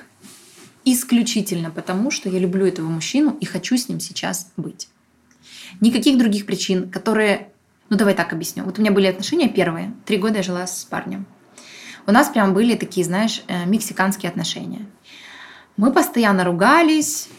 исключительно 0.85 1.71
потому, 1.71 2.11
что 2.11 2.29
я 2.29 2.39
люблю 2.39 2.65
этого 2.65 2.87
мужчину 2.87 3.35
и 3.39 3.45
хочу 3.45 3.77
с 3.77 3.89
ним 3.89 3.99
сейчас 3.99 4.51
быть. 4.57 4.89
Никаких 5.81 6.17
других 6.17 6.45
причин, 6.45 6.89
которые... 6.89 7.49
Ну, 7.89 7.97
давай 7.97 8.13
так 8.13 8.33
объясню. 8.33 8.63
Вот 8.63 8.77
у 8.77 8.81
меня 8.81 8.91
были 8.91 9.07
отношения 9.07 9.49
первые. 9.49 9.93
Три 10.05 10.17
года 10.17 10.37
я 10.37 10.43
жила 10.43 10.67
с 10.67 10.83
парнем. 10.85 11.25
У 12.05 12.11
нас 12.11 12.29
прям 12.29 12.53
были 12.53 12.75
такие, 12.75 13.05
знаешь, 13.05 13.43
э, 13.47 13.65
мексиканские 13.65 14.29
отношения. 14.29 14.85
Мы 15.77 15.91
постоянно 15.91 16.43
ругались, 16.43 17.29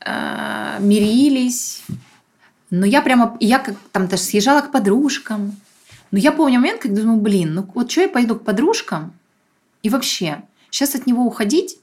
э, 0.00 0.78
мирились. 0.80 1.82
Но 2.70 2.86
я 2.86 3.02
прямо... 3.02 3.36
Я 3.40 3.58
как 3.58 3.76
там 3.92 4.08
даже 4.08 4.22
съезжала 4.22 4.60
к 4.60 4.72
подружкам. 4.72 5.56
Но 6.10 6.18
я 6.18 6.32
помню 6.32 6.60
момент, 6.60 6.80
когда 6.80 7.02
думаю, 7.02 7.20
блин, 7.20 7.54
ну 7.54 7.68
вот 7.74 7.90
что 7.90 8.02
я 8.02 8.08
пойду 8.08 8.36
к 8.36 8.44
подружкам? 8.44 9.12
И 9.82 9.88
вообще, 9.88 10.42
сейчас 10.70 10.94
от 10.94 11.06
него 11.06 11.24
уходить 11.24 11.78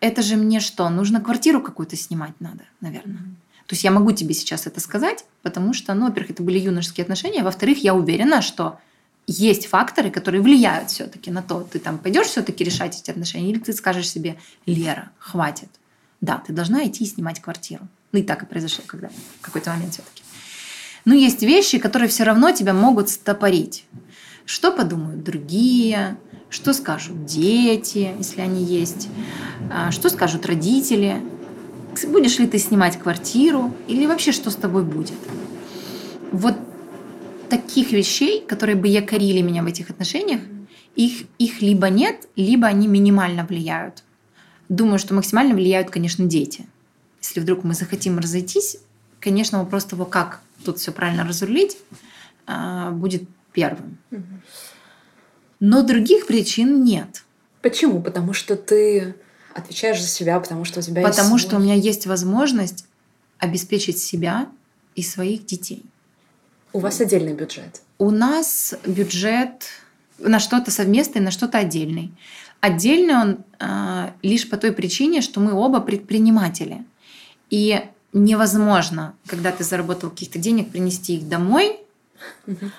это 0.00 0.22
же 0.22 0.36
мне 0.36 0.60
что, 0.60 0.88
нужно 0.88 1.20
квартиру 1.20 1.60
какую-то 1.60 1.96
снимать 1.96 2.34
надо, 2.40 2.64
наверное. 2.80 3.22
То 3.66 3.74
есть 3.74 3.84
я 3.84 3.90
могу 3.90 4.10
тебе 4.12 4.34
сейчас 4.34 4.66
это 4.66 4.80
сказать, 4.80 5.24
потому 5.42 5.72
что, 5.74 5.94
ну, 5.94 6.06
во-первых, 6.06 6.32
это 6.32 6.42
были 6.42 6.58
юношеские 6.58 7.04
отношения, 7.04 7.44
во-вторых, 7.44 7.84
я 7.84 7.94
уверена, 7.94 8.42
что 8.42 8.80
есть 9.26 9.66
факторы, 9.66 10.10
которые 10.10 10.42
влияют 10.42 10.90
все-таки 10.90 11.30
на 11.30 11.42
то, 11.42 11.60
ты 11.60 11.78
там 11.78 11.98
пойдешь 11.98 12.26
все-таки 12.26 12.64
решать 12.64 13.00
эти 13.00 13.10
отношения, 13.10 13.50
или 13.50 13.60
ты 13.60 13.72
скажешь 13.72 14.10
себе, 14.10 14.38
Лера, 14.66 15.10
хватит. 15.18 15.68
Да, 16.20 16.42
ты 16.44 16.52
должна 16.52 16.84
идти 16.86 17.04
и 17.04 17.06
снимать 17.06 17.40
квартиру. 17.40 17.86
Ну 18.12 18.18
и 18.18 18.22
так 18.22 18.42
и 18.42 18.46
произошло 18.46 18.82
когда 18.86 19.08
в 19.08 19.40
какой-то 19.40 19.70
момент 19.70 19.94
все-таки. 19.94 20.22
Но 21.04 21.14
есть 21.14 21.42
вещи, 21.42 21.78
которые 21.78 22.08
все 22.08 22.24
равно 22.24 22.50
тебя 22.50 22.74
могут 22.74 23.08
стопорить. 23.08 23.84
Что 24.44 24.72
подумают 24.72 25.22
другие? 25.22 26.18
Что 26.50 26.72
скажут 26.72 27.24
дети, 27.24 28.12
если 28.18 28.40
они 28.40 28.64
есть, 28.64 29.08
а, 29.70 29.92
что 29.92 30.10
скажут 30.10 30.44
родители, 30.46 31.22
будешь 32.08 32.38
ли 32.38 32.46
ты 32.46 32.58
снимать 32.58 32.98
квартиру 32.98 33.72
или 33.86 34.06
вообще 34.06 34.32
что 34.32 34.50
с 34.50 34.56
тобой 34.56 34.82
будет. 34.82 35.14
Вот 36.32 36.56
таких 37.48 37.92
вещей, 37.92 38.44
которые 38.44 38.76
бы 38.76 38.88
якорили 38.88 39.40
меня 39.40 39.62
в 39.62 39.66
этих 39.66 39.90
отношениях, 39.90 40.40
их, 40.96 41.24
их 41.38 41.62
либо 41.62 41.88
нет, 41.88 42.28
либо 42.36 42.66
они 42.66 42.88
минимально 42.88 43.44
влияют. 43.44 44.02
Думаю, 44.68 44.98
что 44.98 45.14
максимально 45.14 45.54
влияют, 45.54 45.90
конечно, 45.90 46.26
дети. 46.26 46.66
Если 47.22 47.40
вдруг 47.40 47.64
мы 47.64 47.74
захотим 47.74 48.18
разойтись, 48.18 48.78
конечно, 49.20 49.58
вопрос 49.58 49.84
того, 49.84 50.04
как 50.04 50.40
тут 50.64 50.78
все 50.78 50.90
правильно 50.90 51.24
разрулить, 51.24 51.76
а, 52.46 52.90
будет 52.90 53.22
первым 53.52 53.98
но 55.60 55.82
других 55.82 56.26
причин 56.26 56.82
нет. 56.82 57.22
Почему? 57.60 58.02
Потому 58.02 58.32
что 58.32 58.56
ты 58.56 59.14
отвечаешь 59.54 60.00
за 60.00 60.08
себя, 60.08 60.40
потому 60.40 60.64
что 60.64 60.80
у 60.80 60.82
тебя 60.82 61.02
потому 61.02 61.36
есть... 61.36 61.46
что 61.46 61.56
у 61.56 61.60
меня 61.60 61.74
есть 61.74 62.06
возможность 62.06 62.86
обеспечить 63.38 63.98
себя 63.98 64.48
и 64.94 65.02
своих 65.02 65.44
детей. 65.44 65.84
У 66.72 66.78
вас 66.78 67.00
отдельный 67.00 67.34
бюджет? 67.34 67.82
У 67.98 68.10
нас 68.10 68.74
бюджет 68.86 69.64
на 70.18 70.38
что-то 70.40 70.70
совместный, 70.70 71.20
на 71.20 71.30
что-то 71.30 71.58
отдельный. 71.58 72.12
Отдельный 72.60 73.14
он 73.14 73.38
э, 73.58 74.10
лишь 74.22 74.48
по 74.48 74.56
той 74.56 74.72
причине, 74.72 75.20
что 75.20 75.40
мы 75.40 75.52
оба 75.52 75.80
предприниматели. 75.80 76.84
И 77.48 77.82
невозможно, 78.12 79.14
когда 79.26 79.50
ты 79.50 79.64
заработал 79.64 80.10
каких-то 80.10 80.38
денег, 80.38 80.70
принести 80.70 81.16
их 81.16 81.28
домой. 81.28 81.80
Угу 82.46 82.70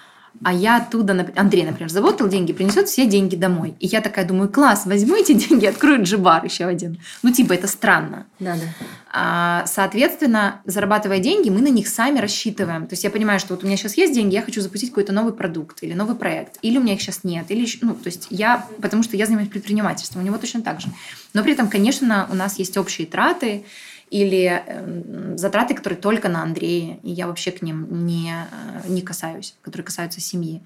а 0.43 0.53
я 0.53 0.77
оттуда, 0.77 1.27
Андрей, 1.35 1.65
например, 1.65 1.89
заработал 1.89 2.27
деньги, 2.27 2.53
принесет 2.53 2.87
все 2.87 3.05
деньги 3.05 3.35
домой. 3.35 3.75
И 3.79 3.87
я 3.87 4.01
такая 4.01 4.25
думаю, 4.25 4.49
класс, 4.49 4.85
возьму 4.85 5.15
эти 5.15 5.33
деньги, 5.47 5.65
открою 5.65 6.03
джибар 6.03 6.43
еще 6.43 6.65
один. 6.65 6.99
Ну, 7.21 7.31
типа, 7.31 7.53
это 7.53 7.67
странно. 7.67 8.25
Да, 8.39 8.55
да. 8.55 8.85
А, 9.13 9.65
соответственно, 9.67 10.61
зарабатывая 10.65 11.19
деньги, 11.19 11.49
мы 11.49 11.61
на 11.61 11.67
них 11.67 11.87
сами 11.87 12.19
рассчитываем. 12.19 12.87
То 12.87 12.93
есть 12.93 13.03
я 13.03 13.11
понимаю, 13.11 13.39
что 13.39 13.53
вот 13.53 13.63
у 13.63 13.67
меня 13.67 13.77
сейчас 13.77 13.97
есть 13.97 14.13
деньги, 14.13 14.33
я 14.33 14.41
хочу 14.41 14.61
запустить 14.61 14.89
какой-то 14.89 15.13
новый 15.13 15.33
продукт 15.33 15.83
или 15.83 15.93
новый 15.93 16.15
проект. 16.15 16.57
Или 16.61 16.77
у 16.77 16.81
меня 16.81 16.93
их 16.93 17.01
сейчас 17.01 17.23
нет. 17.23 17.45
Или, 17.49 17.67
ну, 17.81 17.93
то 17.93 18.07
есть 18.07 18.27
я, 18.29 18.65
потому 18.81 19.03
что 19.03 19.17
я 19.17 19.25
занимаюсь 19.25 19.49
предпринимательством, 19.49 20.23
у 20.23 20.25
него 20.25 20.37
точно 20.37 20.61
так 20.61 20.81
же. 20.81 20.87
Но 21.33 21.43
при 21.43 21.53
этом, 21.53 21.69
конечно, 21.69 22.27
у 22.31 22.35
нас 22.35 22.57
есть 22.57 22.77
общие 22.77 23.05
траты, 23.05 23.65
или 24.11 24.43
эм, 24.67 25.37
затраты, 25.37 25.73
которые 25.73 25.99
только 25.99 26.27
на 26.29 26.43
Андрея, 26.43 26.99
и 27.01 27.11
я 27.11 27.27
вообще 27.27 27.51
к 27.51 27.61
ним 27.61 28.05
не, 28.05 28.33
э, 28.33 28.87
не 28.89 29.01
касаюсь, 29.01 29.55
которые 29.61 29.85
касаются 29.85 30.19
семьи. 30.19 30.61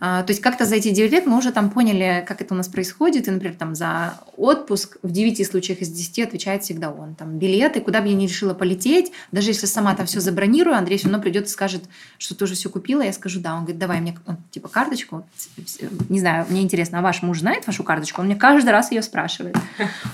А, 0.00 0.22
то 0.22 0.30
есть 0.30 0.40
как-то 0.40 0.64
за 0.64 0.76
эти 0.76 0.90
9 0.90 1.12
лет 1.12 1.26
мы 1.26 1.36
уже 1.36 1.52
там 1.52 1.70
поняли, 1.70 2.24
как 2.26 2.40
это 2.40 2.54
у 2.54 2.56
нас 2.56 2.68
происходит. 2.68 3.28
И, 3.28 3.30
например, 3.30 3.56
там 3.56 3.74
за 3.74 4.14
отпуск 4.36 4.98
в 5.02 5.10
9 5.10 5.46
случаях 5.46 5.80
из 5.80 5.88
10 5.90 6.20
отвечает 6.20 6.62
всегда 6.62 6.90
он. 6.90 7.14
Там 7.14 7.38
билеты, 7.38 7.80
куда 7.80 8.00
бы 8.00 8.08
я 8.08 8.14
ни 8.14 8.26
решила 8.26 8.54
полететь, 8.54 9.12
даже 9.32 9.50
если 9.50 9.66
сама 9.66 9.94
там 9.94 10.06
все 10.06 10.20
забронирую, 10.20 10.76
Андрей 10.76 10.98
все 10.98 11.08
равно 11.08 11.22
придет 11.22 11.46
и 11.46 11.48
скажет, 11.48 11.84
что 12.18 12.34
ты 12.34 12.44
уже 12.44 12.54
все 12.54 12.70
купила. 12.70 13.02
Я 13.02 13.12
скажу, 13.12 13.40
да. 13.40 13.54
Он 13.54 13.60
говорит, 13.60 13.78
давай 13.78 14.00
мне 14.00 14.16
он, 14.26 14.38
типа 14.50 14.68
карточку. 14.68 15.26
Не 16.08 16.20
знаю, 16.20 16.46
мне 16.48 16.62
интересно, 16.62 16.98
а 16.98 17.02
ваш 17.02 17.22
муж 17.22 17.40
знает 17.40 17.66
вашу 17.66 17.84
карточку? 17.84 18.20
Он 18.20 18.26
мне 18.26 18.36
каждый 18.36 18.70
раз 18.70 18.90
ее 18.90 19.02
спрашивает. 19.02 19.56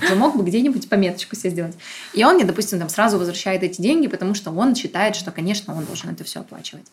Уже 0.03 0.15
мог 0.15 0.35
бы 0.35 0.43
где-нибудь 0.43 0.89
пометочку 0.89 1.35
себе 1.35 1.51
сделать. 1.51 1.75
И 2.13 2.23
он 2.23 2.35
мне, 2.35 2.45
допустим, 2.45 2.79
там 2.79 2.89
сразу 2.89 3.17
возвращает 3.17 3.63
эти 3.63 3.81
деньги, 3.81 4.07
потому 4.07 4.33
что 4.33 4.51
он 4.51 4.75
считает, 4.75 5.15
что, 5.15 5.31
конечно, 5.31 5.75
он 5.75 5.85
должен 5.85 6.09
это 6.09 6.23
все 6.23 6.41
оплачивать. 6.41 6.87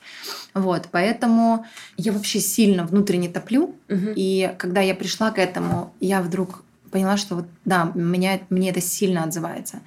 Вот, 0.54 0.88
поэтому 0.90 1.66
я 1.96 2.12
вообще 2.12 2.40
сильно 2.40 2.75
сильно 2.76 2.86
внутренне 2.86 3.28
топлю. 3.28 3.74
Угу. 3.88 4.12
И 4.16 4.54
когда 4.58 4.80
я 4.80 4.94
пришла 4.94 5.30
к 5.30 5.38
этому, 5.38 5.94
я 6.00 6.20
вдруг 6.20 6.62
поняла, 6.90 7.16
что 7.16 7.36
вот 7.36 7.46
да, 7.64 7.90
меня, 7.94 8.40
мне 8.50 8.70
это 8.70 8.80
сильно 8.80 9.24
отзывается. 9.24 9.80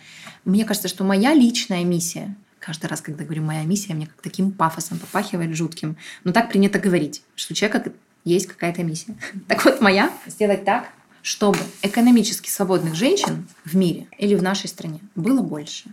Мне 0.45 0.65
кажется, 0.65 0.87
что 0.87 1.03
моя 1.03 1.33
личная 1.33 1.83
миссия, 1.83 2.35
каждый 2.59 2.87
раз, 2.87 3.01
когда 3.01 3.23
говорю 3.23 3.43
моя 3.43 3.63
миссия, 3.63 3.93
мне 3.93 4.07
как 4.07 4.21
таким 4.21 4.51
пафосом 4.51 4.99
попахивает 4.99 5.55
жутким. 5.55 5.97
Но 6.23 6.31
так 6.31 6.49
принято 6.49 6.79
говорить, 6.79 7.21
что 7.35 7.53
у 7.53 7.55
человека 7.55 7.91
есть 8.25 8.47
какая-то 8.47 8.83
миссия. 8.83 9.15
Так 9.47 9.65
вот, 9.65 9.81
моя 9.81 10.11
сделать 10.27 10.65
так, 10.65 10.89
чтобы 11.21 11.59
экономически 11.83 12.49
свободных 12.49 12.95
женщин 12.95 13.47
в 13.65 13.75
мире 13.75 14.07
или 14.17 14.35
в 14.35 14.43
нашей 14.43 14.67
стране 14.67 14.99
было 15.15 15.41
больше. 15.41 15.89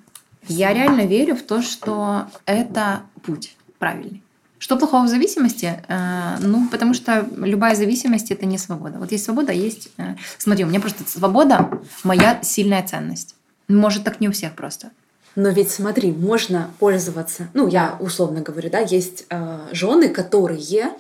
Я 0.48 0.72
реально 0.72 1.06
верю 1.06 1.34
в 1.34 1.42
то, 1.42 1.60
что 1.60 2.26
это 2.46 3.02
путь 3.24 3.56
правильный. 3.78 4.22
Что 4.58 4.76
плохого 4.76 5.04
в 5.04 5.08
зависимости? 5.08 5.82
Э, 5.88 6.38
ну, 6.40 6.68
потому 6.68 6.94
что 6.94 7.28
любая 7.36 7.74
зависимость 7.74 8.30
это 8.30 8.46
не 8.46 8.58
свобода. 8.58 8.98
Вот 8.98 9.12
есть 9.12 9.24
свобода, 9.24 9.52
есть. 9.52 9.88
Э, 9.98 10.16
смотри, 10.38 10.64
у 10.64 10.68
меня 10.68 10.80
просто 10.80 11.04
свобода 11.06 11.70
моя 12.04 12.40
сильная 12.42 12.86
ценность. 12.86 13.34
Может, 13.68 14.04
так 14.04 14.20
не 14.20 14.28
у 14.28 14.32
всех 14.32 14.54
просто. 14.54 14.90
Но 15.34 15.50
ведь 15.50 15.70
смотри, 15.70 16.12
можно 16.12 16.70
пользоваться. 16.78 17.48
Ну, 17.52 17.68
я 17.68 17.96
условно 18.00 18.40
говорю, 18.40 18.70
да, 18.70 18.78
есть 18.78 19.26
э, 19.28 19.58
жены, 19.72 20.08
которые, 20.08 20.92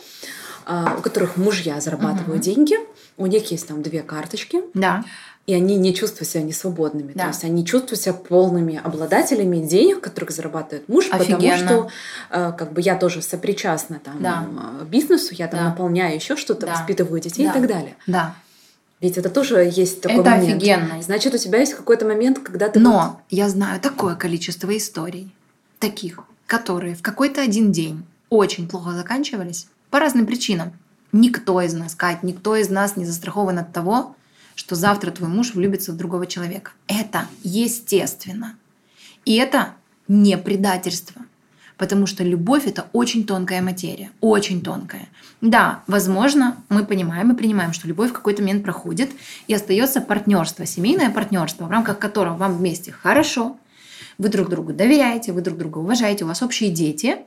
э, 0.66 0.84
у 0.98 1.00
которых 1.00 1.38
мужья 1.38 1.80
зарабатывают 1.80 2.42
угу. 2.42 2.54
деньги, 2.54 2.76
у 3.16 3.26
них 3.26 3.50
есть 3.50 3.66
там 3.66 3.82
две 3.82 4.02
карточки. 4.02 4.60
Да 4.74 5.04
и 5.46 5.54
они 5.54 5.76
не 5.76 5.94
чувствуют 5.94 6.28
себя 6.28 6.42
несвободными. 6.42 7.12
Да. 7.14 7.24
То 7.24 7.28
есть 7.28 7.44
они 7.44 7.64
чувствуют 7.64 8.00
себя 8.00 8.14
полными 8.14 8.80
обладателями 8.82 9.64
денег, 9.64 10.00
которых 10.00 10.32
зарабатывает 10.32 10.88
муж, 10.88 11.06
Офигенно. 11.10 11.38
потому 11.38 11.58
что 11.58 11.88
э, 12.30 12.52
как 12.58 12.72
бы 12.72 12.80
я 12.80 12.96
тоже 12.96 13.22
сопричастна 13.22 14.00
там 14.02 14.20
да. 14.20 14.46
Э, 14.80 14.84
бизнесу, 14.84 15.34
я 15.34 15.46
там 15.46 15.60
да. 15.60 15.66
наполняю 15.70 16.16
еще 16.16 16.36
что-то, 16.36 16.66
да. 16.66 16.72
воспитываю 16.72 17.20
детей 17.20 17.44
да. 17.44 17.50
и 17.50 17.54
так 17.54 17.68
далее. 17.68 17.96
Да. 18.08 18.34
Ведь 19.00 19.18
это 19.18 19.28
тоже 19.28 19.70
есть 19.72 20.00
такой 20.00 20.20
это 20.20 20.30
момент. 20.30 20.62
офигенно. 20.62 21.02
Значит, 21.02 21.34
у 21.34 21.38
тебя 21.38 21.60
есть 21.60 21.74
какой-то 21.74 22.06
момент, 22.06 22.40
когда 22.40 22.68
ты... 22.68 22.80
Но 22.80 22.90
вот... 22.90 23.16
я 23.30 23.48
знаю 23.48 23.80
такое 23.80 24.16
количество 24.16 24.76
историй, 24.76 25.32
таких, 25.78 26.20
которые 26.46 26.96
в 26.96 27.02
какой-то 27.02 27.40
один 27.40 27.70
день 27.70 28.04
очень 28.30 28.68
плохо 28.68 28.92
заканчивались 28.92 29.68
по 29.90 30.00
разным 30.00 30.26
причинам. 30.26 30.72
Никто 31.12 31.60
из 31.60 31.72
нас, 31.72 31.94
Кать, 31.94 32.24
никто 32.24 32.56
из 32.56 32.68
нас 32.68 32.96
не 32.96 33.04
застрахован 33.04 33.58
от 33.58 33.72
того, 33.72 34.15
что 34.56 34.74
завтра 34.74 35.12
твой 35.12 35.28
муж 35.28 35.54
влюбится 35.54 35.92
в 35.92 35.96
другого 35.96 36.26
человека. 36.26 36.72
Это 36.88 37.28
естественно. 37.44 38.56
И 39.24 39.36
это 39.36 39.74
не 40.08 40.36
предательство. 40.36 41.22
Потому 41.76 42.06
что 42.06 42.24
любовь– 42.24 42.62
это 42.66 42.86
очень 42.94 43.26
тонкая 43.26 43.60
материя, 43.60 44.10
очень 44.22 44.62
тонкая. 44.62 45.08
Да, 45.42 45.82
возможно, 45.86 46.56
мы 46.70 46.86
понимаем 46.86 47.32
и 47.32 47.36
принимаем, 47.36 47.74
что 47.74 47.86
любовь 47.86 48.10
в 48.10 48.14
какой-то 48.14 48.40
момент 48.40 48.64
проходит, 48.64 49.10
и 49.46 49.52
остается 49.52 50.00
партнерство, 50.00 50.64
семейное 50.64 51.10
партнерство, 51.10 51.66
в 51.66 51.70
рамках 51.70 51.98
которого 51.98 52.34
вам 52.38 52.56
вместе 52.56 52.92
хорошо, 52.92 53.58
вы 54.16 54.30
друг 54.30 54.48
другу 54.48 54.72
доверяете, 54.72 55.32
вы 55.32 55.42
друг 55.42 55.58
друга 55.58 55.78
уважаете, 55.78 56.24
у 56.24 56.28
вас 56.28 56.42
общие 56.42 56.70
дети, 56.70 57.18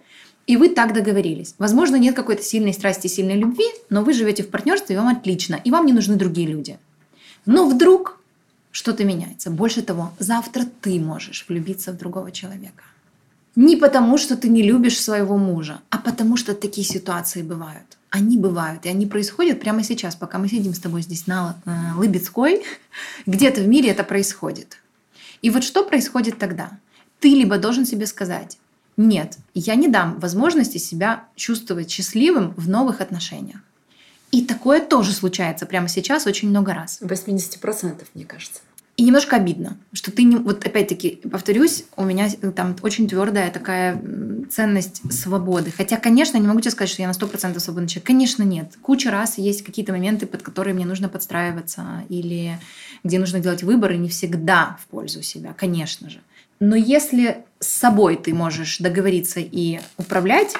и 0.48 0.58
вы 0.58 0.70
так 0.70 0.94
договорились. 0.94 1.54
Возможно, 1.60 1.98
нет 1.98 2.16
какой-то 2.16 2.42
сильной 2.42 2.74
страсти, 2.74 3.06
сильной 3.06 3.36
любви, 3.36 3.66
но 3.92 4.04
вы 4.04 4.14
живете 4.14 4.42
в 4.42 4.50
партнерстве, 4.50 4.96
и 4.96 4.98
вам 4.98 5.10
отлично, 5.10 5.60
и 5.64 5.70
вам 5.70 5.86
не 5.86 5.94
нужны 5.94 6.16
другие 6.16 6.48
люди. 6.48 6.80
Но 7.46 7.68
вдруг 7.70 8.20
что-то 8.72 9.04
меняется. 9.04 9.50
Больше 9.50 9.82
того, 9.82 10.14
завтра 10.20 10.66
ты 10.82 11.00
можешь 11.00 11.46
влюбиться 11.48 11.92
в 11.92 11.98
другого 11.98 12.32
человека. 12.32 12.84
Не 13.56 13.76
потому, 13.76 14.18
что 14.18 14.38
ты 14.38 14.48
не 14.48 14.62
любишь 14.62 15.02
своего 15.02 15.38
мужа, 15.38 15.82
а 15.90 15.98
потому, 15.98 16.38
что 16.38 16.54
такие 16.54 16.86
ситуации 16.86 17.42
бывают. 17.42 17.98
Они 18.10 18.38
бывают, 18.38 18.86
и 18.86 18.90
они 18.90 19.06
происходят 19.06 19.60
прямо 19.60 19.84
сейчас, 19.84 20.16
пока 20.16 20.38
мы 20.38 20.48
сидим 20.48 20.74
с 20.74 20.80
тобой 20.80 21.02
здесь 21.02 21.28
на 21.28 21.58
э, 21.66 21.72
Лыбецкой. 21.98 22.64
Где-то 23.26 23.62
в 23.62 23.68
мире 23.68 23.90
это 23.90 24.04
происходит. 24.04 24.78
И 25.42 25.50
вот 25.50 25.64
что 25.64 25.84
происходит 25.84 26.38
тогда? 26.38 26.72
Ты 27.20 27.30
либо 27.30 27.58
должен 27.58 27.86
себе 27.86 28.08
сказать, 28.08 28.58
нет, 28.98 29.38
я 29.54 29.76
не 29.76 29.88
дам 29.88 30.20
возможности 30.20 30.78
себя 30.78 31.26
чувствовать 31.36 31.90
счастливым 31.90 32.54
в 32.56 32.70
новых 32.70 33.02
отношениях. 33.02 33.62
И 34.32 34.46
такое 34.46 34.80
тоже 34.80 35.12
случается 35.12 35.66
прямо 35.66 35.88
сейчас 35.88 36.28
очень 36.28 36.50
много 36.50 36.74
раз. 36.74 37.00
80%, 37.02 38.06
мне 38.14 38.26
кажется. 38.26 38.62
И 39.00 39.04
немножко 39.04 39.38
обидно, 39.38 39.78
что 39.94 40.12
ты 40.12 40.24
не... 40.24 40.36
Вот 40.36 40.66
опять-таки, 40.66 41.22
повторюсь, 41.32 41.86
у 41.96 42.04
меня 42.04 42.30
там 42.54 42.76
очень 42.82 43.08
твердая 43.08 43.50
такая 43.50 44.00
ценность 44.52 45.02
свободы. 45.14 45.72
Хотя, 45.72 45.96
конечно, 45.96 46.38
не 46.38 46.46
могу 46.46 46.60
тебе 46.60 46.72
сказать, 46.72 46.90
что 46.90 47.02
я 47.02 47.08
на 47.08 47.14
100% 47.14 47.58
свободный 47.60 47.88
человек. 47.88 48.06
Конечно, 48.06 48.44
нет. 48.44 48.74
Куча 48.82 49.10
раз 49.10 49.38
есть 49.38 49.64
какие-то 49.64 49.94
моменты, 49.94 50.28
под 50.28 50.42
которые 50.42 50.74
мне 50.74 50.86
нужно 50.86 51.08
подстраиваться 51.08 52.04
или 52.10 52.60
где 53.06 53.20
нужно 53.20 53.40
делать 53.40 53.64
выборы 53.64 53.96
не 53.96 54.10
всегда 54.10 54.78
в 54.82 54.88
пользу 54.88 55.22
себя, 55.22 55.54
конечно 55.54 56.10
же. 56.10 56.20
Но 56.60 56.76
если 56.76 57.46
с 57.60 57.68
собой 57.68 58.18
ты 58.18 58.34
можешь 58.34 58.80
договориться 58.80 59.40
и 59.40 59.80
управлять 59.98 60.56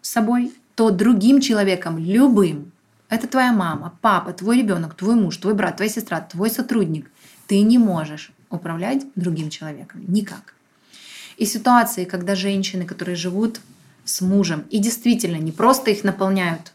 собой, 0.00 0.52
то 0.76 0.90
другим 0.90 1.40
человеком, 1.40 1.98
любым, 1.98 2.71
это 3.12 3.26
твоя 3.26 3.52
мама, 3.52 3.98
папа, 4.00 4.32
твой 4.32 4.56
ребенок, 4.58 4.94
твой 4.94 5.16
муж, 5.16 5.36
твой 5.36 5.52
брат, 5.52 5.76
твоя 5.76 5.90
сестра, 5.90 6.20
твой 6.20 6.48
сотрудник. 6.48 7.10
Ты 7.46 7.60
не 7.60 7.76
можешь 7.76 8.32
управлять 8.48 9.04
другим 9.16 9.50
человеком. 9.50 10.02
Никак. 10.08 10.54
И 11.36 11.44
ситуации, 11.44 12.06
когда 12.06 12.34
женщины, 12.34 12.86
которые 12.86 13.16
живут 13.16 13.60
с 14.06 14.22
мужем 14.22 14.64
и 14.70 14.78
действительно 14.78 15.36
не 15.36 15.52
просто 15.52 15.90
их 15.90 16.04
наполняют, 16.04 16.72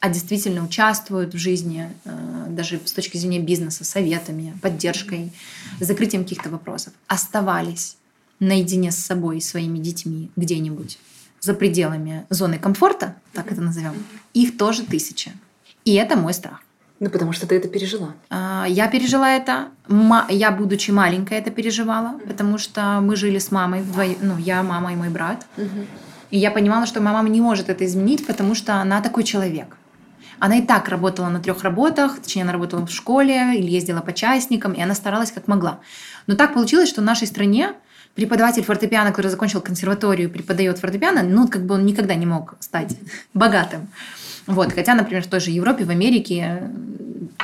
а 0.00 0.08
действительно 0.08 0.64
участвуют 0.64 1.34
в 1.34 1.38
жизни, 1.38 1.90
э, 2.04 2.46
даже 2.48 2.80
с 2.82 2.92
точки 2.92 3.18
зрения 3.18 3.40
бизнеса, 3.40 3.84
советами, 3.84 4.56
поддержкой, 4.62 5.32
закрытием 5.80 6.22
каких-то 6.22 6.48
вопросов, 6.48 6.94
оставались 7.08 7.98
наедине 8.40 8.90
с 8.90 8.96
собой 8.96 9.38
и 9.38 9.42
своими 9.42 9.78
детьми 9.78 10.30
где-нибудь 10.36 10.98
за 11.40 11.52
пределами 11.52 12.26
зоны 12.30 12.58
комфорта, 12.58 13.16
так 13.34 13.52
это 13.52 13.60
назовем, 13.60 13.92
их 14.32 14.56
тоже 14.56 14.84
тысяча. 14.84 15.32
И 15.88 15.94
это 15.94 16.16
мой 16.16 16.34
страх. 16.34 16.60
Ну, 17.00 17.08
потому 17.08 17.32
что 17.32 17.46
ты 17.46 17.54
это 17.56 17.66
пережила. 17.66 18.08
А, 18.28 18.66
я 18.68 18.88
пережила 18.88 19.30
это. 19.30 19.68
Я, 20.28 20.50
будучи 20.50 20.90
маленькой, 20.90 21.38
это 21.38 21.50
переживала, 21.50 22.20
потому 22.26 22.58
что 22.58 23.00
мы 23.00 23.16
жили 23.16 23.38
с 23.38 23.50
мамой 23.50 23.80
вдвоем. 23.80 24.18
Ну, 24.20 24.36
я, 24.36 24.62
мама 24.62 24.92
и 24.92 24.96
мой 24.96 25.08
брат. 25.08 25.46
И 26.30 26.36
я 26.36 26.50
понимала, 26.50 26.84
что 26.84 27.00
моя 27.00 27.16
мама 27.16 27.30
не 27.30 27.40
может 27.40 27.70
это 27.70 27.86
изменить, 27.86 28.26
потому 28.26 28.54
что 28.54 28.74
она 28.74 29.00
такой 29.00 29.24
человек. 29.24 29.78
Она 30.40 30.58
и 30.58 30.62
так 30.62 30.90
работала 30.90 31.30
на 31.30 31.40
трех 31.40 31.62
работах, 31.62 32.18
точнее, 32.20 32.42
она 32.42 32.52
работала 32.52 32.86
в 32.86 32.90
школе 32.90 33.58
или 33.58 33.70
ездила 33.70 34.02
по 34.02 34.12
частникам, 34.12 34.74
и 34.74 34.82
она 34.82 34.94
старалась 34.94 35.32
как 35.32 35.48
могла. 35.48 35.80
Но 36.26 36.36
так 36.36 36.52
получилось, 36.52 36.90
что 36.90 37.00
в 37.00 37.04
нашей 37.04 37.26
стране 37.26 37.72
преподаватель 38.14 38.62
фортепиано, 38.62 39.12
который 39.12 39.28
закончил 39.28 39.62
консерваторию, 39.62 40.28
преподает 40.28 40.78
фортепиано, 40.78 41.22
ну, 41.22 41.48
как 41.48 41.64
бы 41.64 41.76
он 41.76 41.86
никогда 41.86 42.14
не 42.14 42.26
мог 42.26 42.56
стать 42.60 42.96
богатым. 43.32 43.88
Вот, 44.48 44.72
хотя, 44.72 44.94
например, 44.94 45.22
в 45.22 45.26
той 45.26 45.40
же 45.40 45.50
Европе, 45.50 45.84
в 45.84 45.90
Америке, 45.90 46.70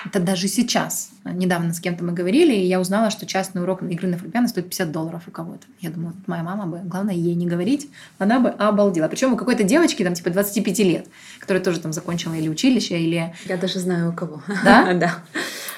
это 0.07 0.21
даже 0.21 0.49
сейчас. 0.49 1.11
Недавно 1.25 1.73
с 1.75 1.81
кем-то 1.81 2.03
мы 2.03 2.13
говорили, 2.13 2.55
и 2.55 2.67
я 2.67 2.81
узнала, 2.81 3.11
что 3.11 3.27
частный 3.27 3.63
урок 3.63 3.83
игры 3.83 4.09
на 4.09 4.17
фортепиано 4.17 4.49
стоит 4.49 4.67
50 4.67 4.91
долларов 4.91 5.23
у 5.27 5.31
кого-то. 5.31 5.67
Я 5.81 5.91
думаю, 5.91 6.15
вот 6.17 6.27
моя 6.29 6.43
мама 6.43 6.67
бы, 6.67 6.79
главное, 6.85 7.15
ей 7.15 7.35
не 7.35 7.47
говорить, 7.47 7.91
она 8.19 8.41
бы 8.41 8.49
обалдела. 8.49 9.09
Причем 9.09 9.35
у 9.35 9.37
какой-то 9.37 9.65
девочки, 9.65 10.03
там, 10.03 10.15
типа 10.15 10.31
25 10.31 10.79
лет, 10.81 11.07
которая 11.39 11.63
тоже 11.63 11.81
там 11.81 11.93
закончила 11.93 12.35
или 12.35 12.49
училище, 12.49 12.99
или... 12.99 13.35
Я 13.45 13.57
даже 13.59 13.79
знаю, 13.81 14.11
у 14.11 14.13
кого. 14.13 14.43
Да? 14.65 14.93
да. 14.95 15.15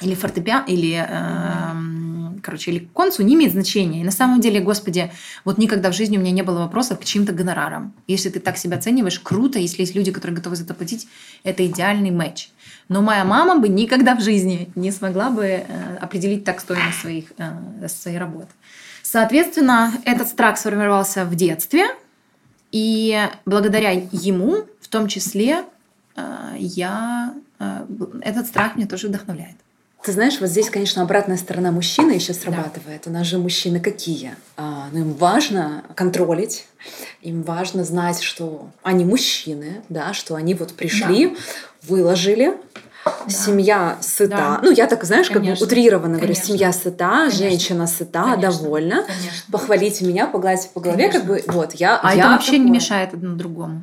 Или 0.01 0.14
фортепиано, 0.14 0.64
или... 0.66 1.07
Короче, 2.43 2.70
или 2.70 2.78
к 2.80 2.93
концу, 2.93 3.22
не 3.22 3.34
имеет 3.34 3.53
значения. 3.53 4.01
И 4.01 4.05
на 4.05 4.11
самом 4.11 4.41
деле, 4.41 4.61
господи, 4.61 5.11
вот 5.45 5.59
никогда 5.59 5.91
в 5.91 5.95
жизни 5.95 6.16
у 6.16 6.20
меня 6.20 6.32
не 6.32 6.43
было 6.43 6.61
вопросов 6.61 7.01
к 7.01 7.05
чьим-то 7.05 7.32
гонорарам. 7.32 7.95
Если 8.07 8.28
ты 8.28 8.41
так 8.41 8.57
себя 8.59 8.76
оцениваешь, 8.76 9.20
круто. 9.20 9.59
Если 9.59 9.82
есть 9.82 9.95
люди, 9.95 10.12
которые 10.12 10.37
готовы 10.37 10.57
за 10.57 10.64
это 10.64 10.74
платить, 10.74 11.09
это 11.45 11.66
идеальный 11.66 12.11
матч. 12.11 12.51
Но 12.89 13.03
моя 13.03 13.24
мама 13.24 13.59
бы 13.59 13.68
никогда 13.68 14.14
в 14.14 14.20
жизни 14.20 14.70
не 14.74 14.93
смогла 14.93 15.30
бы 15.30 15.45
э, 15.45 15.97
определить 16.01 16.45
так 16.45 16.61
стоимость 16.61 17.01
своих, 17.01 17.32
э, 17.39 17.89
своей 17.89 18.18
работы. 18.18 18.49
Соответственно, 19.03 19.93
этот 20.05 20.28
страх 20.28 20.59
сформировался 20.59 21.24
в 21.24 21.34
детстве, 21.34 21.87
и 22.72 23.28
благодаря 23.45 23.91
ему, 23.91 24.66
в 24.80 24.89
том 24.89 25.09
числе, 25.09 25.64
э, 26.16 26.57
я 26.59 27.34
этот 28.20 28.47
страх 28.47 28.76
меня 28.76 28.87
тоже 28.87 29.09
вдохновляет. 29.09 29.57
Ты 30.07 30.13
знаешь, 30.13 30.37
вот 30.41 30.49
здесь, 30.49 30.71
конечно, 30.71 31.03
обратная 31.03 31.37
сторона 31.37 31.73
мужчины 31.73 32.13
еще 32.13 32.33
срабатывает. 32.33 33.03
Да. 33.05 33.11
У 33.11 33.13
нас 33.13 33.27
же 33.27 33.39
мужчины 33.39 33.81
какие? 33.81 34.37
А, 34.57 34.87
ну, 34.93 35.01
им 35.01 35.15
важно 35.15 35.83
контролить, 35.97 36.69
им 37.23 37.43
важно 37.43 37.83
знать, 37.83 38.23
что 38.23 38.71
они 38.85 39.05
мужчины, 39.05 39.83
да, 39.89 40.13
что 40.13 40.37
они 40.37 40.55
вот 40.55 40.75
пришли, 40.75 41.31
да. 41.31 41.35
выложили, 41.83 42.57
да. 43.05 43.11
семья 43.29 43.99
сыта. 44.01 44.37
Да. 44.37 44.61
Ну, 44.63 44.71
я 44.71 44.87
так, 44.87 45.03
знаешь, 45.03 45.27
Конечно. 45.27 45.57
как 45.57 45.59
бы 45.59 45.67
утрированно 45.67 46.21
Конечно. 46.21 46.35
говорю, 46.35 46.59
семья 46.59 46.73
сыта, 46.73 47.09
Конечно. 47.09 47.39
женщина 47.39 47.87
сыта, 47.89 48.23
Конечно. 48.23 48.43
довольна. 48.43 49.05
Конечно. 49.09 49.51
Похвалите 49.51 50.05
меня, 50.05 50.29
погладьте 50.29 50.69
по 50.73 50.79
голове, 50.79 51.09
Конечно. 51.09 51.21
как 51.21 51.29
бы 51.29 51.53
вот 51.53 51.73
я. 51.75 51.99
А 52.01 52.15
я 52.15 52.21
это 52.21 52.29
вообще 52.29 52.53
такое. 52.53 52.65
не 52.65 52.71
мешает 52.71 53.13
одному 53.13 53.35
другому. 53.35 53.83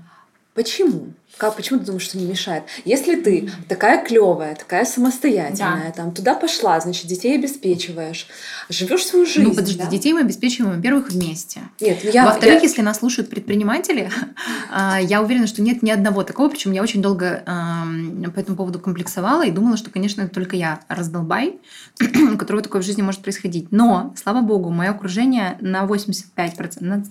Почему? 0.53 1.13
Как, 1.37 1.55
почему 1.55 1.79
ты 1.79 1.85
думаешь, 1.87 2.03
что 2.03 2.19
не 2.19 2.25
мешает? 2.25 2.65
Если 2.85 3.15
ты 3.15 3.49
такая 3.67 4.05
клевая, 4.05 4.53
такая 4.53 4.85
самостоятельная, 4.85 5.87
да. 5.87 5.91
там 5.91 6.11
туда 6.11 6.35
пошла, 6.35 6.79
значит, 6.79 7.07
детей 7.07 7.35
обеспечиваешь, 7.35 8.27
живешь 8.69 9.03
свою 9.03 9.25
жизнь. 9.25 9.47
Ну, 9.47 9.55
подожди, 9.55 9.79
да? 9.79 9.87
детей 9.87 10.13
мы 10.13 10.19
обеспечиваем, 10.19 10.75
во-первых, 10.75 11.09
вместе. 11.09 11.61
Нет, 11.79 12.01
ну 12.03 12.11
я. 12.11 12.25
Во-вторых, 12.25 12.57
я... 12.57 12.61
если 12.61 12.83
нас 12.83 12.99
слушают 12.99 13.31
предприниматели, 13.31 14.11
а, 14.71 15.01
я 15.01 15.23
уверена, 15.23 15.47
что 15.47 15.63
нет 15.63 15.81
ни 15.81 15.89
одного 15.89 16.23
такого, 16.23 16.49
причем 16.49 16.71
я 16.71 16.83
очень 16.83 17.01
долго 17.01 17.43
по 17.45 18.39
этому 18.39 18.55
поводу 18.55 18.79
комплексовала 18.79 19.43
и 19.43 19.51
думала, 19.51 19.75
что, 19.75 19.89
конечно, 19.89 20.27
только 20.29 20.55
я 20.55 20.81
раздолбай, 20.87 21.59
у 22.33 22.37
которого 22.37 22.61
такое 22.61 22.83
в 22.83 22.85
жизни 22.85 23.01
может 23.01 23.21
происходить. 23.21 23.71
Но, 23.71 24.13
слава 24.21 24.41
богу, 24.41 24.69
мое 24.69 24.91
окружение 24.91 25.57
на 25.61 25.85
85%, 25.85 26.77
на 26.81 27.03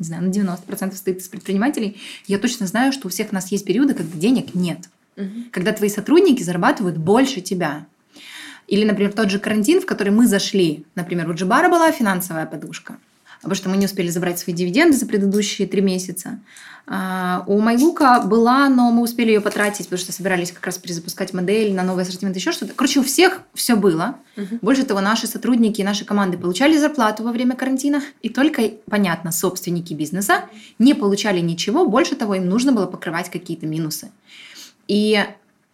не 0.00 0.06
знаю, 0.06 0.24
на 0.24 0.30
90% 0.30 0.92
состоит 0.92 1.18
из 1.18 1.28
предпринимателей, 1.28 2.00
я 2.26 2.38
точно 2.38 2.66
знаю, 2.66 2.92
что 2.92 3.06
у 3.06 3.10
всех 3.10 3.30
нас 3.30 3.52
есть 3.52 3.64
периоды, 3.64 3.94
когда 3.94 4.18
денег 4.18 4.54
нет. 4.54 4.88
Угу. 5.16 5.50
Когда 5.52 5.72
твои 5.72 5.88
сотрудники 5.88 6.42
зарабатывают 6.42 6.96
больше 6.96 7.40
тебя. 7.40 7.86
Или, 8.66 8.84
например, 8.84 9.12
тот 9.12 9.30
же 9.30 9.38
карантин, 9.38 9.80
в 9.80 9.86
который 9.86 10.10
мы 10.10 10.26
зашли. 10.26 10.84
Например, 10.94 11.28
у 11.28 11.34
Джибара 11.34 11.68
была 11.68 11.92
финансовая 11.92 12.46
подушка– 12.46 12.96
потому 13.42 13.54
что 13.54 13.68
мы 13.68 13.76
не 13.76 13.86
успели 13.86 14.08
забрать 14.08 14.38
свои 14.38 14.54
дивиденды 14.54 14.96
за 14.96 15.06
предыдущие 15.06 15.66
три 15.66 15.80
месяца. 15.80 16.40
А, 16.86 17.44
у 17.46 17.60
Майлука 17.60 18.20
была, 18.20 18.68
но 18.68 18.90
мы 18.90 19.02
успели 19.02 19.28
ее 19.28 19.40
потратить, 19.40 19.86
потому 19.86 20.00
что 20.00 20.12
собирались 20.12 20.52
как 20.52 20.66
раз 20.66 20.76
перезапускать 20.76 21.32
модель 21.32 21.72
на 21.72 21.82
новый 21.82 22.02
ассортимент, 22.02 22.36
еще 22.36 22.52
что-то. 22.52 22.74
Короче, 22.74 23.00
у 23.00 23.02
всех 23.02 23.42
все 23.54 23.76
было. 23.76 24.16
Угу. 24.36 24.58
Больше 24.60 24.84
того, 24.84 25.00
наши 25.00 25.26
сотрудники 25.26 25.80
и 25.80 25.84
наши 25.84 26.04
команды 26.04 26.36
получали 26.36 26.76
зарплату 26.76 27.22
во 27.22 27.32
время 27.32 27.54
карантина, 27.54 28.02
и 28.22 28.28
только, 28.28 28.62
понятно, 28.90 29.32
собственники 29.32 29.94
бизнеса 29.94 30.44
не 30.78 30.94
получали 30.94 31.40
ничего. 31.40 31.86
Больше 31.86 32.16
того, 32.16 32.34
им 32.34 32.48
нужно 32.48 32.72
было 32.72 32.86
покрывать 32.86 33.30
какие-то 33.30 33.66
минусы. 33.66 34.10
И 34.88 35.24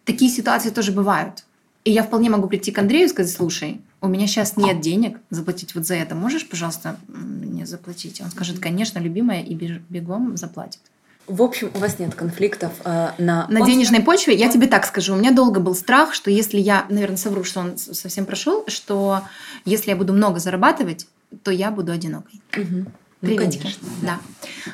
такие 0.05 0.31
ситуации 0.31 0.69
тоже 0.69 0.91
бывают. 0.91 1.43
И 1.83 1.91
я 1.91 2.03
вполне 2.03 2.29
могу 2.29 2.47
прийти 2.47 2.71
к 2.71 2.77
Андрею 2.77 3.05
и 3.05 3.09
сказать, 3.09 3.31
слушай, 3.31 3.81
у 4.01 4.07
меня 4.07 4.27
сейчас 4.27 4.57
нет 4.57 4.79
денег 4.81 5.19
заплатить 5.29 5.75
вот 5.75 5.85
за 5.85 5.95
это. 5.95 6.15
Можешь, 6.15 6.47
пожалуйста, 6.47 6.97
мне 7.07 7.65
заплатить? 7.65 8.21
Он 8.21 8.29
скажет, 8.29 8.59
конечно, 8.59 8.99
любимая, 8.99 9.41
и 9.41 9.55
бегом 9.55 10.37
заплатит. 10.37 10.81
В 11.27 11.41
общем, 11.41 11.71
у 11.73 11.79
вас 11.79 11.99
нет 11.99 12.15
конфликтов 12.15 12.71
э, 12.85 13.09
на... 13.17 13.47
На 13.49 13.65
денежной 13.65 14.01
почве, 14.01 14.33
я 14.33 14.49
тебе 14.49 14.65
так 14.65 14.85
скажу, 14.85 15.13
у 15.13 15.17
меня 15.17 15.31
долго 15.31 15.59
был 15.59 15.75
страх, 15.75 16.13
что 16.13 16.31
если 16.31 16.57
я, 16.57 16.85
наверное, 16.87 17.17
совру, 17.17 17.43
что 17.43 17.59
он 17.59 17.77
совсем 17.77 18.25
прошел, 18.25 18.63
что 18.67 19.23
если 19.65 19.89
я 19.89 19.97
буду 19.97 20.13
много 20.13 20.39
зарабатывать, 20.39 21.05
то 21.43 21.51
я 21.51 21.69
буду 21.71 21.91
одинокой. 21.91 22.41
Угу. 22.55 22.91
Ну, 23.21 23.35
конечно. 23.35 23.71
Да. 24.01 24.19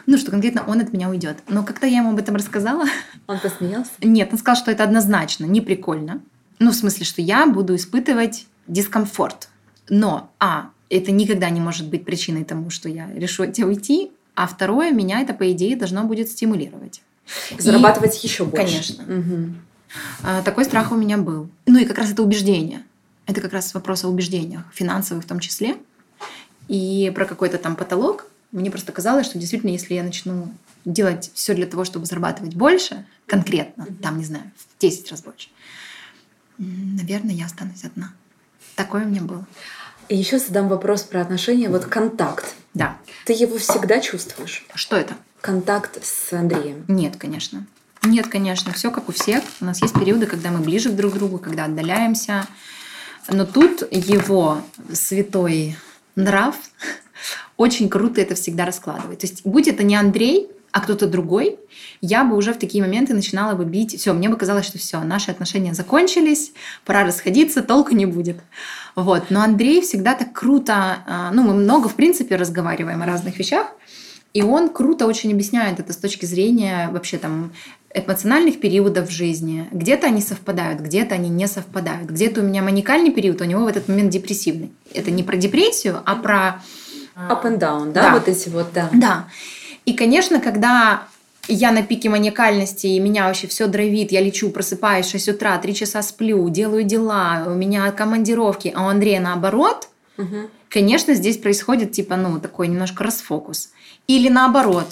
Ну, 0.06 0.18
что 0.18 0.30
конкретно 0.30 0.64
он 0.68 0.82
от 0.82 0.94
меня 0.94 1.10
уйдет. 1.10 1.38
Но 1.48 1.64
когда 1.64 1.88
я 1.88 2.00
ему 2.00 2.12
об 2.12 2.20
этом 2.20 2.36
рассказала... 2.36 2.86
Он 3.26 3.40
посмеялся? 3.40 3.92
Нет, 4.02 4.30
он 4.32 4.38
сказал, 4.38 4.62
что 4.62 4.70
это 4.70 4.84
однозначно 4.84 5.46
не 5.46 5.62
прикольно. 5.62 6.22
Ну, 6.60 6.72
в 6.72 6.76
смысле, 6.76 7.06
что 7.06 7.22
я 7.22 7.48
буду 7.48 7.76
испытывать 7.76 8.46
дискомфорт. 8.68 9.50
Но, 9.90 10.32
а, 10.40 10.70
это 10.90 11.12
никогда 11.12 11.50
не 11.50 11.60
может 11.60 11.88
быть 11.88 12.06
причиной 12.06 12.46
тому, 12.46 12.70
что 12.70 12.90
я 12.90 13.10
решу 13.14 13.44
от 13.44 13.54
тебя 13.54 13.68
уйти, 13.68 14.12
а 14.36 14.48
второе, 14.48 14.92
меня 14.92 15.22
это, 15.22 15.34
по 15.34 15.52
идее, 15.52 15.76
должно 15.76 16.04
будет 16.04 16.30
стимулировать. 16.30 17.02
Зарабатывать 17.58 18.24
и, 18.24 18.28
еще 18.28 18.46
больше. 18.46 18.66
Конечно. 18.66 19.04
Угу. 19.04 19.56
А, 20.24 20.42
такой 20.42 20.66
страх 20.66 20.92
у 20.92 20.96
меня 20.96 21.18
был. 21.18 21.50
Ну 21.66 21.80
и 21.80 21.86
как 21.86 21.98
раз 21.98 22.12
это 22.12 22.24
убеждение. 22.24 22.84
Это 23.26 23.42
как 23.42 23.54
раз 23.54 23.74
вопрос 23.74 24.04
о 24.04 24.10
убеждениях, 24.10 24.64
финансовых 24.74 25.24
в 25.24 25.28
том 25.28 25.40
числе. 25.40 25.78
И 26.68 27.12
про 27.16 27.26
какой-то 27.26 27.58
там 27.58 27.76
потолок. 27.76 28.26
Мне 28.52 28.70
просто 28.70 28.92
казалось, 28.92 29.26
что 29.26 29.40
действительно, 29.40 29.72
если 29.72 29.96
я 29.96 30.04
начну 30.04 30.54
делать 30.86 31.32
все 31.34 31.54
для 31.56 31.66
того, 31.66 31.86
чтобы 31.86 32.06
зарабатывать 32.06 32.56
больше, 32.56 33.06
конкретно, 33.26 33.88
там, 34.02 34.20
не 34.20 34.26
знаю, 34.26 34.44
в 34.58 34.82
10 34.82 35.10
раз 35.10 35.24
больше, 35.24 35.50
наверное, 36.58 37.34
я 37.34 37.46
останусь 37.46 37.84
одна. 37.84 38.14
Такое 38.76 39.06
у 39.06 39.08
меня 39.08 39.22
было. 39.22 39.46
И 40.10 40.18
еще 40.18 40.40
задам 40.40 40.68
вопрос 40.68 41.04
про 41.04 41.22
отношения. 41.22 41.70
Вот 41.70 41.86
контакт. 41.86 42.54
Да. 42.74 42.98
Ты 43.26 43.34
его 43.34 43.58
всегда 43.58 44.00
чувствуешь? 44.00 44.66
Что 44.74 44.98
это? 44.98 45.16
Контакт 45.42 46.04
с 46.04 46.34
Андреем. 46.34 46.86
Нет, 46.88 47.16
конечно. 47.18 47.66
Нет, 48.04 48.28
конечно. 48.28 48.74
Все 48.74 48.92
как 48.92 49.10
у 49.10 49.12
всех. 49.12 49.44
У 49.62 49.66
нас 49.66 49.82
есть 49.82 49.94
периоды, 49.94 50.26
когда 50.26 50.52
мы 50.52 50.60
ближе 50.60 50.90
друг 50.90 51.14
к 51.14 51.18
другу, 51.18 51.38
когда 51.38 51.66
отдаляемся. 51.66 52.48
Но 53.30 53.46
тут 53.46 53.84
его 53.92 54.62
святой 54.92 55.78
нрав 56.16 56.56
очень 57.58 57.90
круто 57.90 58.20
это 58.20 58.36
всегда 58.36 58.66
раскладывает. 58.66 59.20
То 59.20 59.28
есть, 59.28 59.46
будь 59.46 59.68
это 59.68 59.84
не 59.84 59.96
Андрей, 59.96 60.50
а 60.74 60.82
кто-то 60.82 61.06
другой, 61.06 61.60
я 62.02 62.24
бы 62.24 62.36
уже 62.36 62.52
в 62.52 62.58
такие 62.58 62.84
моменты 62.84 63.14
начинала 63.14 63.54
бы 63.54 63.64
бить. 63.64 63.98
Все, 63.98 64.12
мне 64.12 64.28
бы 64.28 64.36
казалось, 64.36 64.66
что 64.66 64.80
все, 64.80 65.00
наши 65.02 65.30
отношения 65.30 65.76
закончились, 65.76 66.52
пора 66.84 67.06
расходиться, 67.06 67.62
толку 67.62 67.94
не 67.94 68.08
будет. 68.08 68.38
Вот. 68.96 69.26
Но 69.30 69.42
Андрей 69.42 69.82
всегда 69.82 70.16
так 70.16 70.34
круто, 70.34 70.98
а, 71.06 71.32
ну, 71.32 71.44
мы 71.44 71.54
много, 71.54 71.90
в 71.90 71.94
принципе, 71.94 72.38
разговариваем 72.38 73.04
о 73.04 73.06
разных 73.06 73.38
вещах, 73.38 73.68
и 74.34 74.42
он 74.42 74.70
круто 74.70 75.06
очень 75.06 75.32
объясняет 75.32 75.80
это 75.80 75.94
с 75.94 75.98
точки 75.98 76.26
зрения 76.26 76.90
вообще 76.92 77.20
там 77.20 77.54
эмоциональных 77.94 78.60
периодов 78.60 79.10
в 79.10 79.12
жизни. 79.12 79.68
Где-то 79.72 80.08
они 80.08 80.22
совпадают, 80.22 80.82
где-то 80.82 81.14
они 81.14 81.30
не 81.30 81.48
совпадают. 81.48 82.10
Где-то 82.10 82.42
у 82.42 82.44
меня 82.44 82.64
маникальный 82.64 83.12
период, 83.12 83.42
у 83.42 83.44
него 83.44 83.64
в 83.66 83.68
этот 83.68 83.88
момент 83.88 84.10
депрессивный. 84.10 84.72
Это 84.92 85.12
не 85.12 85.22
про 85.22 85.38
депрессию, 85.38 86.02
а 86.04 86.16
про... 86.16 86.64
Up 87.16 87.44
and 87.44 87.60
down, 87.60 87.92
да, 87.92 88.02
да. 88.02 88.14
вот 88.16 88.28
эти 88.28 88.50
вот, 88.50 88.74
да. 88.74 88.90
Да. 88.92 89.28
И, 89.86 89.94
конечно, 89.94 90.40
когда 90.40 91.04
я 91.48 91.72
на 91.72 91.84
пике 91.84 92.10
маниакальности, 92.10 92.88
и 92.88 93.00
меня 93.00 93.28
вообще 93.28 93.48
все 93.48 93.68
дровит, 93.68 94.12
я 94.12 94.22
лечу, 94.22 94.50
просыпаюсь 94.50 95.08
в 95.08 95.12
6 95.12 95.30
утра, 95.30 95.58
3 95.58 95.76
часа 95.76 96.02
сплю, 96.02 96.48
делаю 96.50 96.84
дела, 96.84 97.44
у 97.48 97.54
меня 97.54 97.92
командировки, 97.92 98.72
а 98.74 98.86
у 98.86 98.88
Андрея 98.88 99.20
наоборот, 99.20 99.90
угу. 100.18 100.50
конечно, 100.70 101.14
здесь 101.14 101.38
происходит 101.38 101.92
типа, 101.92 102.16
ну, 102.16 102.40
такой 102.40 102.70
немножко 102.70 103.04
расфокус. 103.04 103.72
Или 104.08 104.30
наоборот, 104.30 104.88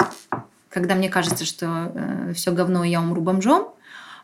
когда 0.70 0.96
мне 0.96 1.10
кажется, 1.10 1.46
что 1.46 1.92
э, 1.94 2.34
все 2.34 2.52
говно, 2.52 2.84
и 2.84 2.90
я 2.90 3.00
умру 3.00 3.22
бомжом, 3.22 3.70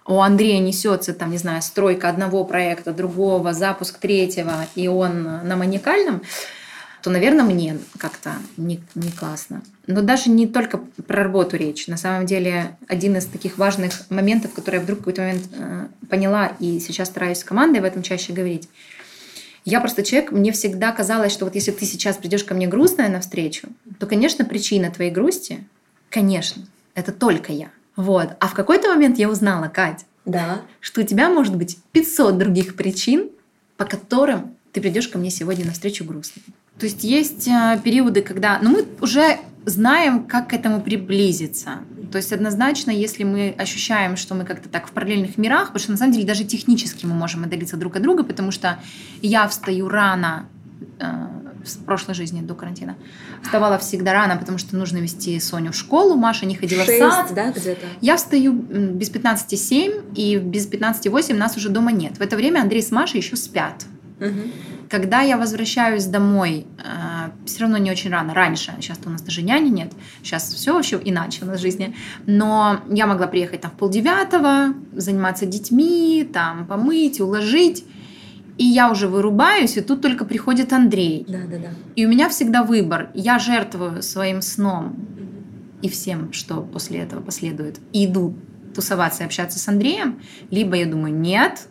у 0.06 0.22
Андрея 0.22 0.60
несется, 0.60 1.14
там, 1.14 1.32
не 1.32 1.38
знаю, 1.38 1.62
стройка 1.62 2.08
одного 2.08 2.46
проекта, 2.46 2.94
другого, 2.94 3.54
запуск 3.54 4.00
третьего, 4.00 4.66
и 4.76 4.88
он 4.88 5.24
на 5.24 5.56
маникальном, 5.58 6.22
то, 7.08 7.12
наверное, 7.12 7.46
мне 7.46 7.78
как-то 7.98 8.34
не, 8.58 8.82
не 8.94 9.12
классно. 9.12 9.62
Но 9.86 10.02
даже 10.02 10.30
не 10.30 10.46
только 10.46 10.78
про 10.78 11.24
работу 11.24 11.56
речь. 11.56 11.88
На 11.88 11.96
самом 11.96 12.26
деле, 12.26 12.76
один 12.90 13.16
из 13.16 13.28
таких 13.28 13.58
важных 13.58 13.94
моментов, 14.10 14.52
который 14.52 14.76
я 14.76 14.82
вдруг 14.82 14.98
в 14.98 15.02
какой-то 15.04 15.22
момент 15.22 15.44
э, 15.54 15.88
поняла 16.10 16.52
и 16.60 16.82
сейчас 16.82 17.08
стараюсь 17.08 17.38
с 17.38 17.46
командой 17.46 17.80
в 17.80 17.86
этом 17.86 18.04
чаще 18.04 18.34
говорить. 18.34 18.68
Я 19.64 19.80
просто 19.80 20.04
человек, 20.04 20.34
мне 20.34 20.52
всегда 20.52 20.92
казалось, 20.92 21.32
что 21.32 21.46
вот 21.46 21.56
если 21.56 21.72
ты 21.72 21.86
сейчас 21.86 22.18
придешь 22.18 22.44
ко 22.44 22.54
мне 22.54 22.68
грустная 22.68 23.08
навстречу, 23.08 23.70
то, 24.00 24.06
конечно, 24.06 24.44
причина 24.44 24.92
твоей 24.92 25.10
грусти, 25.10 25.64
конечно, 26.10 26.68
это 26.94 27.14
только 27.14 27.54
я. 27.54 27.70
Вот. 27.96 28.32
А 28.42 28.50
в 28.50 28.54
какой-то 28.54 28.90
момент 28.90 29.18
я 29.18 29.30
узнала, 29.30 29.70
Кать, 29.70 30.06
да. 30.26 30.60
что 30.82 31.00
у 31.00 31.06
тебя 31.06 31.30
может 31.30 31.56
быть 31.56 31.78
500 31.94 32.38
других 32.38 32.76
причин, 32.76 33.30
по 33.78 33.86
которым 33.86 34.58
ты 34.74 34.82
придешь 34.82 35.08
ко 35.08 35.18
мне 35.18 35.32
сегодня 35.32 35.66
навстречу 35.66 36.04
грустной. 36.04 36.44
То 36.80 36.86
есть 36.86 37.04
есть 37.04 37.48
э, 37.48 37.80
периоды, 37.84 38.22
когда... 38.22 38.60
Ну, 38.62 38.70
мы 38.72 38.86
уже 39.02 39.38
знаем, 39.66 40.26
как 40.26 40.50
к 40.50 40.54
этому 40.54 40.82
приблизиться. 40.82 41.80
То 42.12 42.18
есть 42.18 42.32
однозначно, 42.32 42.92
если 42.92 43.24
мы 43.24 43.54
ощущаем, 43.58 44.16
что 44.16 44.34
мы 44.34 44.46
как-то 44.46 44.70
так 44.70 44.88
в 44.88 44.92
параллельных 44.92 45.38
мирах, 45.38 45.68
потому 45.68 45.80
что 45.80 45.92
на 45.92 45.98
самом 45.98 46.14
деле 46.14 46.26
даже 46.26 46.46
технически 46.46 47.06
мы 47.06 47.14
можем 47.14 47.44
отдалиться 47.44 47.76
друг 47.76 47.96
от 47.96 48.02
друга, 48.02 48.24
потому 48.24 48.52
что 48.52 48.80
я 49.22 49.48
встаю 49.48 49.90
рано 49.90 50.48
э, 51.00 51.06
в 51.66 51.84
прошлой 51.84 52.14
жизни 52.16 52.42
до 52.42 52.54
карантина. 52.54 52.96
Вставала 53.44 53.78
всегда 53.78 54.14
рано, 54.14 54.38
потому 54.38 54.58
что 54.58 54.78
нужно 54.78 54.98
вести 54.98 55.38
Соню 55.40 55.72
в 55.72 55.76
школу, 55.76 56.16
Маша 56.16 56.46
не 56.46 56.56
ходила 56.56 56.86
6, 56.86 56.98
в 56.98 57.12
сад. 57.12 57.34
да, 57.34 57.52
где-то? 57.52 57.86
Я 58.00 58.16
встаю 58.16 58.54
без 58.54 59.12
15.07, 59.12 60.14
и 60.16 60.38
без 60.38 60.70
15.08 60.70 61.34
нас 61.34 61.58
уже 61.58 61.70
дома 61.70 61.92
нет. 61.92 62.18
В 62.18 62.22
это 62.22 62.36
время 62.36 62.62
Андрей 62.62 62.82
с 62.82 62.92
Машей 62.92 63.20
еще 63.20 63.36
спят. 63.36 63.86
Угу. 64.20 64.42
Когда 64.90 65.22
я 65.22 65.38
возвращаюсь 65.38 66.06
домой, 66.06 66.66
э, 66.78 67.46
все 67.46 67.62
равно 67.62 67.78
не 67.78 67.92
очень 67.92 68.10
рано, 68.10 68.34
раньше, 68.34 68.74
сейчас 68.80 69.00
у 69.06 69.10
нас 69.10 69.22
даже 69.22 69.42
няни 69.42 69.70
нет, 69.70 69.92
сейчас 70.24 70.54
все 70.54 70.74
вообще 70.74 71.00
иначе 71.04 71.44
у 71.44 71.48
нас 71.48 71.60
в 71.60 71.62
жизни, 71.62 71.96
но 72.26 72.82
я 72.90 73.08
могла 73.08 73.28
приехать 73.28 73.62
там 73.62 73.72
в 73.72 73.74
полдевятого, 73.76 74.74
заниматься 74.94 75.46
детьми, 75.46 76.30
там 76.32 76.66
помыть, 76.68 77.20
уложить, 77.20 77.86
и 78.58 78.66
я 78.66 78.90
уже 78.90 79.08
вырубаюсь, 79.08 79.78
и 79.78 79.82
тут 79.82 80.02
только 80.02 80.26
приходит 80.26 80.74
Андрей. 80.74 81.26
Да, 81.28 81.40
да, 81.50 81.58
да. 81.58 81.70
И 81.96 82.06
у 82.06 82.10
меня 82.10 82.28
всегда 82.30 82.64
выбор. 82.64 83.12
Я 83.14 83.40
жертвую 83.40 84.02
своим 84.02 84.42
сном 84.42 84.96
и 85.82 85.90
всем, 85.90 86.34
что 86.34 86.62
после 86.62 87.00
этого 87.00 87.22
последует, 87.22 87.80
и 87.94 88.06
иду 88.06 88.36
тусоваться 88.74 89.24
и 89.24 89.26
общаться 89.26 89.60
с 89.60 89.68
Андреем, 89.68 90.22
либо 90.50 90.76
я 90.76 90.86
думаю, 90.86 91.14
нет, 91.14 91.68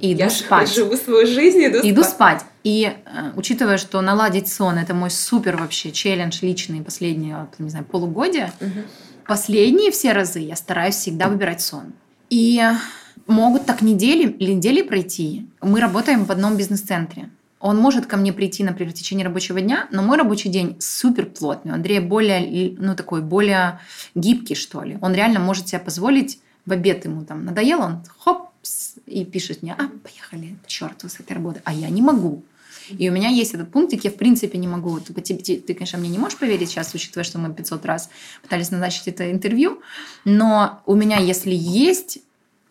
и 0.00 0.12
иду 0.12 0.20
я 0.20 0.30
спать. 0.30 0.72
живу 0.72 0.96
свою 0.96 1.26
жизнь, 1.26 1.64
иду, 1.66 1.78
иду 1.82 2.02
спать. 2.02 2.44
И 2.64 2.92
э, 2.92 3.32
учитывая, 3.36 3.78
что 3.78 4.00
наладить 4.00 4.48
сон 4.48 4.78
это 4.78 4.94
мой 4.94 5.10
супер 5.10 5.56
вообще 5.56 5.92
челлендж 5.92 6.38
личный 6.42 6.82
последние, 6.82 7.48
не 7.58 7.70
знаю, 7.70 7.84
полугодия, 7.84 8.52
угу. 8.60 8.80
Последние 9.30 9.92
все 9.92 10.10
разы 10.10 10.40
я 10.40 10.56
стараюсь 10.56 10.96
всегда 10.96 11.28
выбирать 11.28 11.60
сон. 11.60 11.92
И 12.30 12.60
могут 13.28 13.64
так 13.64 13.80
недели 13.80 14.28
или 14.28 14.54
недели 14.54 14.82
пройти. 14.82 15.46
Мы 15.60 15.78
работаем 15.78 16.24
в 16.24 16.32
одном 16.32 16.56
бизнес-центре. 16.56 17.30
Он 17.60 17.76
может 17.76 18.06
ко 18.06 18.16
мне 18.16 18.32
прийти, 18.32 18.64
например, 18.64 18.92
в 18.92 18.96
течение 18.96 19.24
рабочего 19.24 19.60
дня, 19.60 19.86
но 19.92 20.02
мой 20.02 20.18
рабочий 20.18 20.48
день 20.48 20.76
супер 20.80 21.26
плотный. 21.26 21.72
Андрей 21.72 22.00
более, 22.00 22.74
ну, 22.76 22.96
такой, 22.96 23.22
более 23.22 23.78
гибкий, 24.16 24.56
что 24.56 24.82
ли. 24.82 24.98
Он 25.00 25.14
реально 25.14 25.38
может 25.38 25.68
себе 25.68 25.78
позволить 25.78 26.40
в 26.66 26.72
обед 26.72 27.04
ему 27.04 27.24
там 27.24 27.44
надоело, 27.44 27.82
он 27.82 28.02
хоп, 28.18 28.49
и 29.10 29.24
пишет 29.24 29.62
мне, 29.62 29.74
а, 29.78 29.88
поехали, 30.02 30.56
черт 30.66 31.04
этой 31.04 31.32
работы. 31.32 31.62
А 31.64 31.72
я 31.72 31.88
не 31.88 32.02
могу. 32.02 32.42
И 32.98 33.08
у 33.08 33.12
меня 33.12 33.28
есть 33.28 33.54
этот 33.54 33.70
пунктик, 33.70 34.04
я 34.04 34.10
в 34.10 34.16
принципе 34.16 34.58
не 34.58 34.68
могу. 34.68 34.98
Ты, 35.00 35.12
ты, 35.12 35.56
ты, 35.60 35.74
конечно, 35.74 35.98
мне 35.98 36.08
не 36.08 36.18
можешь 36.18 36.38
поверить 36.38 36.70
сейчас, 36.70 36.94
учитывая, 36.94 37.24
что 37.24 37.38
мы 37.38 37.54
500 37.54 37.84
раз 37.84 38.10
пытались 38.42 38.70
назначить 38.70 39.06
это 39.08 39.30
интервью, 39.30 39.80
но 40.24 40.82
у 40.86 40.94
меня, 40.94 41.18
если 41.18 41.54
есть 41.54 42.18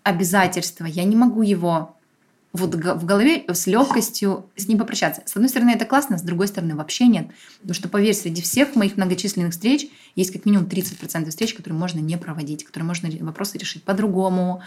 обязательство, 0.03 0.85
я 0.85 1.03
не 1.03 1.15
могу 1.15 1.41
его 1.41 1.95
вот 2.51 2.73
в 2.73 3.05
голове 3.05 3.45
с 3.47 3.67
легкостью 3.67 4.47
с 4.55 4.67
ним 4.67 4.79
попрощаться. 4.79 5.21
С 5.25 5.35
одной 5.35 5.49
стороны, 5.49 5.69
это 5.69 5.85
классно, 5.85 6.17
с 6.17 6.23
другой 6.23 6.47
стороны, 6.47 6.75
вообще 6.75 7.05
нет. 7.05 7.27
Потому 7.61 7.75
что, 7.75 7.89
поверь, 7.89 8.15
среди 8.15 8.41
всех 8.41 8.75
моих 8.75 8.97
многочисленных 8.97 9.51
встреч 9.51 9.87
есть 10.15 10.31
как 10.31 10.45
минимум 10.45 10.65
30% 10.65 11.29
встреч, 11.29 11.53
которые 11.53 11.77
можно 11.77 11.99
не 11.99 12.17
проводить, 12.17 12.63
которые 12.63 12.87
можно 12.87 13.09
вопросы 13.23 13.59
решить 13.59 13.83
по-другому, 13.83 14.63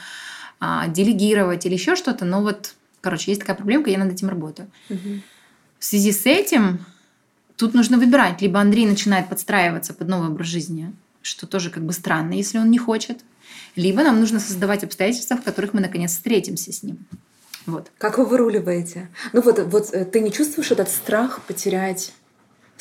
а, 0.65 0.87
делегировать 0.87 1.67
или 1.67 1.75
еще 1.75 1.97
что-то. 1.97 2.25
Но 2.25 2.41
вот, 2.41 2.75
короче, 3.01 3.33
есть 3.33 3.41
такая 3.41 3.57
проблемка, 3.57 3.91
я 3.91 3.99
над 3.99 4.13
этим 4.13 4.29
работаю. 4.29 4.71
Угу. 4.91 5.21
В 5.81 5.85
связи 5.85 6.13
с 6.13 6.25
этим 6.25 6.87
тут 7.57 7.75
нужно 7.75 7.99
выбирать. 7.99 8.41
Либо 8.41 8.61
Андрей 8.61 8.87
начинает 8.87 9.29
подстраиваться 9.29 9.93
под 9.93 10.07
новый 10.07 10.29
образ 10.29 10.47
жизни, 10.47 10.93
что 11.21 11.49
тоже 11.49 11.71
как 11.71 11.83
бы 11.85 11.93
странно, 11.93 12.35
если 12.35 12.59
он 12.59 12.71
не 12.71 12.79
хочет. 12.79 13.25
Либо 13.75 14.05
нам 14.05 14.21
нужно 14.21 14.39
создавать 14.39 14.85
обстоятельства, 14.85 15.37
в 15.37 15.43
которых 15.43 15.75
мы 15.75 15.81
наконец 15.81 16.13
встретимся 16.13 16.73
с 16.73 16.85
ним. 16.85 17.07
Вот. 17.67 17.91
Как 17.99 18.19
вы 18.19 18.25
выруливаете? 18.25 19.09
Ну 19.33 19.43
вот, 19.43 19.59
вот 19.59 19.93
э, 19.93 20.05
ты 20.05 20.21
не 20.21 20.31
чувствуешь 20.31 20.71
этот 20.71 20.89
страх 20.89 21.41
потерять 21.49 22.13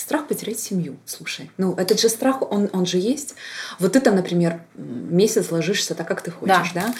Страх 0.01 0.27
потерять 0.27 0.59
семью. 0.59 0.97
Слушай, 1.05 1.51
ну 1.57 1.75
этот 1.75 1.99
же 1.99 2.09
страх, 2.09 2.41
он, 2.41 2.71
он 2.73 2.87
же 2.87 2.97
есть. 2.97 3.35
Вот 3.77 3.93
ты 3.93 3.99
там, 3.99 4.15
например, 4.15 4.61
месяц 4.75 5.51
ложишься 5.51 5.93
так, 5.93 6.07
как 6.07 6.23
ты 6.23 6.31
хочешь, 6.31 6.71
да? 6.73 6.87
да? 6.87 6.93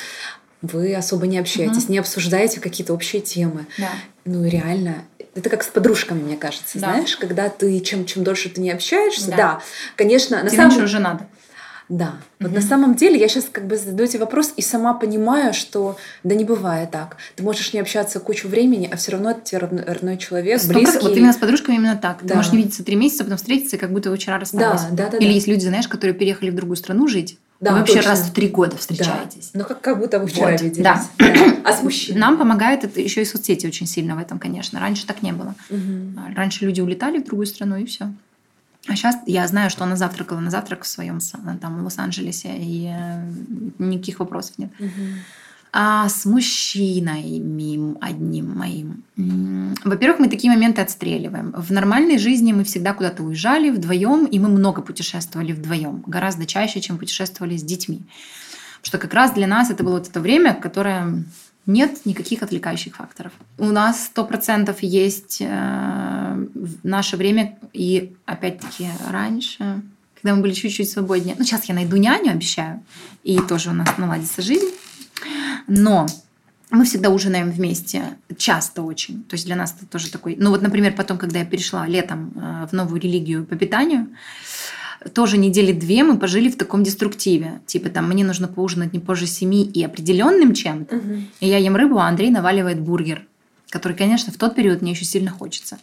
Вы 0.62 0.96
особо 0.96 1.28
не 1.28 1.40
общаетесь, 1.40 1.86
угу. 1.86 1.94
не 1.94 1.98
обсуждаете 2.00 2.60
какие-то 2.60 2.94
общие 2.94 3.22
темы. 3.22 3.66
Да. 3.78 3.90
Ну 4.26 4.46
реально, 4.46 5.04
это 5.34 5.50
как 5.50 5.64
с 5.64 5.68
подружками, 5.68 6.22
мне 6.22 6.38
кажется, 6.38 6.80
да. 6.80 6.94
знаешь, 6.94 7.16
когда 7.18 7.50
ты 7.50 7.80
чем 7.80 8.06
чем 8.06 8.24
дольше 8.24 8.50
ты 8.50 8.62
не 8.62 8.72
общаешься, 8.72 9.32
да, 9.32 9.38
да 9.38 9.62
конечно, 9.96 10.44
на 10.44 10.50
самом 10.50 10.84
уже 10.84 11.00
надо. 11.00 11.26
Да. 11.92 12.14
Вот 12.40 12.54
на 12.54 12.62
самом 12.62 12.96
деле 12.96 13.20
я 13.20 13.28
сейчас 13.28 13.50
как 13.52 13.68
бы 13.68 13.76
задаю 13.76 14.08
тебе 14.08 14.22
вопрос 14.22 14.54
и 14.56 14.62
сама 14.62 14.94
понимаю, 14.94 15.54
что 15.54 15.98
да 16.24 16.36
не 16.36 16.46
бывает 16.46 16.90
так. 16.92 17.18
Ты 17.36 17.44
можешь 17.44 17.74
не 17.74 17.82
общаться 17.82 18.22
кучу 18.22 18.48
времени, 18.48 18.90
а 18.90 18.96
все 18.96 19.12
равно 19.12 19.32
это 19.32 19.42
тебе 19.42 19.58
родной, 19.58 19.84
родной 19.84 20.18
человек, 20.18 20.62
Столько, 20.62 20.80
близкий. 20.80 21.00
Вот 21.02 21.18
именно 21.18 21.34
с 21.34 21.38
подружками 21.38 21.76
именно 21.76 21.98
так. 21.98 22.20
Да. 22.22 22.30
Ты 22.30 22.36
можешь 22.36 22.54
не 22.54 22.60
видеться 22.60 22.86
три 22.86 22.96
месяца, 22.96 23.26
потом 23.26 23.38
встретиться, 23.38 23.78
как 23.78 23.92
будто 23.92 24.10
вы 24.10 24.16
вчера 24.16 24.40
расстались. 24.40 24.84
Да, 24.84 24.90
да, 24.92 25.10
да. 25.10 25.18
Или 25.18 25.28
да. 25.28 25.34
есть 25.34 25.48
люди, 25.48 25.66
знаешь, 25.66 25.90
которые 25.90 26.16
переехали 26.16 26.50
в 26.50 26.56
другую 26.56 26.78
страну 26.78 27.10
жить. 27.10 27.38
Да, 27.62 27.74
вы 27.74 27.80
вообще 27.80 27.98
точно. 27.98 28.10
раз 28.10 28.22
в 28.22 28.34
три 28.34 28.48
года 28.48 28.76
встречаетесь. 28.76 29.52
Да. 29.54 29.60
Ну, 29.60 29.66
как, 29.66 29.82
как 29.82 30.00
будто 30.00 30.20
вы 30.20 30.26
вчера 30.26 30.52
вот. 30.52 30.62
виделись. 30.62 30.84
Да. 30.84 31.04
А 31.64 31.74
с 31.74 31.84
мужчиной? 31.84 32.20
Нам 32.20 32.40
помогает 32.40 32.84
это 32.84 33.00
еще 33.00 33.22
и 33.22 33.26
соцсети 33.26 33.68
очень 33.68 33.86
сильно 33.86 34.16
в 34.16 34.20
этом, 34.20 34.40
конечно. 34.40 34.80
Раньше 34.80 35.06
так 35.06 35.22
не 35.22 35.32
было. 35.32 35.54
Угу. 35.70 36.36
Раньше 36.36 36.66
люди 36.66 36.82
улетали 36.82 37.20
в 37.20 37.26
другую 37.26 37.46
страну, 37.46 37.78
и 37.78 37.86
все. 37.86 38.12
А 38.88 38.96
сейчас 38.96 39.16
я 39.28 39.48
знаю, 39.48 39.70
что 39.70 39.84
она 39.84 39.96
завтракала 39.96 40.40
на 40.40 40.50
завтрак 40.50 40.84
в 40.84 40.88
своем 40.88 41.20
там 41.62 41.82
в 41.82 41.84
Лос-Анджелесе, 41.84 42.58
и 42.58 42.88
э, 42.92 43.32
никаких 43.78 44.20
вопросов 44.20 44.58
нет. 44.58 44.72
Угу. 44.80 44.90
А 45.74 46.10
с 46.10 46.26
мужчиной 46.26 47.42
одним 48.02 48.58
моим. 48.58 49.04
Во-первых, 49.86 50.20
мы 50.20 50.28
такие 50.28 50.52
моменты 50.52 50.82
отстреливаем. 50.82 51.54
В 51.56 51.72
нормальной 51.72 52.18
жизни 52.18 52.52
мы 52.52 52.66
всегда 52.66 52.94
куда-то 52.94 53.24
уезжали 53.24 53.70
вдвоем, 53.70 54.26
и 54.26 54.38
мы 54.38 54.50
много 54.50 54.82
путешествовали 54.82 55.54
вдвоем, 55.54 56.04
гораздо 56.06 56.46
чаще, 56.46 56.82
чем 56.82 56.98
путешествовали 56.98 57.56
с 57.56 57.64
детьми. 57.64 58.02
Потому 58.82 58.84
что 58.84 58.98
как 58.98 59.14
раз 59.14 59.32
для 59.32 59.48
нас 59.48 59.70
это 59.70 59.84
было 59.84 59.94
вот 60.00 60.10
это 60.10 60.20
время, 60.20 60.54
которое 60.56 61.24
нет 61.66 62.06
никаких 62.06 62.44
отвлекающих 62.44 62.96
факторов. 62.96 63.32
У 63.58 63.66
нас 63.66 64.06
сто 64.06 64.26
процентов 64.26 64.82
есть 64.82 65.38
э, 65.40 66.46
наше 66.84 67.18
время 67.18 67.58
и 67.72 68.14
опять-таки 68.26 68.88
раньше, 69.10 69.82
когда 70.20 70.36
мы 70.36 70.42
были 70.42 70.54
чуть-чуть 70.54 70.90
свободнее. 70.90 71.36
Ну 71.38 71.46
сейчас 71.46 71.66
я 71.66 71.76
найду 71.76 71.96
няню, 71.98 72.32
обещаю, 72.32 72.84
и 73.24 73.40
тоже 73.40 73.70
у 73.70 73.74
нас 73.74 73.98
наладится 73.98 74.42
жизнь. 74.42 74.70
Но 75.74 76.06
мы 76.70 76.84
всегда 76.84 77.10
ужинаем 77.10 77.50
вместе, 77.50 78.04
часто 78.38 78.82
очень. 78.82 79.24
То 79.24 79.36
есть 79.36 79.46
для 79.46 79.56
нас 79.56 79.74
это 79.78 79.86
тоже 79.86 80.12
такой... 80.12 80.36
Ну 80.38 80.50
вот, 80.50 80.62
например, 80.62 80.94
потом, 80.94 81.18
когда 81.18 81.40
я 81.40 81.46
перешла 81.46 81.88
летом 81.88 82.34
э, 82.36 82.68
в 82.70 82.74
новую 82.74 83.00
религию 83.00 83.46
по 83.46 83.56
питанию, 83.56 84.10
тоже 85.14 85.38
недели 85.38 85.72
две 85.72 86.04
мы 86.04 86.20
пожили 86.20 86.50
в 86.50 86.58
таком 86.58 86.84
деструктиве. 86.84 87.62
Типа 87.68 87.90
там 87.90 88.10
мне 88.10 88.26
нужно 88.26 88.50
поужинать 88.50 88.92
не 88.92 89.00
позже 89.00 89.28
семи 89.28 89.64
и 89.64 89.82
определенным 89.82 90.54
чем-то. 90.54 90.98
Угу. 90.98 91.16
И 91.40 91.48
я 91.48 91.58
ем 91.58 91.78
рыбу, 91.78 92.00
а 92.00 92.08
Андрей 92.08 92.32
наваливает 92.32 92.82
бургер, 92.82 93.26
который, 93.70 93.96
конечно, 93.96 94.34
в 94.34 94.38
тот 94.38 94.56
период 94.56 94.82
мне 94.82 94.92
еще 94.92 95.06
сильно 95.06 95.32
хочется. 95.32 95.80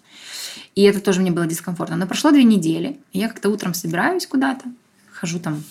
И 0.75 0.83
это 0.83 1.01
тоже 1.01 1.23
мне 1.23 1.31
было 1.31 1.47
дискомфортно. 1.47 1.97
Но 1.97 2.07
прошло 2.07 2.31
две 2.31 2.45
недели, 2.45 3.01
и 3.13 3.21
я 3.21 3.29
как-то 3.29 3.49
утром 3.49 3.73
собираюсь 3.73 4.27
куда-то, 4.27 4.67
хожу 5.11 5.39
там 5.39 5.65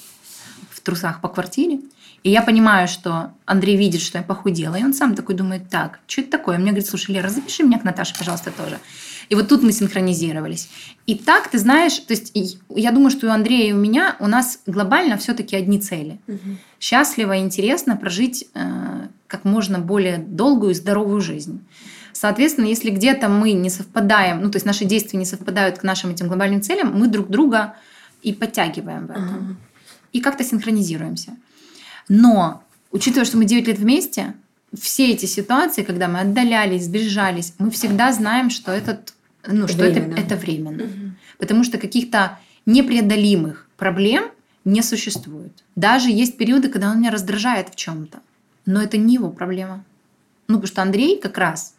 в 0.71 0.81
трусах 0.81 1.21
по 1.21 1.27
квартире, 1.27 1.81
и 2.27 2.29
я 2.29 2.41
понимаю, 2.41 2.89
что 2.89 3.31
Андрей 3.45 3.77
видит, 3.77 4.01
что 4.01 4.17
я 4.17 4.23
похудела, 4.23 4.75
и 4.75 4.83
он 4.83 4.93
сам 4.93 5.15
такой 5.15 5.33
думает, 5.33 5.69
так, 5.69 5.99
что 6.07 6.19
это 6.19 6.31
такое? 6.31 6.57
Мне 6.57 6.71
говорит, 6.71 6.85
слушай, 6.85 7.11
Лера, 7.11 7.29
запиши 7.29 7.63
меня 7.63 7.79
к 7.79 7.85
Наташе, 7.85 8.15
пожалуйста, 8.17 8.51
тоже. 8.51 8.79
И 9.29 9.35
вот 9.35 9.47
тут 9.47 9.63
мы 9.63 9.71
синхронизировались. 9.71 10.67
И 11.05 11.15
так, 11.15 11.47
ты 11.47 11.57
знаешь, 11.57 11.97
то 11.99 12.13
есть 12.13 12.37
я 12.67 12.91
думаю, 12.91 13.11
что 13.11 13.27
у 13.27 13.29
Андрея 13.29 13.69
и 13.69 13.71
у 13.71 13.77
меня 13.77 14.17
у 14.19 14.27
нас 14.27 14.59
глобально 14.65 15.15
все-таки 15.15 15.55
одни 15.55 15.79
цели. 15.79 16.19
Угу. 16.27 16.57
Счастливо 16.81 17.37
и 17.37 17.39
интересно 17.39 17.95
прожить 17.95 18.49
э, 18.53 19.07
как 19.27 19.45
можно 19.45 19.79
более 19.79 20.17
долгую 20.17 20.71
и 20.71 20.75
здоровую 20.75 21.21
жизнь. 21.21 21.65
Соответственно, 22.11 22.65
если 22.65 22.89
где-то 22.89 23.29
мы 23.29 23.53
не 23.53 23.69
совпадаем, 23.69 24.41
ну 24.41 24.51
то 24.51 24.57
есть 24.57 24.65
наши 24.65 24.83
действия 24.83 25.17
не 25.17 25.25
совпадают 25.25 25.77
к 25.77 25.83
нашим 25.83 26.09
этим 26.09 26.27
глобальным 26.27 26.61
целям, 26.61 26.93
мы 26.93 27.07
друг 27.07 27.29
друга 27.29 27.75
и 28.21 28.33
подтягиваем 28.33 29.07
в 29.07 29.11
этом. 29.11 29.37
Угу. 29.37 29.55
И 30.11 30.19
как-то 30.19 30.43
синхронизируемся. 30.43 31.37
Но, 32.09 32.63
учитывая, 32.91 33.25
что 33.25 33.37
мы 33.37 33.45
9 33.45 33.67
лет 33.67 33.79
вместе, 33.79 34.33
все 34.73 35.11
эти 35.11 35.25
ситуации, 35.25 35.83
когда 35.83 36.07
мы 36.07 36.21
отдалялись, 36.21 36.85
сближались, 36.85 37.53
мы 37.57 37.71
всегда 37.71 38.11
знаем, 38.11 38.49
что 38.49 38.71
этот 38.71 39.13
ну, 39.45 39.67
что 39.67 39.77
временно. 39.77 40.13
это, 40.13 40.21
это 40.21 40.35
временно. 40.35 40.83
Угу. 40.83 41.11
Потому 41.37 41.63
что 41.63 41.77
каких-то 41.77 42.39
непреодолимых 42.65 43.67
проблем 43.77 44.31
не 44.65 44.81
существует. 44.81 45.63
Даже 45.75 46.09
есть 46.09 46.37
периоды, 46.37 46.69
когда 46.69 46.91
он 46.91 46.99
меня 46.99 47.11
раздражает 47.11 47.69
в 47.69 47.75
чем-то. 47.75 48.19
Но 48.65 48.81
это 48.81 48.97
не 48.97 49.15
его 49.15 49.29
проблема. 49.29 49.85
Ну, 50.47 50.55
потому 50.55 50.67
что 50.67 50.81
Андрей 50.81 51.19
как 51.19 51.37
раз, 51.37 51.75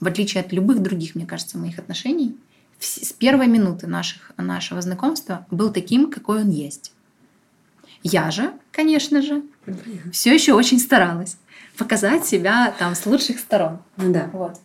в 0.00 0.06
отличие 0.06 0.42
от 0.42 0.52
любых 0.52 0.80
других, 0.80 1.14
мне 1.14 1.26
кажется, 1.26 1.58
моих 1.58 1.78
отношений, 1.78 2.36
с 2.78 3.12
первой 3.12 3.46
минуты 3.46 3.86
наших, 3.86 4.32
нашего 4.36 4.80
знакомства 4.82 5.46
был 5.50 5.72
таким, 5.72 6.10
какой 6.10 6.42
он 6.42 6.50
есть. 6.50 6.92
Я 8.08 8.30
же, 8.30 8.52
конечно 8.70 9.20
же, 9.20 9.42
все 10.12 10.32
еще 10.32 10.52
очень 10.52 10.78
старалась 10.78 11.38
показать 11.76 12.24
себя 12.24 12.72
там 12.78 12.94
с 12.94 13.04
лучших 13.04 13.40
сторон. 13.40 13.80
Ну 13.96 14.12
да. 14.12 14.30
Вот. 14.32 14.60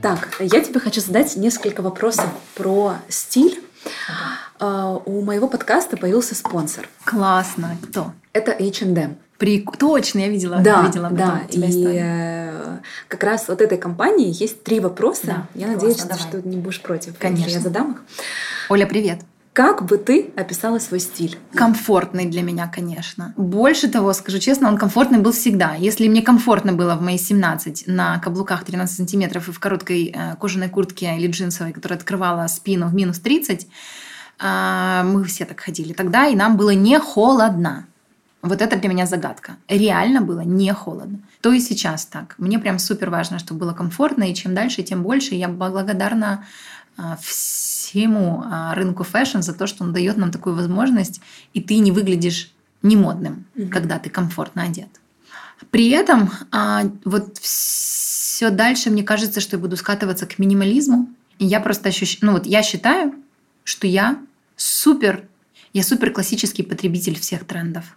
Так, 0.00 0.36
я 0.38 0.60
тебе 0.60 0.78
хочу 0.78 1.00
задать 1.00 1.34
несколько 1.34 1.82
вопросов 1.82 2.30
про 2.54 2.94
стиль. 3.08 3.60
Ага. 4.58 5.02
У 5.04 5.20
моего 5.22 5.48
подкаста 5.48 5.96
появился 5.96 6.36
спонсор. 6.36 6.88
Классно. 7.04 7.76
Кто? 7.82 8.12
Это 8.32 8.52
H&M. 8.52 9.16
Прик... 9.36 9.76
Точно, 9.78 10.20
я 10.20 10.28
видела. 10.28 10.58
Да, 10.58 10.82
видела 10.86 11.10
да. 11.10 11.42
И 11.50 11.58
историю. 11.58 12.80
как 13.08 13.24
раз 13.24 13.48
вот 13.48 13.60
этой 13.60 13.78
компании 13.78 14.32
есть 14.32 14.62
три 14.62 14.80
вопроса. 14.80 15.26
Да, 15.26 15.46
я 15.54 15.66
классно, 15.66 15.88
надеюсь, 15.88 16.02
давай. 16.02 16.18
что 16.18 16.40
ты 16.40 16.48
не 16.48 16.56
будешь 16.58 16.80
против. 16.80 17.18
Конечно. 17.18 17.50
Я 17.50 17.60
задам 17.60 17.92
их. 17.92 18.02
Оля, 18.70 18.86
привет. 18.86 19.22
Как 19.52 19.84
бы 19.84 19.98
ты 19.98 20.30
описала 20.36 20.78
свой 20.78 21.00
стиль? 21.00 21.36
Комфортный 21.54 22.26
для 22.26 22.40
меня, 22.40 22.68
конечно. 22.68 23.34
Больше 23.36 23.88
того, 23.88 24.12
скажу 24.12 24.38
честно, 24.38 24.68
он 24.68 24.78
комфортный 24.78 25.18
был 25.18 25.32
всегда. 25.32 25.74
Если 25.74 26.06
мне 26.06 26.22
комфортно 26.22 26.72
было 26.72 26.94
в 26.94 27.02
мои 27.02 27.18
17 27.18 27.88
на 27.88 28.20
каблуках 28.20 28.62
13 28.62 28.96
сантиметров 28.96 29.48
и 29.48 29.52
в 29.52 29.58
короткой 29.58 30.14
э, 30.14 30.36
кожаной 30.36 30.68
куртке 30.68 31.16
или 31.16 31.26
джинсовой, 31.26 31.72
которая 31.72 31.98
открывала 31.98 32.46
спину 32.46 32.86
в 32.86 32.94
минус 32.94 33.18
30, 33.18 33.66
э, 34.38 35.02
мы 35.04 35.24
все 35.24 35.46
так 35.46 35.58
ходили 35.58 35.92
тогда, 35.92 36.28
и 36.28 36.36
нам 36.36 36.56
было 36.56 36.70
не 36.70 36.96
холодно. 37.00 37.88
Вот 38.42 38.62
это 38.62 38.76
для 38.76 38.88
меня 38.88 39.04
загадка. 39.04 39.56
Реально 39.68 40.22
было 40.22 40.40
не 40.40 40.72
холодно. 40.72 41.18
То 41.40 41.52
и 41.52 41.60
сейчас 41.60 42.06
так. 42.06 42.36
Мне 42.38 42.58
прям 42.58 42.78
супер 42.78 43.10
важно, 43.10 43.38
чтобы 43.38 43.60
было 43.60 43.72
комфортно, 43.72 44.30
и 44.30 44.34
чем 44.34 44.54
дальше, 44.54 44.82
тем 44.82 45.02
больше. 45.02 45.34
Я 45.34 45.48
благодарна 45.48 46.32
а, 46.32 46.44
всему 47.20 48.42
а, 48.44 48.74
рынку 48.74 49.04
fashion 49.04 49.40
за 49.40 49.52
то, 49.52 49.66
что 49.66 49.84
он 49.84 49.92
дает 49.92 50.16
нам 50.16 50.30
такую 50.30 50.54
возможность, 50.54 51.20
и 51.54 51.60
ты 51.60 51.78
не 51.78 51.92
выглядишь 51.92 52.52
не 52.82 52.96
модным, 52.96 53.46
mm-hmm. 53.54 53.68
когда 53.68 53.98
ты 53.98 54.10
комфортно 54.10 54.62
одет. 54.62 54.88
При 55.70 55.90
этом 55.90 56.30
а, 56.50 56.84
вот 57.04 57.38
все 57.38 58.50
дальше 58.50 58.90
мне 58.90 59.02
кажется, 59.02 59.40
что 59.40 59.56
я 59.56 59.60
буду 59.60 59.76
скатываться 59.76 60.26
к 60.26 60.38
минимализму. 60.38 61.08
И 61.38 61.46
я 61.46 61.60
просто 61.60 61.88
ощущаю, 61.88 62.18
ну 62.22 62.32
вот 62.32 62.46
я 62.46 62.62
считаю, 62.62 63.14
что 63.64 63.86
я 63.86 64.18
супер, 64.56 65.24
я 65.72 65.82
супер 65.82 66.12
классический 66.12 66.62
потребитель 66.62 67.18
всех 67.18 67.46
трендов. 67.46 67.96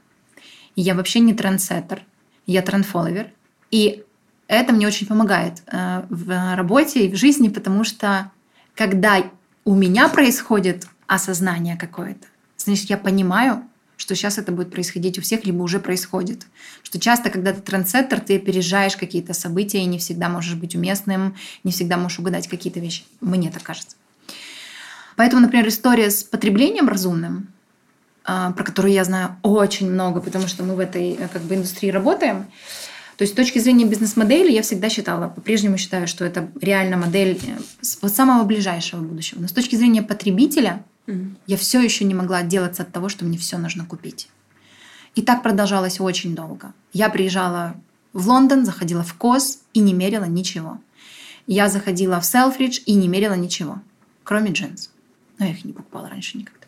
И 0.75 0.81
я 0.81 0.95
вообще 0.95 1.19
не 1.19 1.33
трендсеттер, 1.33 2.03
я 2.45 2.61
trend 2.61 2.86
follower. 2.86 3.31
И 3.71 4.03
это 4.47 4.73
мне 4.73 4.87
очень 4.87 5.07
помогает 5.07 5.61
э, 5.67 6.03
в 6.09 6.55
работе 6.55 7.05
и 7.05 7.11
в 7.11 7.15
жизни, 7.15 7.49
потому 7.49 7.83
что 7.83 8.31
когда 8.75 9.23
у 9.65 9.75
меня 9.75 10.09
происходит 10.09 10.87
осознание 11.07 11.77
какое-то, 11.77 12.27
значит, 12.57 12.89
я 12.89 12.97
понимаю, 12.97 13.63
что 13.95 14.15
сейчас 14.15 14.37
это 14.37 14.51
будет 14.51 14.71
происходить 14.71 15.17
у 15.17 15.21
всех, 15.21 15.45
либо 15.45 15.61
уже 15.61 15.79
происходит. 15.79 16.45
Что 16.81 16.99
часто, 16.99 17.29
когда 17.29 17.53
ты 17.53 17.61
трендсеттер, 17.61 18.19
ты 18.19 18.35
опережаешь 18.35 18.97
какие-то 18.97 19.33
события 19.33 19.79
и 19.79 19.85
не 19.85 19.99
всегда 19.99 20.29
можешь 20.29 20.55
быть 20.55 20.75
уместным, 20.75 21.35
не 21.63 21.71
всегда 21.71 21.97
можешь 21.97 22.19
угадать 22.19 22.47
какие-то 22.47 22.79
вещи. 22.79 23.03
Мне 23.21 23.49
так 23.51 23.63
кажется. 23.63 23.95
Поэтому, 25.15 25.43
например, 25.43 25.67
история 25.67 26.09
с 26.09 26.23
потреблением 26.23 26.89
разумным, 26.89 27.47
а, 28.25 28.51
про 28.51 28.63
которую 28.63 28.93
я 28.93 29.03
знаю 29.03 29.37
очень 29.43 29.91
много, 29.91 30.21
потому 30.21 30.47
что 30.47 30.63
мы 30.63 30.75
в 30.75 30.79
этой 30.79 31.13
э, 31.13 31.27
как 31.27 31.43
бы, 31.43 31.55
индустрии 31.55 31.89
работаем, 31.89 32.47
то 33.17 33.23
есть 33.23 33.33
с 33.33 33.35
точки 33.35 33.59
зрения 33.59 33.85
бизнес-модели 33.85 34.51
я 34.51 34.61
всегда 34.63 34.89
считала, 34.89 35.29
по-прежнему 35.29 35.77
считаю, 35.77 36.07
что 36.07 36.25
это 36.25 36.49
реально 36.59 36.97
модель 36.97 37.39
э, 37.45 38.07
самого 38.07 38.43
ближайшего 38.43 39.01
будущего. 39.01 39.39
Но 39.39 39.47
с 39.47 39.51
точки 39.51 39.75
зрения 39.75 40.01
потребителя 40.01 40.83
mm-hmm. 41.05 41.35
я 41.45 41.57
все 41.57 41.81
еще 41.81 42.05
не 42.05 42.15
могла 42.15 42.37
отделаться 42.37 42.83
от 42.83 42.91
того, 42.91 43.09
что 43.09 43.25
мне 43.25 43.37
все 43.37 43.57
нужно 43.57 43.85
купить. 43.85 44.29
И 45.15 45.21
так 45.21 45.43
продолжалось 45.43 45.99
очень 45.99 46.35
долго. 46.35 46.73
Я 46.91 47.09
приезжала 47.09 47.75
в 48.13 48.27
Лондон, 48.27 48.65
заходила 48.65 49.03
в 49.03 49.13
КОС 49.13 49.59
и 49.73 49.79
не 49.79 49.93
мерила 49.93 50.25
ничего. 50.25 50.79
Я 51.45 51.69
заходила 51.69 52.19
в 52.19 52.25
Селфридж 52.25 52.79
и 52.85 52.93
не 52.93 53.07
мерила 53.07 53.35
ничего, 53.35 53.79
кроме 54.23 54.51
джинс. 54.51 54.89
Но 55.37 55.45
я 55.45 55.51
их 55.51 55.65
не 55.65 55.73
покупала 55.73 56.09
раньше 56.09 56.37
никогда. 56.37 56.65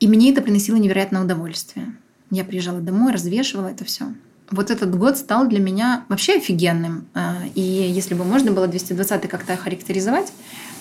И 0.00 0.08
мне 0.08 0.32
это 0.32 0.40
приносило 0.40 0.76
невероятное 0.76 1.22
удовольствие. 1.22 1.94
Я 2.30 2.44
приезжала 2.44 2.80
домой, 2.80 3.12
развешивала 3.12 3.66
это 3.66 3.84
все 3.84 4.12
вот 4.50 4.70
этот 4.70 4.96
год 4.96 5.16
стал 5.16 5.46
для 5.46 5.60
меня 5.60 6.04
вообще 6.08 6.36
офигенным. 6.36 7.06
А, 7.14 7.36
и 7.54 7.60
если 7.60 8.14
бы 8.14 8.24
можно 8.24 8.52
было 8.52 8.66
220 8.66 9.28
как-то 9.28 9.56
характеризовать, 9.56 10.32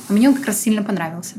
мне 0.09 0.29
он 0.29 0.35
как 0.35 0.45
раз 0.47 0.61
сильно 0.61 0.83
понравился. 0.83 1.35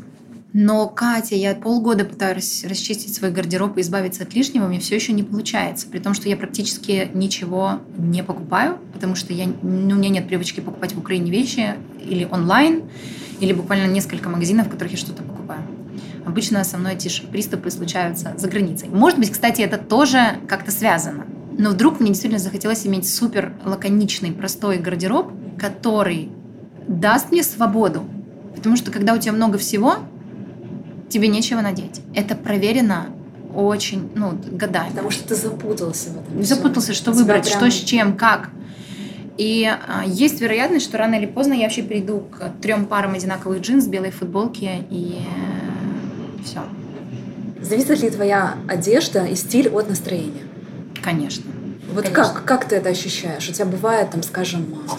Но, 0.54 0.88
Катя, 0.88 1.34
я 1.34 1.54
полгода 1.54 2.04
пытаюсь 2.04 2.64
расчистить 2.64 3.14
свой 3.14 3.30
гардероб 3.30 3.76
и 3.76 3.82
избавиться 3.82 4.22
от 4.22 4.34
лишнего, 4.34 4.66
мне 4.66 4.80
все 4.80 4.94
еще 4.94 5.12
не 5.12 5.22
получается. 5.22 5.86
При 5.88 5.98
том, 5.98 6.14
что 6.14 6.28
я 6.28 6.36
практически 6.38 7.10
ничего 7.12 7.80
не 7.98 8.24
покупаю, 8.24 8.78
потому 8.94 9.14
что 9.14 9.34
я, 9.34 9.46
ну, 9.62 9.94
у 9.94 9.98
меня 9.98 10.08
нет 10.08 10.26
привычки 10.26 10.60
покупать 10.60 10.94
в 10.94 10.98
Украине 10.98 11.30
вещи 11.30 11.74
или 12.02 12.26
онлайн, 12.30 12.84
или 13.40 13.52
буквально 13.52 13.90
несколько 13.92 14.30
магазинов, 14.30 14.68
в 14.68 14.70
которых 14.70 14.92
я 14.92 14.98
что-то 14.98 15.22
покупаю. 15.22 15.62
Обычно 16.24 16.64
со 16.64 16.78
мной 16.78 16.94
эти 16.94 17.08
приступы 17.26 17.70
случаются 17.70 18.34
за 18.36 18.48
границей. 18.48 18.88
Может 18.88 19.18
быть, 19.18 19.30
кстати, 19.30 19.60
это 19.60 19.76
тоже 19.76 20.38
как-то 20.48 20.70
связано. 20.70 21.26
Но 21.58 21.70
вдруг 21.70 21.98
мне 21.98 22.10
действительно 22.10 22.38
захотелось 22.38 22.86
иметь 22.86 23.12
супер 23.12 23.52
лаконичный, 23.64 24.30
простой 24.30 24.78
гардероб, 24.78 25.32
который 25.58 26.30
даст 26.86 27.32
мне 27.32 27.42
свободу. 27.42 28.04
Потому 28.54 28.76
что 28.76 28.92
когда 28.92 29.12
у 29.12 29.18
тебя 29.18 29.32
много 29.32 29.58
всего, 29.58 29.96
тебе 31.08 31.26
нечего 31.26 31.60
надеть. 31.60 32.00
Это 32.14 32.36
проверено 32.36 33.06
очень, 33.54 34.08
ну, 34.14 34.38
годами. 34.52 34.90
Потому 34.90 35.10
что 35.10 35.28
ты 35.28 35.34
запутался 35.34 36.10
в 36.10 36.18
этом. 36.18 36.42
Запутался, 36.44 36.94
что 36.94 37.10
выбрать, 37.10 37.48
прям... 37.48 37.58
что 37.58 37.70
с 37.70 37.82
чем, 37.82 38.16
как. 38.16 38.50
И 39.36 39.64
а, 39.64 40.04
есть 40.04 40.40
вероятность, 40.40 40.84
что 40.84 40.98
рано 40.98 41.16
или 41.16 41.26
поздно 41.26 41.54
я 41.54 41.64
вообще 41.64 41.82
приду 41.82 42.20
к 42.20 42.52
трем 42.60 42.86
парам 42.86 43.14
одинаковых 43.14 43.60
джинс, 43.60 43.86
белой 43.86 44.10
футболки 44.10 44.84
и 44.90 45.20
э, 45.20 46.42
все. 46.44 46.60
Зависит 47.60 48.00
ли 48.02 48.10
твоя 48.10 48.56
одежда 48.68 49.24
и 49.24 49.34
стиль 49.34 49.68
от 49.68 49.88
настроения? 49.88 50.47
Конечно. 51.02 51.44
Вот 51.92 52.04
Конечно. 52.04 52.34
как, 52.34 52.44
как 52.44 52.68
ты 52.68 52.76
это 52.76 52.90
ощущаешь? 52.90 53.48
У 53.48 53.52
тебя 53.52 53.66
бывает, 53.66 54.10
там, 54.10 54.22
скажем, 54.22 54.66
а, 54.88 54.96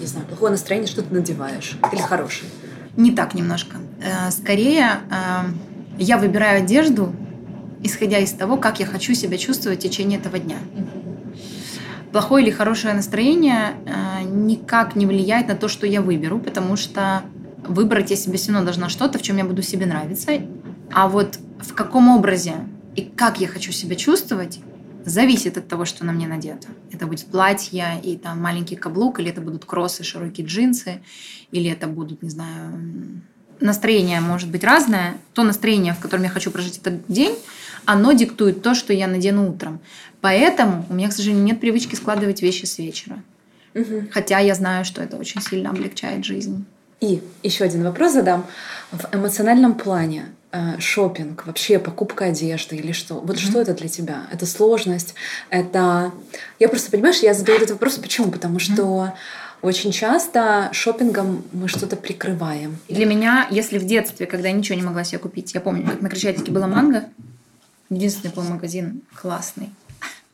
не 0.00 0.06
знаю, 0.06 0.26
плохое 0.26 0.52
настроение, 0.52 0.88
что 0.88 1.02
ты 1.02 1.12
надеваешь? 1.12 1.76
Или 1.92 2.00
хорошее? 2.00 2.50
Не 2.96 3.12
так 3.12 3.34
немножко. 3.34 3.76
Э, 4.02 4.30
скорее, 4.30 5.00
э, 5.10 5.48
я 5.98 6.16
выбираю 6.16 6.62
одежду, 6.62 7.14
исходя 7.82 8.18
из 8.18 8.32
того, 8.32 8.56
как 8.56 8.80
я 8.80 8.86
хочу 8.86 9.14
себя 9.14 9.36
чувствовать 9.36 9.80
в 9.80 9.82
течение 9.82 10.18
этого 10.18 10.38
дня. 10.38 10.56
Плохое 12.12 12.44
или 12.44 12.50
хорошее 12.50 12.94
настроение 12.94 13.74
э, 13.84 14.22
никак 14.24 14.96
не 14.96 15.06
влияет 15.06 15.48
на 15.48 15.54
то, 15.54 15.68
что 15.68 15.86
я 15.86 16.00
выберу, 16.00 16.38
потому 16.38 16.76
что 16.76 17.22
выбрать 17.66 18.10
я 18.10 18.16
себе 18.16 18.38
все 18.38 18.52
равно 18.52 18.64
должна 18.64 18.88
что-то, 18.88 19.18
в 19.18 19.22
чем 19.22 19.36
я 19.36 19.44
буду 19.44 19.62
себе 19.62 19.86
нравиться. 19.86 20.32
А 20.92 21.08
вот 21.08 21.38
в 21.58 21.74
каком 21.74 22.08
образе 22.08 22.54
и 22.94 23.02
как 23.02 23.40
я 23.40 23.48
хочу 23.48 23.72
себя 23.72 23.96
чувствовать, 23.96 24.60
зависит 25.06 25.56
от 25.56 25.68
того, 25.68 25.84
что 25.84 26.04
на 26.04 26.12
мне 26.12 26.26
надето. 26.26 26.68
Это 26.92 27.06
будет 27.06 27.26
платье 27.26 28.00
и 28.02 28.18
там 28.18 28.42
маленький 28.42 28.76
каблук, 28.76 29.20
или 29.20 29.30
это 29.30 29.40
будут 29.40 29.64
кроссы, 29.64 30.02
широкие 30.02 30.46
джинсы, 30.46 31.00
или 31.52 31.70
это 31.70 31.86
будут, 31.86 32.22
не 32.22 32.28
знаю, 32.28 33.22
настроение 33.60 34.20
может 34.20 34.50
быть 34.50 34.64
разное. 34.64 35.16
То 35.32 35.44
настроение, 35.44 35.94
в 35.94 36.00
котором 36.00 36.24
я 36.24 36.28
хочу 36.28 36.50
прожить 36.50 36.78
этот 36.78 37.06
день, 37.08 37.34
оно 37.84 38.12
диктует 38.12 38.62
то, 38.62 38.74
что 38.74 38.92
я 38.92 39.06
надену 39.06 39.48
утром. 39.48 39.78
Поэтому 40.20 40.84
у 40.90 40.94
меня, 40.94 41.08
к 41.08 41.12
сожалению, 41.12 41.44
нет 41.44 41.60
привычки 41.60 41.94
складывать 41.94 42.42
вещи 42.42 42.64
с 42.64 42.78
вечера. 42.78 43.22
Угу. 43.74 44.08
Хотя 44.10 44.40
я 44.40 44.54
знаю, 44.56 44.84
что 44.84 45.02
это 45.02 45.16
очень 45.16 45.40
сильно 45.40 45.70
облегчает 45.70 46.24
жизнь. 46.24 46.66
И 47.00 47.22
еще 47.42 47.64
один 47.64 47.84
вопрос 47.84 48.12
задам. 48.12 48.46
В 48.90 49.14
эмоциональном 49.14 49.74
плане 49.74 50.26
Э, 50.56 50.80
шопинг, 50.80 51.44
вообще 51.46 51.78
покупка 51.78 52.26
одежды 52.26 52.76
или 52.76 52.92
что? 52.92 53.16
Вот 53.20 53.36
mm-hmm. 53.36 53.50
что 53.50 53.60
это 53.60 53.74
для 53.74 53.88
тебя? 53.88 54.26
Это 54.32 54.46
сложность, 54.46 55.14
это... 55.50 56.12
Я 56.58 56.68
просто, 56.68 56.90
понимаешь, 56.90 57.18
я 57.18 57.34
задаю 57.34 57.58
этот 57.58 57.72
вопрос, 57.72 57.96
почему? 57.96 58.30
Потому 58.30 58.58
что 58.58 58.82
mm-hmm. 58.82 59.12
очень 59.60 59.92
часто 59.92 60.70
шопингом 60.72 61.44
мы 61.52 61.68
что-то 61.68 61.96
прикрываем. 61.96 62.78
Для 62.88 63.04
меня, 63.04 63.48
если 63.50 63.78
в 63.78 63.84
детстве, 63.84 64.24
когда 64.26 64.48
я 64.48 64.54
ничего 64.54 64.78
не 64.78 64.84
могла 64.84 65.04
себе 65.04 65.18
купить, 65.18 65.52
я 65.52 65.60
помню, 65.60 65.84
как 65.84 66.00
на 66.00 66.08
Крещатике 66.08 66.50
была 66.50 66.66
манго, 66.66 67.04
единственный 67.90 68.32
был 68.32 68.44
магазин 68.44 69.02
классный. 69.20 69.70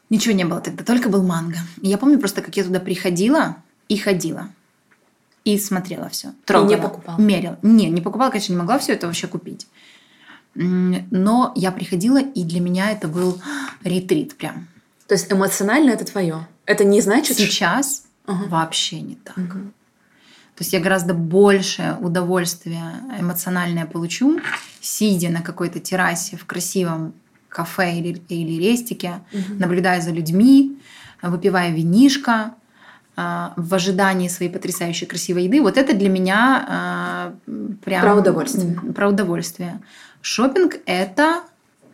Ничего 0.08 0.34
не 0.34 0.44
было 0.44 0.60
тогда, 0.60 0.84
только 0.84 1.08
был 1.08 1.22
манго. 1.22 1.56
И 1.80 1.88
я 1.88 1.98
помню 1.98 2.18
просто, 2.20 2.42
как 2.42 2.56
я 2.56 2.62
туда 2.62 2.78
приходила 2.78 3.56
и 3.88 3.96
ходила. 3.96 4.50
И 5.44 5.58
смотрела 5.58 6.08
все. 6.08 6.32
Трогала. 6.44 6.70
И 6.70 6.74
не 6.76 6.80
покупала? 6.80 7.20
Мерила. 7.20 7.58
Не, 7.62 7.90
не 7.90 8.00
покупала, 8.00 8.30
конечно, 8.30 8.52
не 8.52 8.58
могла 8.58 8.78
все 8.78 8.92
это 8.92 9.06
вообще 9.06 9.26
купить. 9.26 9.66
Но 10.54 11.52
я 11.56 11.72
приходила, 11.72 12.20
и 12.20 12.44
для 12.44 12.60
меня 12.60 12.90
это 12.90 13.08
был 13.08 13.40
ретрит 13.84 14.36
прям. 14.36 14.68
То 15.08 15.14
есть 15.14 15.32
эмоционально 15.32 15.90
это 15.90 16.04
твое? 16.04 16.46
Это 16.66 16.84
не 16.84 17.00
значит... 17.00 17.36
Сейчас 17.36 18.04
угу. 18.26 18.48
вообще 18.48 19.00
не 19.00 19.16
так. 19.16 19.36
Угу. 19.36 19.58
То 20.54 20.64
есть 20.64 20.72
я 20.72 20.80
гораздо 20.80 21.14
больше 21.14 21.96
удовольствия 22.00 23.00
эмоциональное 23.18 23.86
получу, 23.86 24.38
сидя 24.80 25.30
на 25.30 25.40
какой-то 25.40 25.80
террасе 25.80 26.36
в 26.36 26.44
красивом 26.44 27.14
кафе 27.48 27.98
или, 27.98 28.22
или 28.28 28.62
рестике, 28.62 29.20
угу. 29.32 29.54
наблюдая 29.58 30.00
за 30.00 30.10
людьми, 30.10 30.78
выпивая 31.22 31.70
винишко, 31.70 32.54
в 33.14 33.74
ожидании 33.74 34.28
своей 34.28 34.50
потрясающей 34.50 35.06
красивой 35.06 35.44
еды. 35.44 35.60
Вот 35.60 35.76
это 35.76 35.94
для 35.94 36.08
меня 36.08 36.66
а, 36.66 37.34
прям... 37.84 38.02
Про 38.02 38.14
удовольствие. 38.16 38.80
Про 38.94 39.08
удовольствие. 39.08 39.80
Шопинг 40.22 40.76
это 40.86 41.42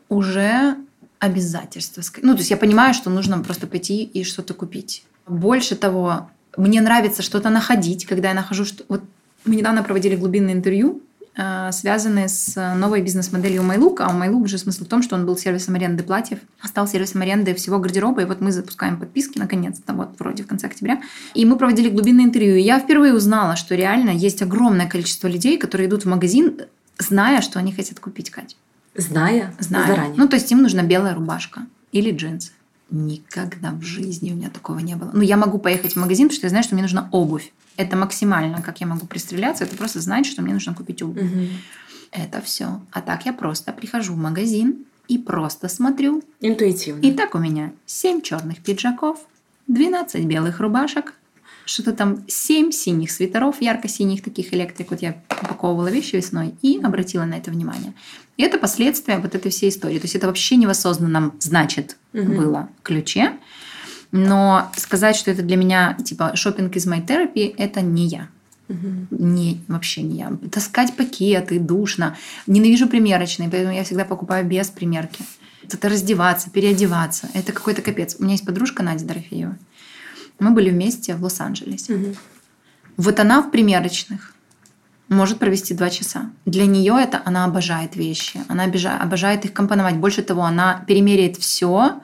уже 0.09 0.77
обязательство. 1.19 2.03
Ну, 2.23 2.35
то 2.35 2.39
есть 2.39 2.51
я 2.51 2.57
понимаю, 2.57 2.95
что 2.95 3.11
нужно 3.11 3.41
просто 3.41 3.67
пойти 3.67 4.05
и 4.05 4.23
что-то 4.23 4.55
купить. 4.55 5.05
Больше 5.27 5.75
того, 5.75 6.31
мне 6.57 6.81
нравится 6.81 7.23
что-то 7.23 7.51
находить, 7.51 8.07
когда 8.07 8.29
я 8.29 8.35
нахожу 8.35 8.65
что... 8.65 8.85
Вот 8.89 9.03
мы 9.45 9.57
недавно 9.57 9.83
проводили 9.83 10.17
глубинное 10.17 10.53
интервью, 10.53 11.03
э, 11.39 11.71
связанное 11.73 12.29
с 12.29 12.75
новой 12.77 13.01
бизнес-моделью 13.01 13.63
MyLook. 13.63 13.97
А 14.01 14.15
у 14.15 14.19
MyLook 14.21 14.47
же 14.49 14.59
смысл 14.59 14.85
в 14.85 14.89
том, 14.89 15.03
что 15.03 15.15
он 15.15 15.25
был 15.25 15.39
сервисом 15.39 15.77
аренды 15.77 16.03
платьев, 16.03 16.41
а 16.61 16.69
стал 16.69 16.87
сервисом 16.87 17.23
аренды 17.23 17.55
всего 17.55 17.79
гардероба. 17.79 18.23
И 18.23 18.25
вот 18.27 18.43
мы 18.43 18.53
запускаем 18.53 18.99
подписки 18.99 19.39
наконец-то, 19.39 19.95
вот 19.95 20.11
вроде 20.19 20.43
в 20.43 20.47
конце 20.47 20.67
октября. 20.67 21.01
И 21.33 21.47
мы 21.47 21.57
проводили 21.57 21.89
глубинное 21.89 22.27
интервью. 22.27 22.57
И 22.57 22.61
я 22.61 22.79
впервые 22.79 23.15
узнала, 23.15 23.57
что 23.57 23.75
реально 23.75 24.11
есть 24.11 24.43
огромное 24.43 24.89
количество 24.89 25.29
людей, 25.29 25.57
которые 25.57 25.89
идут 25.89 26.05
в 26.05 26.09
магазин 26.09 26.61
зная, 26.99 27.41
что 27.41 27.59
они 27.59 27.73
хотят 27.73 28.01
купить, 28.01 28.31
Кать. 28.31 28.57
Зная? 28.95 29.55
Зная. 29.61 29.87
Заранее. 29.87 30.15
Ну, 30.17 30.29
то 30.29 30.37
есть 30.37 30.51
им 30.51 30.61
нужна 30.61 30.83
белая 30.83 31.15
рубашка 31.15 31.67
или 31.93 32.11
джинсы. 32.11 32.53
Никогда 32.91 33.73
в 33.73 33.83
жизни 33.83 34.33
у 34.33 34.35
меня 34.35 34.51
такого 34.51 34.79
не 34.79 34.97
было. 34.97 35.11
Ну, 35.13 35.21
я 35.21 35.37
могу 35.37 35.59
поехать 35.59 35.95
в 35.95 35.97
магазин, 35.97 36.29
потому 36.29 36.37
что 36.37 36.47
я 36.47 36.51
знаю, 36.51 36.65
что 36.65 36.75
мне 36.75 36.83
нужна 36.83 37.09
обувь. 37.13 37.53
Это 37.77 37.97
максимально, 37.97 38.63
как 38.63 38.81
я 38.81 38.87
могу 38.87 39.07
пристреляться, 39.07 39.65
это 39.65 39.77
просто 39.77 40.01
знать, 40.01 40.27
что 40.27 40.43
мне 40.43 40.55
нужно 40.55 40.75
купить 40.75 41.03
обувь. 41.03 41.23
Угу. 41.23 41.47
Это 42.13 42.41
все. 42.41 42.81
А 42.91 43.01
так 43.03 43.27
я 43.27 43.33
просто 43.33 43.73
прихожу 43.73 44.15
в 44.15 44.17
магазин 44.17 44.87
и 45.07 45.19
просто 45.19 45.69
смотрю. 45.69 46.23
Интуитивно. 46.41 47.01
И 47.01 47.13
так 47.13 47.35
у 47.35 47.39
меня 47.39 47.73
7 47.87 48.23
черных 48.23 48.63
пиджаков, 48.63 49.19
12 49.67 50.25
белых 50.25 50.61
рубашек, 50.61 51.15
что-то 51.67 51.93
там 51.93 52.25
7 52.27 52.71
синих 52.73 53.11
свитеров, 53.11 53.61
ярко-синих 53.61 54.23
таких 54.23 54.55
электрик. 54.55 54.91
Вот 54.91 55.03
я 55.03 55.23
упаковывала 55.43 55.89
вещи 55.89 56.17
весной 56.17 56.55
и 56.63 56.81
обратила 56.83 57.25
на 57.25 57.35
это 57.35 57.51
внимание. 57.51 57.93
И 58.39 58.43
это 58.43 58.57
последствия 58.57 59.19
вот 59.19 59.35
этой 59.35 59.51
всей 59.51 59.69
истории. 59.69 59.99
То 59.99 60.05
есть 60.05 60.15
это 60.15 60.29
вообще 60.29 60.57
не 60.57 60.67
в 60.67 60.71
осознанном, 60.71 61.35
значит, 61.41 61.97
угу. 62.15 62.33
было 62.33 62.69
ключе. 62.83 63.33
Но 64.13 64.73
сказать, 64.77 65.17
что 65.17 65.31
это 65.31 65.43
для 65.43 65.57
меня 65.57 65.99
типа 66.03 66.35
шопинг 66.35 66.75
из 66.77 66.87
my 66.87 67.05
therapy, 67.05 67.53
это 67.59 67.83
не 67.83 68.07
я. 68.07 68.29
Угу. 68.69 69.09
Не, 69.11 69.61
вообще 69.67 70.03
не 70.03 70.19
я. 70.19 70.33
Таскать 70.53 70.95
пакеты, 70.97 71.59
душно. 71.59 72.17
Ненавижу 72.47 72.89
примерочные, 72.89 73.51
поэтому 73.51 73.75
я 73.75 73.85
всегда 73.85 74.05
покупаю 74.05 74.47
без 74.47 74.69
примерки. 74.69 75.25
Это 75.65 75.89
раздеваться, 75.89 76.49
переодеваться. 76.49 77.29
Это 77.35 77.53
какой-то 77.53 77.83
капец. 77.83 78.17
У 78.19 78.23
меня 78.23 78.33
есть 78.33 78.47
подружка 78.47 78.83
Надя 78.83 79.05
Дорофеева. 79.05 79.59
Мы 80.39 80.51
были 80.53 80.71
вместе 80.71 81.17
в 81.17 81.25
Лос-Анджелесе. 81.25 81.95
Угу. 81.95 82.17
Вот 82.99 83.21
она 83.21 83.43
в 83.43 83.51
примерочных 83.51 84.33
может 85.09 85.39
провести 85.39 85.75
два 85.75 85.91
часа. 85.91 86.31
Для 86.45 86.67
нее 86.67 86.97
это 87.01 87.23
она 87.25 87.45
обожает 87.45 87.97
вещи, 87.97 88.41
она 88.49 88.65
обожает 89.01 89.45
их 89.45 89.53
компоновать. 89.53 89.97
Больше 89.97 90.23
того, 90.23 90.43
она 90.43 90.85
перемеряет 90.87 91.37
все, 91.37 92.01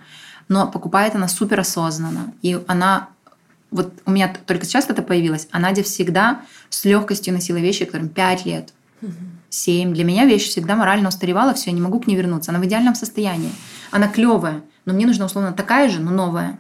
но 0.49 0.67
покупает 0.67 1.15
она 1.15 1.29
супер 1.29 1.61
осознанно. 1.61 2.33
И 2.43 2.59
она 2.67 3.09
вот 3.71 3.93
у 4.07 4.13
меня 4.13 4.33
только 4.47 4.65
сейчас 4.65 4.89
это 4.89 5.03
появилось, 5.03 5.49
а 5.51 5.59
Надя 5.59 5.83
всегда 5.83 6.43
с 6.71 6.85
легкостью 6.85 7.35
носила 7.35 7.57
вещи, 7.57 7.85
которым 7.85 8.09
5 8.09 8.47
лет, 8.47 8.73
7. 9.51 9.93
Для 9.93 10.05
меня 10.05 10.27
вещь 10.27 10.49
всегда 10.49 10.77
морально 10.77 11.09
устаревала, 11.09 11.55
все, 11.55 11.71
я 11.71 11.77
не 11.77 11.81
могу 11.81 12.01
к 12.01 12.07
ней 12.07 12.17
вернуться. 12.17 12.53
Она 12.53 12.61
в 12.61 12.65
идеальном 12.67 12.95
состоянии. 12.95 13.53
Она 13.91 14.09
клевая, 14.09 14.63
но 14.85 14.93
мне 14.93 15.07
нужна 15.07 15.27
условно 15.27 15.53
такая 15.53 15.89
же, 15.89 16.01
но 16.01 16.11
новая. 16.11 16.59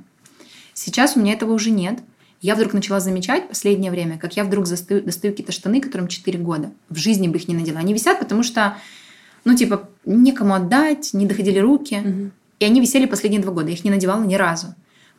Сейчас 0.75 1.17
у 1.17 1.21
меня 1.21 1.33
этого 1.33 1.53
уже 1.53 1.71
нет. 1.71 2.01
Я 2.45 2.57
вдруг 2.57 2.75
начала 2.75 3.01
замечать 3.01 3.47
в 3.47 3.49
последнее 3.49 3.91
время, 3.91 4.19
как 4.19 4.37
я 4.37 4.45
вдруг 4.45 4.69
достаю, 4.69 5.01
достаю 5.01 5.33
какие-то 5.33 5.51
штаны, 5.51 5.81
которым 5.81 6.09
4 6.09 6.39
года. 6.41 6.73
В 6.91 6.97
жизни 6.97 7.27
бы 7.27 7.39
их 7.39 7.49
не 7.49 7.55
надела. 7.55 7.79
Они 7.79 7.95
висят, 7.95 8.19
потому 8.19 8.43
что, 8.43 8.77
ну, 9.47 9.57
типа, 9.57 9.89
некому 10.05 10.53
отдать, 10.53 11.15
не 11.15 11.25
доходили 11.25 11.59
руки. 11.59 12.03
Угу. 12.05 12.31
И 12.59 12.65
они 12.67 12.83
висели 12.83 13.07
последние 13.07 13.41
два 13.41 13.51
года. 13.51 13.69
Я 13.69 13.73
их 13.77 13.85
не 13.85 13.91
надевала 13.91 14.23
ни 14.23 14.35
разу. 14.35 14.75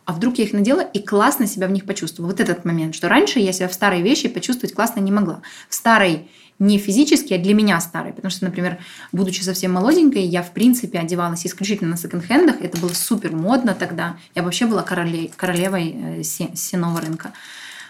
А 0.05 0.13
вдруг 0.13 0.37
я 0.37 0.43
их 0.43 0.53
надела 0.53 0.81
и 0.81 0.99
классно 0.99 1.47
себя 1.47 1.67
в 1.67 1.71
них 1.71 1.85
почувствовала. 1.85 2.29
Вот 2.29 2.39
этот 2.39 2.63
момент, 2.63 2.93
что 2.93 3.09
раньше 3.09 3.39
я 3.39 3.53
себя 3.53 3.69
в 3.69 3.73
старой 3.73 4.03
вещи 4.03 4.29
почувствовать 4.29 4.75
классно 4.75 4.99
не 4.99 5.11
могла. 5.11 5.41
В 5.67 5.73
старой 5.73 6.29
не 6.59 6.77
физически, 6.77 7.33
а 7.33 7.37
для 7.37 7.53
меня 7.53 7.79
старой. 7.81 8.13
Потому 8.13 8.31
что, 8.31 8.45
например, 8.45 8.77
будучи 9.11 9.41
совсем 9.41 9.73
молоденькой, 9.73 10.23
я, 10.23 10.41
в 10.41 10.51
принципе, 10.51 10.99
одевалась 10.99 11.45
исключительно 11.45 11.91
на 11.91 11.97
секонд-хендах. 11.97 12.61
Это 12.61 12.77
было 12.77 12.93
супер 12.93 13.35
модно 13.35 13.75
тогда. 13.77 14.17
Я 14.35 14.43
вообще 14.43 14.65
была 14.65 14.81
королей, 14.81 15.31
королевой 15.35 15.95
э, 16.19 16.23
сеного 16.23 17.01
рынка. 17.01 17.33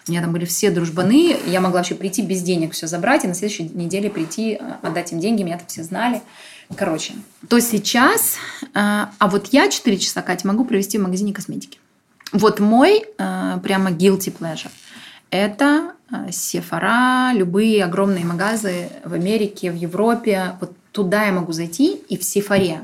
У 0.08 0.12
меня 0.12 0.22
там 0.22 0.32
были 0.32 0.46
все 0.46 0.72
дружбаны. 0.72 1.38
Я 1.46 1.62
могла 1.62 1.80
вообще 1.80 1.96
прийти 1.96 2.22
без 2.22 2.42
денег 2.42 2.74
все 2.74 2.88
забрать, 2.88 3.24
и 3.24 3.28
на 3.28 3.36
следующей 3.36 3.64
неделе 3.64 4.10
прийти, 4.10 4.58
э, 4.60 4.74
отдать 4.82 5.12
им 5.12 5.20
деньги. 5.20 5.44
Меня 5.44 5.58
там 5.58 5.68
все 5.68 5.84
знали. 5.84 6.22
Короче, 6.76 7.14
то 7.48 7.60
сейчас... 7.60 8.38
Э, 8.74 9.08
а 9.20 9.28
вот 9.28 9.48
я 9.52 9.70
4 9.70 9.98
часа, 10.00 10.24
Катя, 10.24 10.48
могу 10.48 10.66
провести 10.66 10.98
в 10.98 11.02
магазине 11.02 11.34
косметики. 11.34 11.78
Вот 12.32 12.60
мой 12.60 13.06
прямо 13.18 13.92
guilty 13.92 14.36
pleasure– 14.36 14.72
это 15.36 15.96
Э, 16.12 16.32
Сефара, 16.32 17.34
любые 17.34 17.84
огромные 17.84 18.26
магазы 18.26 18.90
в 19.04 19.14
Америке, 19.14 19.72
в 19.72 19.76
Европе. 19.76 20.56
Вот 20.60 20.74
туда 20.92 21.26
я 21.26 21.32
могу 21.32 21.52
зайти, 21.52 21.96
и 22.10 22.18
в 22.18 22.24
Сефаре 22.24 22.82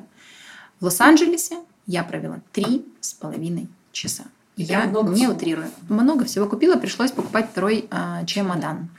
в 0.79 0.85
Лос-Анджелесе 0.85 1.57
я 1.85 2.03
провела 2.03 2.39
три 2.51 2.85
с 2.99 3.13
половиной 3.13 3.67
часа. 3.91 4.23
Я 4.57 4.85
много 4.85 5.11
не 5.11 5.21
всего. 5.21 5.33
утрирую. 5.33 5.67
Много 5.87 6.25
всего 6.25 6.45
купила, 6.47 6.75
пришлось 6.75 7.11
покупать 7.11 7.49
второй 7.51 7.87
э, 7.89 8.25
чемодан. 8.25 8.89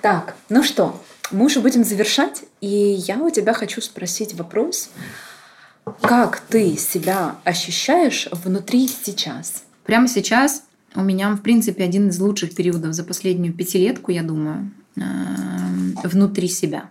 Так, 0.00 0.34
ну 0.48 0.62
что, 0.62 1.00
мы 1.30 1.46
уже 1.46 1.60
будем 1.60 1.84
завершать, 1.84 2.44
и 2.60 2.66
я 2.66 3.18
у 3.18 3.30
тебя 3.30 3.54
хочу 3.54 3.80
спросить 3.80 4.34
вопрос. 4.34 4.90
Как 6.00 6.40
ты 6.40 6.76
себя 6.76 7.36
ощущаешь 7.44 8.28
внутри 8.30 8.86
сейчас? 8.88 9.64
Прямо 9.84 10.06
сейчас 10.06 10.62
у 10.94 11.02
меня, 11.02 11.30
в 11.34 11.40
принципе, 11.40 11.84
один 11.84 12.08
из 12.08 12.18
лучших 12.18 12.54
периодов 12.54 12.94
за 12.94 13.04
последнюю 13.04 13.54
пятилетку, 13.54 14.10
я 14.10 14.22
думаю, 14.22 14.70
э, 14.96 15.00
внутри 16.04 16.48
себя. 16.48 16.90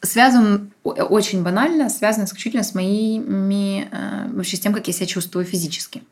Связан 0.00 0.70
очень 0.84 1.42
банально, 1.42 1.88
связан 1.88 2.24
исключительно 2.24 2.62
с 2.62 2.74
моими, 2.74 3.88
э, 3.90 4.30
вообще 4.32 4.56
с 4.56 4.60
тем, 4.60 4.72
как 4.72 4.86
я 4.86 4.92
себя 4.92 5.06
чувствую 5.06 5.44
физически. 5.44 6.02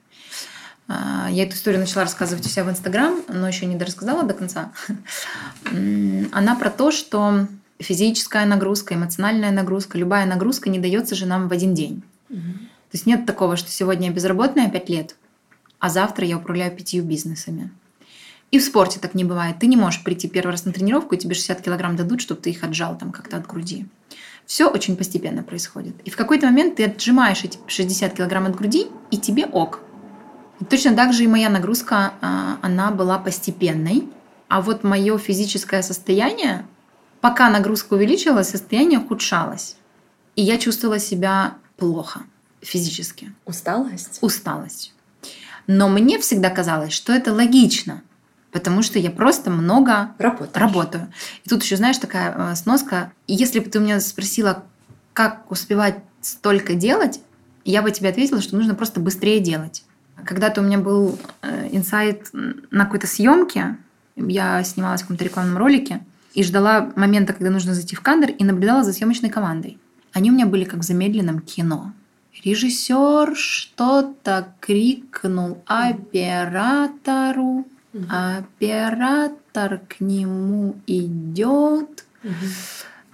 Э, 0.88 1.28
я 1.30 1.44
эту 1.44 1.54
историю 1.54 1.80
начала 1.80 2.04
рассказывать 2.04 2.44
у 2.46 2.48
себя 2.48 2.64
в 2.64 2.70
Инстаграм, 2.70 3.20
но 3.28 3.46
еще 3.46 3.66
не 3.66 3.76
дорассказала 3.76 4.22
до 4.22 4.34
конца. 4.34 4.72
Она 6.32 6.56
про 6.56 6.70
то, 6.70 6.90
что 6.90 7.46
физическая 7.78 8.46
нагрузка, 8.46 8.94
эмоциональная 8.94 9.50
нагрузка, 9.50 9.98
любая 9.98 10.26
нагрузка 10.26 10.70
не 10.70 10.78
дается 10.78 11.14
же 11.14 11.26
нам 11.26 11.48
в 11.48 11.52
один 11.52 11.74
день. 11.74 12.02
Угу. 12.30 12.38
То 12.38 12.94
есть 12.94 13.06
нет 13.06 13.26
такого, 13.26 13.56
что 13.56 13.70
сегодня 13.70 14.08
я 14.08 14.12
безработная 14.12 14.70
5 14.70 14.88
лет, 14.88 15.16
а 15.78 15.88
завтра 15.90 16.26
я 16.26 16.38
управляю 16.38 16.74
пятью 16.74 17.04
бизнесами. 17.04 17.70
И 18.50 18.58
в 18.58 18.62
спорте 18.62 19.00
так 19.00 19.14
не 19.14 19.24
бывает. 19.24 19.58
Ты 19.58 19.66
не 19.66 19.76
можешь 19.76 20.04
прийти 20.04 20.28
первый 20.28 20.52
раз 20.52 20.64
на 20.64 20.72
тренировку, 20.72 21.14
и 21.14 21.18
тебе 21.18 21.34
60 21.34 21.60
килограмм 21.62 21.96
дадут, 21.96 22.20
чтобы 22.20 22.40
ты 22.40 22.50
их 22.50 22.62
отжал 22.62 22.96
там 22.96 23.10
как-то 23.12 23.36
от 23.36 23.46
груди. 23.46 23.86
Все 24.46 24.68
очень 24.68 24.96
постепенно 24.96 25.42
происходит. 25.42 25.96
И 26.04 26.10
в 26.10 26.16
какой-то 26.16 26.46
момент 26.46 26.76
ты 26.76 26.84
отжимаешь 26.84 27.42
эти 27.42 27.58
60 27.66 28.14
килограмм 28.14 28.46
от 28.46 28.54
груди, 28.54 28.86
и 29.10 29.18
тебе 29.18 29.46
ок. 29.46 29.80
И 30.60 30.64
точно 30.64 30.94
так 30.94 31.12
же 31.12 31.24
и 31.24 31.26
моя 31.26 31.50
нагрузка, 31.50 32.14
а, 32.20 32.58
она 32.62 32.92
была 32.92 33.18
постепенной. 33.18 34.08
А 34.48 34.62
вот 34.62 34.84
мое 34.84 35.18
физическое 35.18 35.82
состояние, 35.82 36.64
пока 37.20 37.50
нагрузка 37.50 37.94
увеличивалась, 37.94 38.50
состояние 38.50 39.00
ухудшалось. 39.00 39.76
И 40.36 40.42
я 40.42 40.56
чувствовала 40.56 41.00
себя 41.00 41.54
плохо 41.76 42.20
физически. 42.62 43.32
Усталость? 43.44 44.18
Усталость. 44.22 44.94
Но 45.66 45.88
мне 45.88 46.18
всегда 46.18 46.50
казалось, 46.50 46.92
что 46.92 47.12
это 47.12 47.32
логично, 47.32 48.02
потому 48.52 48.82
что 48.82 48.98
я 48.98 49.10
просто 49.10 49.50
много 49.50 50.12
Работаешь. 50.18 50.54
работаю. 50.54 51.12
И 51.44 51.48
тут 51.48 51.62
еще, 51.62 51.76
знаешь, 51.76 51.98
такая 51.98 52.34
э, 52.36 52.54
сноска. 52.56 53.12
Если 53.26 53.58
бы 53.58 53.68
ты 53.68 53.80
меня 53.80 54.00
спросила, 54.00 54.64
как 55.12 55.50
успевать 55.50 55.98
столько 56.20 56.74
делать, 56.74 57.20
я 57.64 57.82
бы 57.82 57.90
тебе 57.90 58.10
ответила, 58.10 58.40
что 58.40 58.56
нужно 58.56 58.74
просто 58.74 59.00
быстрее 59.00 59.40
делать. 59.40 59.84
Когда-то 60.24 60.60
у 60.60 60.64
меня 60.64 60.78
был 60.78 61.18
э, 61.42 61.68
инсайт 61.72 62.28
на 62.32 62.84
какой-то 62.84 63.06
съемке, 63.06 63.76
я 64.16 64.62
снималась 64.64 65.00
в 65.00 65.04
каком-то 65.04 65.24
рекламном 65.24 65.58
ролике 65.58 66.00
и 66.32 66.42
ждала 66.42 66.92
момента, 66.96 67.32
когда 67.32 67.50
нужно 67.50 67.74
зайти 67.74 67.96
в 67.96 68.00
кадр, 68.00 68.30
и 68.30 68.44
наблюдала 68.44 68.82
за 68.82 68.92
съемочной 68.92 69.30
командой. 69.30 69.78
Они 70.12 70.30
у 70.30 70.34
меня 70.34 70.46
были 70.46 70.64
как 70.64 70.80
в 70.80 70.82
замедленном 70.82 71.40
кино. 71.40 71.92
Режиссер 72.44 73.36
что-то 73.36 74.54
крикнул 74.60 75.62
оператору. 75.66 77.66
Оператор 78.10 79.80
к 79.88 80.00
нему 80.00 80.76
идет. 80.86 82.04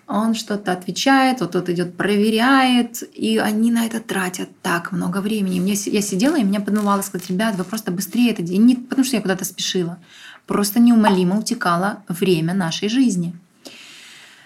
Он 0.09 0.35
что-то 0.35 0.73
отвечает, 0.73 1.41
вот 1.41 1.53
тот 1.53 1.70
идет, 1.70 1.97
проверяет, 1.97 3.03
и 3.14 3.39
они 3.39 3.70
на 3.70 3.87
это 3.87 4.01
тратят 4.01 4.49
так 4.61 4.93
много 4.93 5.18
времени. 5.18 5.61
Мне, 5.61 5.75
я 5.75 6.03
сидела, 6.03 6.37
и 6.37 6.45
меня 6.45 6.61
подмывало 6.61 7.03
сказать, 7.03 7.31
ребят, 7.31 7.55
вы 7.57 7.64
просто 7.64 7.93
быстрее 7.93 8.33
это 8.33 8.43
делаете. 8.43 8.64
Не 8.64 8.75
потому 8.75 9.05
что 9.05 9.16
я 9.16 9.23
куда-то 9.23 9.45
спешила, 9.45 9.99
просто 10.47 10.81
неумолимо 10.81 11.39
утекало 11.39 12.03
время 12.09 12.53
нашей 12.53 12.89
жизни. 12.89 13.33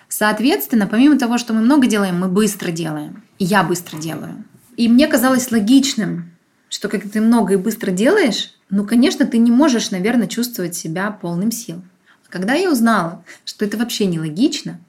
Соответственно, 0.09 0.87
помимо 0.87 1.18
того, 1.18 1.37
что 1.37 1.53
мы 1.53 1.62
много 1.62 1.87
делаем, 1.87 2.20
мы 2.20 2.29
быстро 2.29 2.70
делаем. 2.70 3.24
Я 3.39 3.64
быстро 3.64 3.99
делаю. 3.99 4.45
И 4.77 4.89
мне 4.89 5.07
казалось 5.07 5.51
логичным, 5.51 6.31
что 6.68 6.89
когда 6.89 7.09
ты 7.09 7.20
много 7.20 7.55
и 7.55 7.57
быстро 7.57 7.91
делаешь, 7.91 8.53
ну, 8.68 8.85
конечно, 8.85 9.27
ты 9.27 9.39
не 9.39 9.51
можешь, 9.51 9.91
наверное, 9.91 10.27
чувствовать 10.27 10.74
себя 10.74 11.11
полным 11.11 11.51
сил. 11.51 11.83
А 12.27 12.33
когда 12.33 12.55
я 12.55 12.70
узнала, 12.70 13.24
что 13.45 13.64
это 13.64 13.77
вообще 13.77 14.07
не 14.07 14.18
логично, 14.18 14.81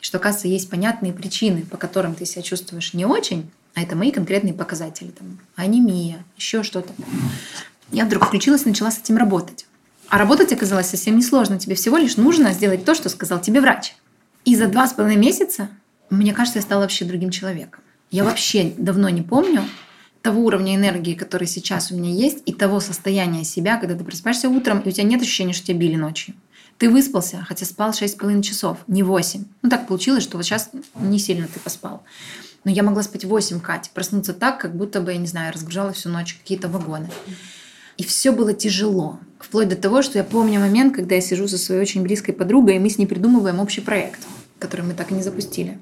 и 0.00 0.04
что, 0.04 0.18
оказывается, 0.18 0.48
есть 0.48 0.68
понятные 0.68 1.12
причины, 1.12 1.62
по 1.62 1.76
которым 1.76 2.14
ты 2.14 2.26
себя 2.26 2.42
чувствуешь 2.42 2.92
не 2.92 3.06
очень, 3.06 3.50
а 3.74 3.82
это 3.82 3.96
мои 3.96 4.10
конкретные 4.10 4.52
показатели, 4.52 5.10
там, 5.10 5.38
анемия, 5.54 6.24
еще 6.36 6.62
что-то, 6.62 6.92
я 7.92 8.04
вдруг 8.04 8.26
включилась 8.26 8.66
и 8.66 8.68
начала 8.68 8.90
с 8.90 8.98
этим 8.98 9.16
работать. 9.16 9.66
А 10.08 10.18
работать 10.18 10.52
оказалось 10.52 10.88
совсем 10.88 11.16
несложно. 11.16 11.58
Тебе 11.58 11.76
всего 11.76 11.96
лишь 11.96 12.16
нужно 12.16 12.52
сделать 12.52 12.84
то, 12.84 12.94
что 12.94 13.08
сказал 13.08 13.40
тебе 13.40 13.60
врач. 13.60 13.94
И 14.44 14.56
за 14.56 14.66
два 14.66 14.88
с 14.88 14.92
половиной 14.92 15.20
месяца, 15.20 15.68
мне 16.08 16.32
кажется, 16.32 16.58
я 16.58 16.62
стала 16.62 16.82
вообще 16.82 17.04
другим 17.04 17.30
человеком. 17.30 17.80
Я 18.10 18.24
вообще 18.24 18.72
давно 18.76 19.08
не 19.08 19.22
помню, 19.22 19.62
того 20.22 20.42
уровня 20.42 20.74
энергии, 20.74 21.14
который 21.14 21.46
сейчас 21.46 21.90
у 21.90 21.96
меня 21.96 22.10
есть, 22.10 22.42
и 22.44 22.52
того 22.52 22.80
состояния 22.80 23.44
себя, 23.44 23.78
когда 23.78 23.94
ты 23.94 24.04
просыпаешься 24.04 24.48
утром, 24.48 24.80
и 24.80 24.88
у 24.88 24.92
тебя 24.92 25.04
нет 25.04 25.22
ощущения, 25.22 25.52
что 25.52 25.66
тебя 25.66 25.78
били 25.78 25.96
ночью. 25.96 26.34
Ты 26.78 26.90
выспался, 26.90 27.44
хотя 27.46 27.66
спал 27.66 27.90
6,5 27.90 28.42
часов, 28.42 28.78
не 28.86 29.02
8. 29.02 29.44
Ну, 29.62 29.70
так 29.70 29.86
получилось, 29.86 30.24
что 30.24 30.38
вот 30.38 30.44
сейчас 30.44 30.70
не 30.98 31.18
сильно 31.18 31.46
ты 31.46 31.60
поспал. 31.60 32.02
Но 32.64 32.70
я 32.70 32.82
могла 32.82 33.02
спать 33.02 33.24
8, 33.24 33.60
Кать, 33.60 33.90
проснуться 33.94 34.32
так, 34.32 34.60
как 34.60 34.74
будто 34.74 35.00
бы, 35.00 35.12
я 35.12 35.18
не 35.18 35.26
знаю, 35.26 35.52
разгружала 35.52 35.92
всю 35.92 36.08
ночь 36.08 36.34
какие-то 36.34 36.68
вагоны. 36.68 37.08
И 37.96 38.02
все 38.02 38.32
было 38.32 38.54
тяжело. 38.54 39.20
Вплоть 39.38 39.68
до 39.68 39.76
того, 39.76 40.02
что 40.02 40.18
я 40.18 40.24
помню 40.24 40.58
момент, 40.58 40.94
когда 40.94 41.14
я 41.14 41.20
сижу 41.20 41.48
со 41.48 41.58
своей 41.58 41.80
очень 41.80 42.02
близкой 42.02 42.32
подругой, 42.32 42.76
и 42.76 42.78
мы 42.78 42.90
с 42.90 42.98
ней 42.98 43.06
придумываем 43.06 43.60
общий 43.60 43.82
проект, 43.82 44.20
который 44.58 44.84
мы 44.84 44.94
так 44.94 45.10
и 45.10 45.14
не 45.14 45.22
запустили. 45.22 45.78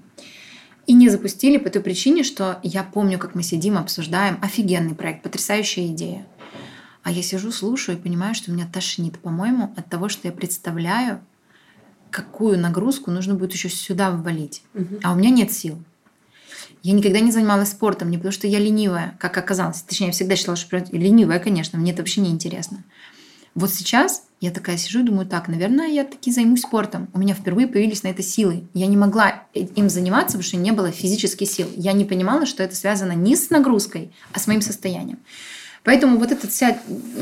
И 0.89 0.95
не 0.95 1.11
запустили 1.11 1.59
по 1.59 1.69
той 1.69 1.83
причине, 1.83 2.25
что 2.25 2.61
я 2.63 2.83
помню, 2.83 3.19
как 3.19 3.35
мы 3.35 3.43
сидим, 3.43 3.77
обсуждаем 3.77 4.39
офигенный 4.41 4.95
проект, 4.95 5.23
потрясающая 5.23 5.89
идея. 5.89 6.27
А 7.03 7.11
я 7.11 7.23
сижу, 7.23 7.53
слушаю 7.53 7.99
и 7.99 8.01
понимаю, 8.01 8.35
что 8.35 8.51
меня 8.51 8.67
тошнит, 8.67 9.19
по-моему, 9.19 9.75
от 9.77 9.91
того, 9.91 10.09
что 10.09 10.29
я 10.29 10.33
представляю, 10.33 11.21
какую 12.11 12.59
нагрузку 12.59 13.11
нужно 13.11 13.35
будет 13.35 13.53
еще 13.53 13.69
сюда 13.69 14.11
ввалить. 14.11 14.63
Угу. 14.73 15.01
А 15.03 15.13
у 15.13 15.17
меня 15.17 15.29
нет 15.29 15.53
сил. 15.53 15.79
Я 16.83 16.95
никогда 16.95 17.21
не 17.21 17.33
занималась 17.33 17.69
спортом, 17.69 18.11
не 18.11 18.17
потому 18.17 18.33
что 18.33 18.47
я 18.47 18.59
ленивая, 18.59 19.15
как 19.21 19.37
оказалось. 19.37 19.83
Точнее, 19.83 20.07
я 20.07 20.13
всегда 20.13 20.37
считала, 20.37 20.57
что 20.57 20.79
ленивая, 20.91 21.39
конечно, 21.39 21.79
мне 21.79 21.93
это 21.93 22.01
вообще 22.01 22.23
не 22.23 22.31
интересно. 22.31 22.83
Вот 23.59 23.75
сейчас 23.75 24.23
я 24.41 24.53
такая 24.53 24.77
сижу 24.77 25.01
и 25.01 25.03
думаю, 25.03 25.27
так, 25.27 25.49
наверное, 25.49 25.89
я 25.89 26.05
таки 26.05 26.31
займусь 26.31 26.61
спортом. 26.61 27.09
У 27.13 27.19
меня 27.19 27.35
впервые 27.35 27.67
появились 27.67 28.05
на 28.05 28.09
это 28.09 28.23
силы. 28.23 28.69
Я 28.73 28.87
не 28.87 28.97
могла 28.97 29.43
им 29.53 29.91
заниматься, 29.91 30.39
потому 30.39 30.45
что 30.45 30.57
не 30.59 30.71
было 30.71 30.93
физических 30.93 31.51
сил. 31.51 31.67
Я 31.75 31.93
не 31.93 32.05
понимала, 32.05 32.47
что 32.47 32.63
это 32.63 32.77
связано 32.77 33.13
не 33.13 33.35
с 33.35 33.51
нагрузкой, 33.51 34.13
а 34.33 34.39
с 34.39 34.47
моим 34.47 34.61
состоянием. 34.61 35.19
Поэтому 35.83 36.19
вот 36.19 36.31
эта 36.31 36.47
вся, 36.47 36.79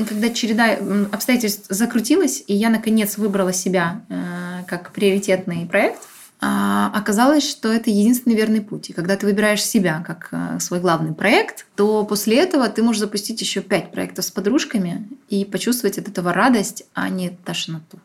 когда 0.07 0.29
череда 0.29 0.77
обстоятельств 1.11 1.65
закрутилась, 1.71 2.45
и 2.47 2.55
я 2.55 2.69
наконец 2.69 3.17
выбрала 3.17 3.55
себя 3.55 4.03
э, 4.11 4.65
как 4.67 4.93
приоритетный 4.93 5.65
проект– 5.65 6.03
а, 6.39 6.93
оказалось, 6.95 7.49
что 7.49 7.73
это 7.73 7.91
единственный 7.91 8.35
верный 8.35 8.61
путь. 8.61 8.91
И 8.91 8.93
когда 8.93 9.17
ты 9.17 9.27
выбираешь 9.27 9.65
себя 9.65 10.05
как 10.07 10.29
э, 10.33 10.61
свой 10.61 10.81
главный 10.81 11.15
проект, 11.15 11.67
то 11.77 12.05
после 12.05 12.39
этого 12.39 12.69
ты 12.69 12.83
можешь 12.83 13.01
запустить 13.01 13.41
еще 13.41 13.63
пять 13.63 13.91
проектов 13.91 14.27
с 14.27 14.31
подружками 14.31 15.09
и 15.31 15.47
почувствовать 15.47 15.97
от 15.99 16.09
этого 16.09 16.35
радость, 16.35 16.85
а 16.93 17.09
не 17.09 17.31
тошноту. 17.31 17.99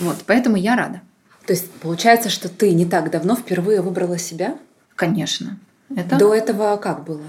Вот, 0.00 0.16
поэтому 0.26 0.56
я 0.56 0.76
рада. 0.76 1.02
То 1.46 1.52
есть 1.52 1.70
получается, 1.72 2.30
что 2.30 2.48
ты 2.48 2.72
не 2.72 2.86
так 2.86 3.10
давно 3.10 3.36
впервые 3.36 3.82
выбрала 3.82 4.18
себя? 4.18 4.56
Конечно. 4.94 5.58
Это... 5.94 6.16
До 6.16 6.34
этого 6.34 6.76
как 6.78 7.04
было? 7.04 7.22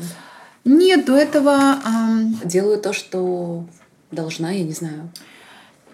Нет, 0.63 1.05
до 1.05 1.15
этого... 1.15 1.79
Эм... 1.85 2.39
Делаю 2.43 2.79
то, 2.79 2.93
что 2.93 3.65
должна, 4.11 4.51
я 4.51 4.63
не 4.63 4.73
знаю. 4.73 5.11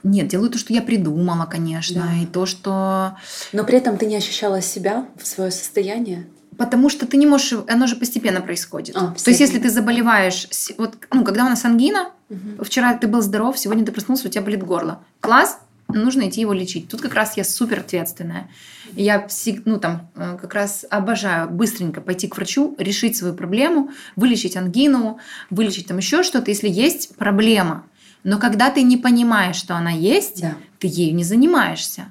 Нет, 0.04 0.28
делаю 0.28 0.50
то, 0.50 0.58
что 0.58 0.74
я 0.74 0.82
придумала, 0.82 1.46
конечно, 1.46 2.08
да. 2.12 2.22
и 2.22 2.26
то, 2.26 2.46
что... 2.46 3.18
Но 3.54 3.64
при 3.64 3.78
этом 3.78 3.98
ты 3.98 4.06
не 4.06 4.18
ощущала 4.18 4.62
себя, 4.62 5.06
в 5.18 5.26
свое 5.26 5.50
состояние? 5.50 6.28
Потому 6.58 6.90
что 6.90 7.08
ты 7.08 7.18
не 7.18 7.26
можешь, 7.26 7.54
оно 7.68 7.88
же 7.88 7.96
постепенно 7.96 8.42
происходит. 8.42 8.96
А, 8.96 9.12
то 9.12 9.30
есть, 9.30 9.40
если 9.40 9.60
ты 9.60 9.70
заболеваешь, 9.70 10.48
вот, 10.78 10.96
ну, 11.12 11.24
когда 11.24 11.46
у 11.46 11.50
нас 11.50 11.66
ангина, 11.66 12.12
угу. 12.30 12.64
вчера 12.64 12.96
ты 12.96 13.08
был 13.08 13.22
здоров, 13.22 13.58
сегодня 13.58 13.86
ты 13.86 13.92
проснулся, 13.92 14.28
у 14.28 14.32
тебя 14.32 14.44
болит 14.44 14.64
горло. 14.64 15.00
Класс, 15.22 15.58
нужно 15.88 16.28
идти 16.28 16.42
его 16.42 16.54
лечить. 16.54 16.90
Тут 16.90 17.02
как 17.02 17.14
раз 17.14 17.38
я 17.38 17.44
супер 17.44 17.80
ответственная. 17.80 18.50
Я 18.96 19.28
ну, 19.66 19.80
там, 19.80 20.10
э, 20.16 20.38
как 20.40 20.54
раз 20.54 20.86
обожаю 20.90 21.50
быстренько 21.50 22.02
пойти 22.02 22.28
к 22.28 22.36
врачу, 22.36 22.76
решить 22.78 23.18
свою 23.18 23.34
проблему, 23.34 23.92
вылечить 24.16 24.56
ангину, 24.56 25.20
вылечить 25.50 25.88
там 25.88 25.98
еще 25.98 26.24
что-то, 26.24 26.52
если 26.52 26.70
есть 26.70 27.16
проблема. 27.16 27.86
Но 28.24 28.40
когда 28.40 28.70
ты 28.70 28.84
не 28.84 28.98
понимаешь, 28.98 29.56
что 29.56 29.76
она 29.76 29.92
есть, 29.92 30.42
да. 30.42 30.56
ты 30.80 30.88
ею 30.88 31.16
не 31.16 31.24
занимаешься. 31.24 32.06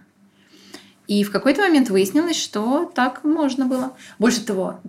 И 1.08 1.24
в 1.24 1.30
какой-то 1.30 1.62
момент 1.62 1.90
выяснилось, 1.90 2.36
что 2.36 2.90
так 2.94 3.24
можно 3.24 3.66
было. 3.66 3.94
Больше 4.18 4.44
того, 4.44 4.80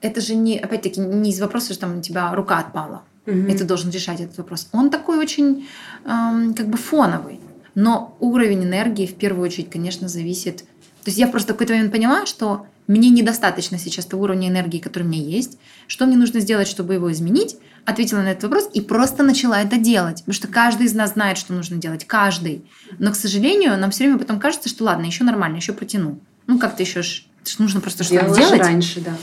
это 0.00 0.20
же 0.20 0.34
не, 0.34 0.58
опять-таки, 0.58 1.00
не 1.00 1.30
из 1.30 1.40
вопроса, 1.40 1.72
что 1.72 1.82
там 1.82 1.98
у 1.98 2.02
тебя 2.02 2.34
рука 2.34 2.58
отпала. 2.58 3.02
Угу. 3.26 3.36
И 3.36 3.56
ты 3.56 3.64
должен 3.64 3.90
решать 3.90 4.20
этот 4.20 4.38
вопрос. 4.38 4.68
Он 4.72 4.90
такой 4.90 5.18
очень 5.18 5.68
эм, 6.04 6.54
как 6.54 6.68
бы 6.68 6.78
фоновый. 6.78 7.40
Но 7.74 8.16
уровень 8.18 8.64
энергии 8.64 9.06
в 9.06 9.14
первую 9.14 9.44
очередь, 9.44 9.70
конечно, 9.70 10.08
зависит. 10.08 10.58
То 11.04 11.08
есть 11.08 11.18
я 11.18 11.28
просто 11.28 11.52
в 11.52 11.56
какой-то 11.56 11.74
момент 11.74 11.92
поняла, 11.92 12.26
что 12.26 12.66
мне 12.86 13.08
недостаточно 13.10 13.78
сейчас 13.78 14.04
того 14.06 14.24
уровня 14.24 14.48
энергии, 14.48 14.78
который 14.78 15.04
у 15.04 15.06
меня 15.06 15.22
есть. 15.22 15.58
Что 15.86 16.06
мне 16.06 16.16
нужно 16.16 16.40
сделать, 16.40 16.66
чтобы 16.66 16.94
его 16.94 17.12
изменить? 17.12 17.56
Ответила 17.90 18.20
на 18.20 18.28
этот 18.28 18.44
вопрос 18.44 18.68
и 18.72 18.80
просто 18.80 19.22
начала 19.22 19.60
это 19.60 19.76
делать. 19.76 20.18
Потому 20.18 20.34
что 20.34 20.48
каждый 20.48 20.86
из 20.86 20.94
нас 20.94 21.12
знает, 21.12 21.38
что 21.38 21.52
нужно 21.52 21.76
делать. 21.76 22.06
Каждый. 22.06 22.64
Но, 22.98 23.12
к 23.12 23.16
сожалению, 23.16 23.76
нам 23.78 23.90
все 23.90 24.04
время 24.04 24.18
потом 24.18 24.40
кажется, 24.40 24.68
что 24.68 24.84
ладно, 24.84 25.06
еще 25.06 25.24
нормально, 25.24 25.56
еще 25.56 25.72
протяну. 25.72 26.20
Ну, 26.46 26.58
как-то 26.58 26.82
еще 26.82 27.02
ж, 27.02 27.24
нужно 27.58 27.80
просто 27.80 28.04
что-то 28.04 28.34
делать. 28.34 28.60
раньше, 28.60 29.00
да. 29.00 29.16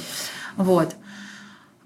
Вот. 0.55 0.95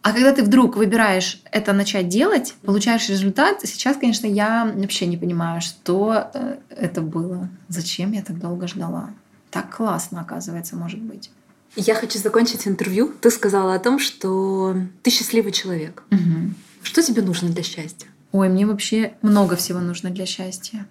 А 0.04 0.14
когда 0.14 0.34
ты 0.34 0.42
вдруг 0.42 0.78
выбираешь 0.78 1.42
это 1.52 1.74
начать 1.74 2.10
делать, 2.10 2.56
получаешь 2.64 3.08
результат, 3.08 3.62
сейчас, 3.64 3.98
конечно, 3.98 4.26
я 4.26 4.72
вообще 4.76 5.06
не 5.06 5.18
понимаю, 5.18 5.62
что 5.62 6.32
э, 6.34 6.58
это 6.70 7.02
было. 7.02 7.50
Зачем 7.68 8.12
я 8.12 8.24
так 8.24 8.40
долго 8.40 8.68
ждала? 8.68 9.12
Так 9.52 9.76
классно, 9.76 10.22
оказывается, 10.22 10.76
может 10.76 11.00
быть. 11.00 11.30
Я 11.76 11.94
хочу 11.94 12.18
закончить 12.18 12.68
интервью. 12.68 13.14
Ты 13.22 13.30
сказала 13.30 13.76
о 13.76 13.80
том, 13.80 14.00
что 14.00 14.76
ты 15.04 15.12
счастливый 15.12 15.52
человек. 15.52 16.04
Угу. 16.12 16.54
Что 16.84 17.02
тебе 17.04 17.22
нужно 17.22 17.50
для 17.50 17.64
счастья? 17.64 18.08
Ой, 18.32 18.50
мне 18.50 18.66
вообще 18.66 19.14
много 19.22 19.56
всего 19.56 19.80
нужно 19.80 20.10
для 20.10 20.26
счастья. 20.26 20.88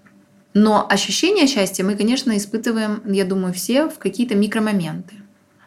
Но 0.52 0.86
ощущение 0.88 1.46
счастья 1.46 1.84
мы, 1.84 1.96
конечно, 1.96 2.36
испытываем, 2.36 3.02
я 3.06 3.24
думаю, 3.24 3.54
все 3.54 3.88
в 3.88 3.98
какие-то 3.98 4.34
микромоменты. 4.34 5.14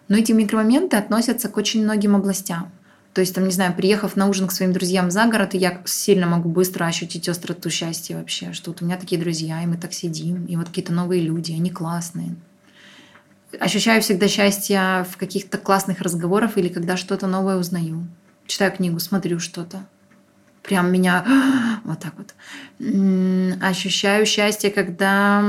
Но 0.08 0.18
эти 0.18 0.32
микромоменты 0.32 0.98
относятся 0.98 1.50
к 1.50 1.58
очень 1.58 1.84
многим 1.84 2.16
областям. 2.16 2.72
То 3.14 3.22
есть, 3.22 3.34
там, 3.36 3.46
не 3.46 3.52
знаю, 3.52 3.76
приехав 3.76 4.16
на 4.16 4.28
ужин 4.28 4.48
к 4.48 4.52
своим 4.52 4.74
друзьям 4.74 5.12
за 5.12 5.26
город, 5.26 5.54
я 5.54 5.82
сильно 5.86 6.28
могу 6.28 6.50
быстро 6.50 6.86
ощутить 6.86 7.30
остроту 7.30 7.70
счастья 7.70 8.18
вообще, 8.18 8.54
что 8.54 8.72
вот 8.72 8.82
у 8.82 8.86
меня 8.86 8.98
такие 8.98 9.22
друзья, 9.22 9.62
и 9.62 9.68
мы 9.68 9.78
так 9.78 9.94
сидим, 9.94 10.46
и 10.46 10.56
вот 10.56 10.68
какие-то 10.68 10.94
новые 10.94 11.22
люди, 11.22 11.52
они 11.52 11.70
классные 11.70 12.36
ощущаю 13.60 14.02
всегда 14.02 14.28
счастье 14.28 15.06
в 15.10 15.18
каких-то 15.18 15.58
классных 15.58 16.02
разговорах 16.02 16.58
или 16.58 16.70
когда 16.70 16.98
что-то 16.98 17.28
новое 17.28 17.58
узнаю. 17.58 18.08
Читаю 18.48 18.72
книгу, 18.72 19.00
смотрю 19.00 19.40
что-то. 19.40 19.88
Прям 20.64 20.92
меня 20.92 21.26
вот 21.84 22.00
так 22.00 22.14
вот. 22.18 22.34
Ощущаю 23.62 24.26
счастье, 24.26 24.72
когда 24.72 25.40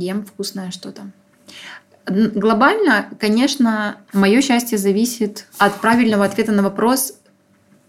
ем 0.00 0.24
вкусное 0.24 0.70
что-то. 0.70 1.10
Глобально, 2.06 3.08
конечно, 3.20 3.98
мое 4.12 4.40
счастье 4.40 4.78
зависит 4.78 5.46
от 5.58 5.80
правильного 5.80 6.24
ответа 6.24 6.50
на 6.50 6.62
вопрос, 6.62 7.20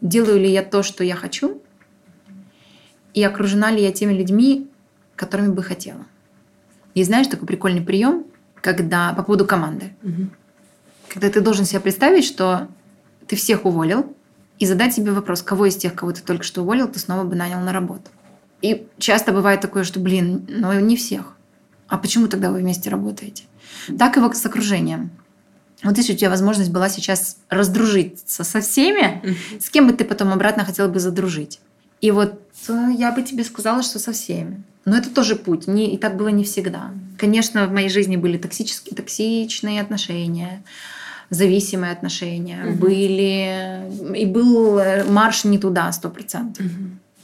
делаю 0.02 0.40
ли 0.40 0.52
я 0.52 0.64
то, 0.64 0.84
что 0.84 1.04
я 1.04 1.16
хочу, 1.16 1.62
и 3.14 3.24
окружена 3.24 3.72
ли 3.72 3.82
я 3.82 3.92
теми 3.92 4.14
людьми, 4.14 4.70
которыми 5.16 5.54
бы 5.54 5.64
хотела. 5.64 6.06
И 6.94 7.04
знаешь, 7.04 7.28
такой 7.28 7.48
прикольный 7.48 7.82
прием 7.82 8.26
когда 8.62 9.14
по 9.14 9.24
поводу 9.24 9.46
команды. 9.46 9.94
Угу. 10.04 10.28
Когда 11.10 11.30
ты 11.30 11.42
должен 11.42 11.66
себе 11.66 11.82
представить, 11.82 12.24
что 12.24 12.68
ты 13.28 13.36
всех 13.36 13.66
уволил, 13.66 14.16
и 14.62 14.66
задать 14.68 14.94
себе 14.94 15.12
вопрос, 15.12 15.42
кого 15.42 15.66
из 15.66 15.76
тех, 15.76 15.96
кого 15.96 16.12
ты 16.12 16.22
только 16.22 16.44
что 16.44 16.62
уволил, 16.62 16.88
ты 16.88 17.00
снова 17.00 17.24
бы 17.24 17.36
нанял 17.36 17.60
на 17.62 17.74
работу. 17.74 18.12
И 18.62 18.88
часто 19.00 19.32
бывает 19.32 19.60
такое, 19.60 19.84
что, 19.84 20.00
блин, 20.00 20.46
ну 20.48 20.80
не 20.80 20.96
всех. 20.96 21.36
А 21.88 21.98
почему 21.98 22.28
тогда 22.28 22.52
вы 22.52 22.60
вместе 22.60 22.92
работаете? 22.92 23.46
Так 23.98 24.18
и 24.18 24.34
с 24.36 24.46
окружением. 24.46 25.10
Вот 25.82 25.98
если 25.98 26.14
у 26.14 26.16
тебя 26.16 26.30
возможность 26.30 26.70
была 26.70 26.90
сейчас 26.90 27.38
раздружиться 27.50 28.44
со 28.44 28.62
всеми, 28.62 29.36
с 29.60 29.72
кем 29.72 29.88
бы 29.88 29.94
ты 29.94 30.06
потом 30.06 30.32
обратно 30.32 30.64
хотела 30.64 30.88
бы 30.88 31.00
задружить? 31.00 31.60
И 32.00 32.12
вот 32.12 32.40
я 32.70 33.12
бы 33.12 33.24
тебе 33.24 33.44
сказала, 33.44 33.82
что 33.82 33.98
со 33.98 34.12
всеми. 34.12 34.64
Но 34.86 34.96
это 34.96 35.10
тоже 35.10 35.36
путь, 35.36 35.66
не, 35.66 35.96
и 35.96 35.98
так 35.98 36.18
было 36.18 36.28
не 36.28 36.44
всегда. 36.44 36.92
Конечно, 37.18 37.66
в 37.66 37.72
моей 37.72 37.90
жизни 37.90 38.16
были 38.16 38.38
токсические, 38.38 38.96
токсичные 38.96 39.82
отношения, 39.82 40.62
зависимые 41.32 41.94
отношения, 41.94 42.66
угу. 42.66 42.78
были 42.78 44.16
и 44.16 44.26
был 44.26 44.78
э, 44.78 45.06
марш 45.06 45.46
не 45.46 45.58
туда 45.58 45.92
сто 45.94 46.10
процентов. 46.10 46.66
Угу. 46.66 46.74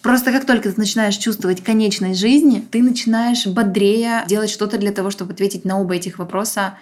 Просто 0.01 0.31
как 0.31 0.45
только 0.45 0.71
ты 0.71 0.79
начинаешь 0.79 1.17
чувствовать 1.17 1.61
конечность 1.61 2.19
жизни, 2.19 2.65
ты 2.71 2.81
начинаешь 2.81 3.45
бодрее 3.45 4.23
делать 4.25 4.49
что-то 4.49 4.77
для 4.77 4.93
того, 4.93 5.11
чтобы 5.11 5.33
ответить 5.33 5.65
на 5.65 5.79
оба 5.79 5.95
этих 5.95 6.19
вопроса 6.19 6.77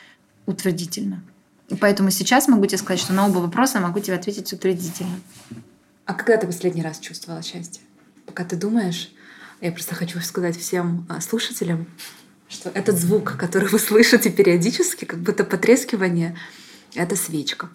утвердительно. 0.46 1.24
И 1.70 1.76
поэтому 1.76 2.12
сейчас 2.12 2.48
могу 2.48 2.68
тебе 2.68 2.78
сказать, 2.78 3.00
что 3.00 3.14
на 3.14 3.26
оба 3.28 3.40
вопроса 3.40 3.80
могу 3.80 4.00
тебе 4.00 4.16
ответить 4.16 4.54
утвердительно. 4.54 5.20
А 6.06 6.14
когда 6.14 6.38
ты 6.38 6.46
последний 6.46 6.84
раз 6.84 7.00
чувствовала 7.00 7.42
счастье? 7.42 7.82
Пока 8.28 8.44
ты 8.44 8.56
думаешь, 8.56 9.10
я 9.62 9.72
просто 9.72 9.96
хочу 9.96 10.20
сказать 10.20 10.56
всем 10.56 11.08
а, 11.10 11.22
слушателям, 11.22 11.88
что 12.48 12.70
этот 12.70 13.00
звук, 13.00 13.38
который 13.38 13.68
вы 13.68 13.80
слышите 13.80 14.30
периодически, 14.30 15.06
как 15.06 15.20
будто 15.20 15.44
потрескивание, 15.44 16.36
это 16.96 17.16
свечка. 17.16 17.70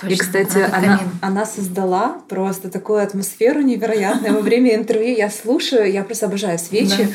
Точно. 0.00 0.14
И, 0.14 0.16
кстати, 0.16 0.58
она, 0.58 1.00
она, 1.20 1.46
создала 1.46 2.20
просто 2.28 2.68
такую 2.68 3.02
атмосферу 3.02 3.60
невероятную. 3.60 4.34
Во 4.34 4.40
время 4.40 4.74
интервью 4.74 5.16
я 5.16 5.30
слушаю, 5.30 5.90
я 5.90 6.02
просто 6.02 6.26
обожаю 6.26 6.58
свечи. 6.58 7.04
Да. 7.04 7.10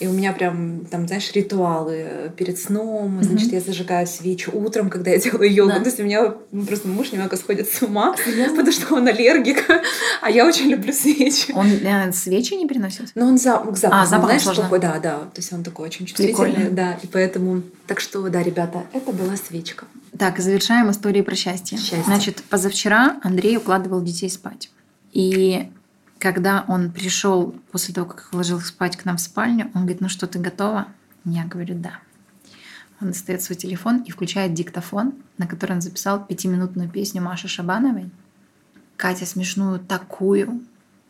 И 0.00 0.06
у 0.06 0.12
меня 0.12 0.32
прям, 0.32 0.86
там, 0.86 1.06
знаешь, 1.06 1.30
ритуалы 1.34 2.32
перед 2.34 2.58
сном. 2.58 3.18
Mm-hmm. 3.18 3.24
Значит, 3.24 3.52
я 3.52 3.60
зажигаю 3.60 4.06
свечу 4.06 4.50
утром, 4.50 4.88
когда 4.88 5.10
я 5.10 5.18
делаю 5.18 5.52
йогу. 5.52 5.72
Да. 5.72 5.80
То 5.80 5.86
есть 5.86 6.00
у 6.00 6.04
меня 6.04 6.34
просто 6.66 6.88
муж 6.88 7.12
немного 7.12 7.36
сходит 7.36 7.70
с 7.70 7.82
ума, 7.82 8.16
Серьезно? 8.24 8.56
потому 8.56 8.72
что 8.72 8.94
он 8.94 9.06
аллергик. 9.06 9.64
А 10.22 10.30
я 10.30 10.46
очень 10.46 10.68
люблю 10.70 10.92
свечи. 10.92 11.52
Он 11.54 11.66
э, 11.66 12.12
свечи 12.12 12.54
не 12.54 12.66
переносит? 12.66 13.10
Ну, 13.14 13.26
он 13.26 13.38
за, 13.38 13.58
к 13.58 13.76
запаху, 13.76 14.02
а, 14.02 14.06
запах 14.06 14.26
знаешь, 14.26 14.42
сложно. 14.42 14.64
такой, 14.64 14.78
да, 14.78 14.98
да. 14.98 15.18
То 15.18 15.38
есть 15.38 15.52
он 15.52 15.62
такой 15.62 15.86
очень 15.86 16.06
чувствительный. 16.06 16.52
Прикольно. 16.52 16.70
Да, 16.70 16.98
и 17.02 17.06
поэтому... 17.06 17.62
Так 17.86 18.00
что, 18.00 18.26
да, 18.28 18.42
ребята, 18.42 18.84
это 18.92 19.12
была 19.12 19.36
свечка. 19.36 19.86
Так, 20.20 20.38
завершаем 20.38 20.90
историю 20.90 21.24
про 21.24 21.34
счастье. 21.34 21.78
счастье. 21.78 22.02
Значит, 22.04 22.42
позавчера 22.42 23.18
Андрей 23.22 23.56
укладывал 23.56 24.02
детей 24.02 24.28
спать. 24.28 24.70
И 25.12 25.72
когда 26.18 26.66
он 26.68 26.92
пришел 26.92 27.54
после 27.72 27.94
того, 27.94 28.06
как 28.06 28.28
ложил 28.34 28.58
их 28.58 28.66
спать 28.66 28.98
к 28.98 29.06
нам 29.06 29.16
в 29.16 29.20
спальню, 29.22 29.70
он 29.74 29.80
говорит, 29.86 30.02
ну 30.02 30.10
что, 30.10 30.26
ты 30.26 30.38
готова? 30.38 30.88
Я 31.24 31.46
говорю, 31.46 31.74
да. 31.78 32.00
Он 33.00 33.08
достает 33.08 33.42
свой 33.42 33.56
телефон 33.56 34.02
и 34.02 34.10
включает 34.10 34.52
диктофон, 34.52 35.14
на 35.38 35.46
который 35.46 35.72
он 35.72 35.80
записал 35.80 36.22
пятиминутную 36.22 36.90
песню 36.90 37.22
Маши 37.22 37.48
Шабановой. 37.48 38.10
Катя 38.98 39.24
смешную 39.24 39.80
такую, 39.80 40.60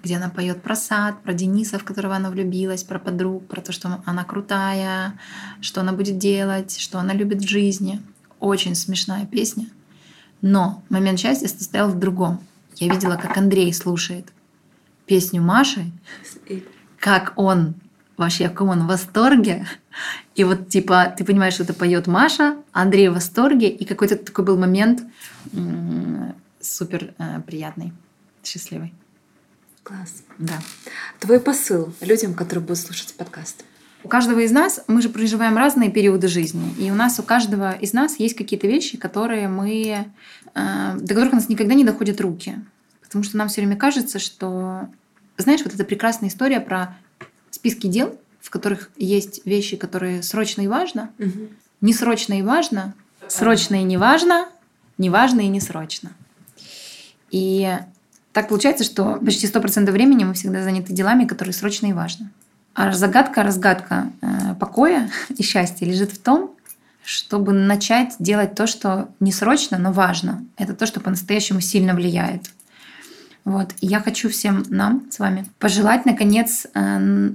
где 0.05 0.19
она 0.19 0.29
поет 0.29 0.63
про 0.63 0.77
сад, 0.77 1.21
про 1.25 1.35
Дениса, 1.35 1.81
в 1.81 1.85
которого 1.85 2.15
она 2.15 2.31
влюбилась, 2.31 2.85
про 2.85 3.01
подруг, 3.01 3.49
про 3.49 3.61
то, 3.61 3.73
что 3.73 4.05
она 4.07 4.23
крутая, 4.23 5.19
что 5.61 5.81
она 5.81 5.93
будет 5.93 6.17
делать, 6.19 6.79
что 6.79 7.01
она 7.01 7.13
любит 7.13 7.39
в 7.43 7.49
жизни. 7.49 8.01
Очень 8.41 8.75
смешная 8.75 9.27
песня. 9.27 9.69
Но 10.41 10.83
момент 10.89 11.21
счастья 11.21 11.47
состоял 11.47 11.91
в 11.91 11.99
другом. 11.99 12.41
Я 12.77 12.93
видела, 12.93 13.17
как 13.17 13.37
Андрей 13.37 13.73
слушает 13.73 14.33
песню 15.07 15.43
Маши, 15.43 15.91
как 16.99 17.35
он 17.37 17.75
вообще, 18.17 18.49
в 18.49 18.53
каком 18.53 18.69
он 18.71 18.87
восторге. 18.87 19.67
И 20.35 20.45
вот, 20.45 20.69
типа, 20.69 21.13
ты 21.17 21.25
понимаешь, 21.25 21.55
что 21.55 21.65
это 21.65 21.75
поет 21.75 22.07
Маша, 22.07 22.57
Андрей 22.73 23.09
в 23.09 23.15
восторге, 23.15 23.69
и 23.69 23.85
какой-то 23.85 24.17
такой 24.17 24.45
был 24.45 24.57
момент 24.57 25.03
супер 26.61 27.15
э, 27.19 27.41
приятный, 27.47 27.93
счастливый. 28.45 28.95
Класс. 29.83 30.23
Да. 30.39 30.61
Твой 31.19 31.41
посыл 31.41 31.93
людям, 32.01 32.35
которые 32.35 32.65
будут 32.65 32.79
слушать 32.79 33.15
подкаст. 33.15 33.65
У 34.03 34.09
каждого 34.09 34.41
из 34.41 34.51
нас, 34.51 34.83
мы 34.87 35.03
же 35.03 35.09
проживаем 35.09 35.57
разные 35.57 35.91
периоды 35.91 36.29
жизни, 36.29 36.73
и 36.79 36.91
у 36.91 36.95
нас 36.95 37.19
у 37.19 37.23
каждого 37.23 37.73
из 37.73 37.93
нас 37.93 38.19
есть 38.19 38.35
какие-то 38.35 38.67
вещи, 38.67 38.97
которые 38.97 39.49
мы, 39.49 40.07
э, 40.55 40.97
до 40.97 41.15
которых 41.15 41.33
у 41.33 41.37
нас 41.37 41.49
никогда 41.49 41.75
не 41.75 41.85
доходят 41.85 42.21
руки. 42.21 42.57
Потому 43.03 43.25
что 43.25 43.37
нам 43.37 43.49
все 43.49 43.61
время 43.61 43.77
кажется, 43.77 44.19
что 44.19 44.89
знаешь, 45.37 45.63
вот 45.65 45.75
эта 45.75 45.85
прекрасная 45.85 46.29
история 46.29 46.61
про 46.61 46.97
списки 47.51 47.87
дел, 47.87 48.19
в 48.41 48.51
которых 48.51 48.91
есть 48.97 49.45
вещи, 49.45 49.77
которые 49.77 50.23
срочно 50.23 50.63
и 50.63 50.69
важно, 50.69 51.11
угу. 51.19 51.49
не 51.81 51.93
срочно 51.93 52.39
и 52.39 52.43
важно, 52.43 52.95
срочно 53.29 53.77
и 53.77 53.83
не 53.83 53.97
важно, 53.97 54.49
не 54.99 55.11
важно 55.11 55.41
и 55.41 55.49
не 55.49 55.61
срочно. 55.61 56.13
И 57.31 57.77
так 58.33 58.49
получается, 58.49 58.85
что 58.85 59.17
почти 59.25 59.47
100% 59.47 59.91
времени 59.91 60.25
мы 60.25 60.35
всегда 60.35 60.63
заняты 60.63 60.93
делами, 60.93 61.27
которые 61.27 61.53
срочно 61.53 61.87
и 61.87 61.93
важно. 61.93 62.31
А 62.81 62.93
загадка, 62.93 63.43
разгадка 63.43 64.11
э, 64.23 64.55
покоя 64.59 65.11
и 65.37 65.43
счастья 65.43 65.87
лежит 65.87 66.13
в 66.13 66.19
том, 66.19 66.55
чтобы 67.05 67.53
начать 67.53 68.15
делать 68.19 68.55
то, 68.55 68.67
что 68.67 69.09
не 69.21 69.33
срочно, 69.33 69.79
но 69.79 69.93
важно. 69.93 70.45
Это 70.57 70.75
то, 70.75 70.87
что 70.87 71.01
по-настоящему 71.01 71.61
сильно 71.61 71.95
влияет. 71.95 72.51
Вот. 73.45 73.75
И 73.81 73.87
я 73.87 74.01
хочу 74.01 74.29
всем 74.29 74.65
нам 74.69 75.07
с 75.11 75.19
вами 75.19 75.47
пожелать, 75.59 76.07
наконец, 76.07 76.67
э, 76.75 77.31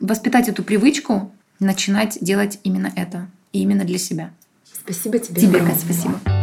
воспитать 0.00 0.48
эту 0.48 0.62
привычку, 0.62 1.32
начинать 1.58 2.18
делать 2.20 2.58
именно 2.64 2.92
это. 2.94 3.26
И 3.52 3.60
именно 3.60 3.84
для 3.84 3.98
себя. 3.98 4.30
Спасибо 4.64 5.18
тебе. 5.18 5.40
Тебе, 5.40 5.60
Кать, 5.60 5.80
спасибо. 5.80 6.41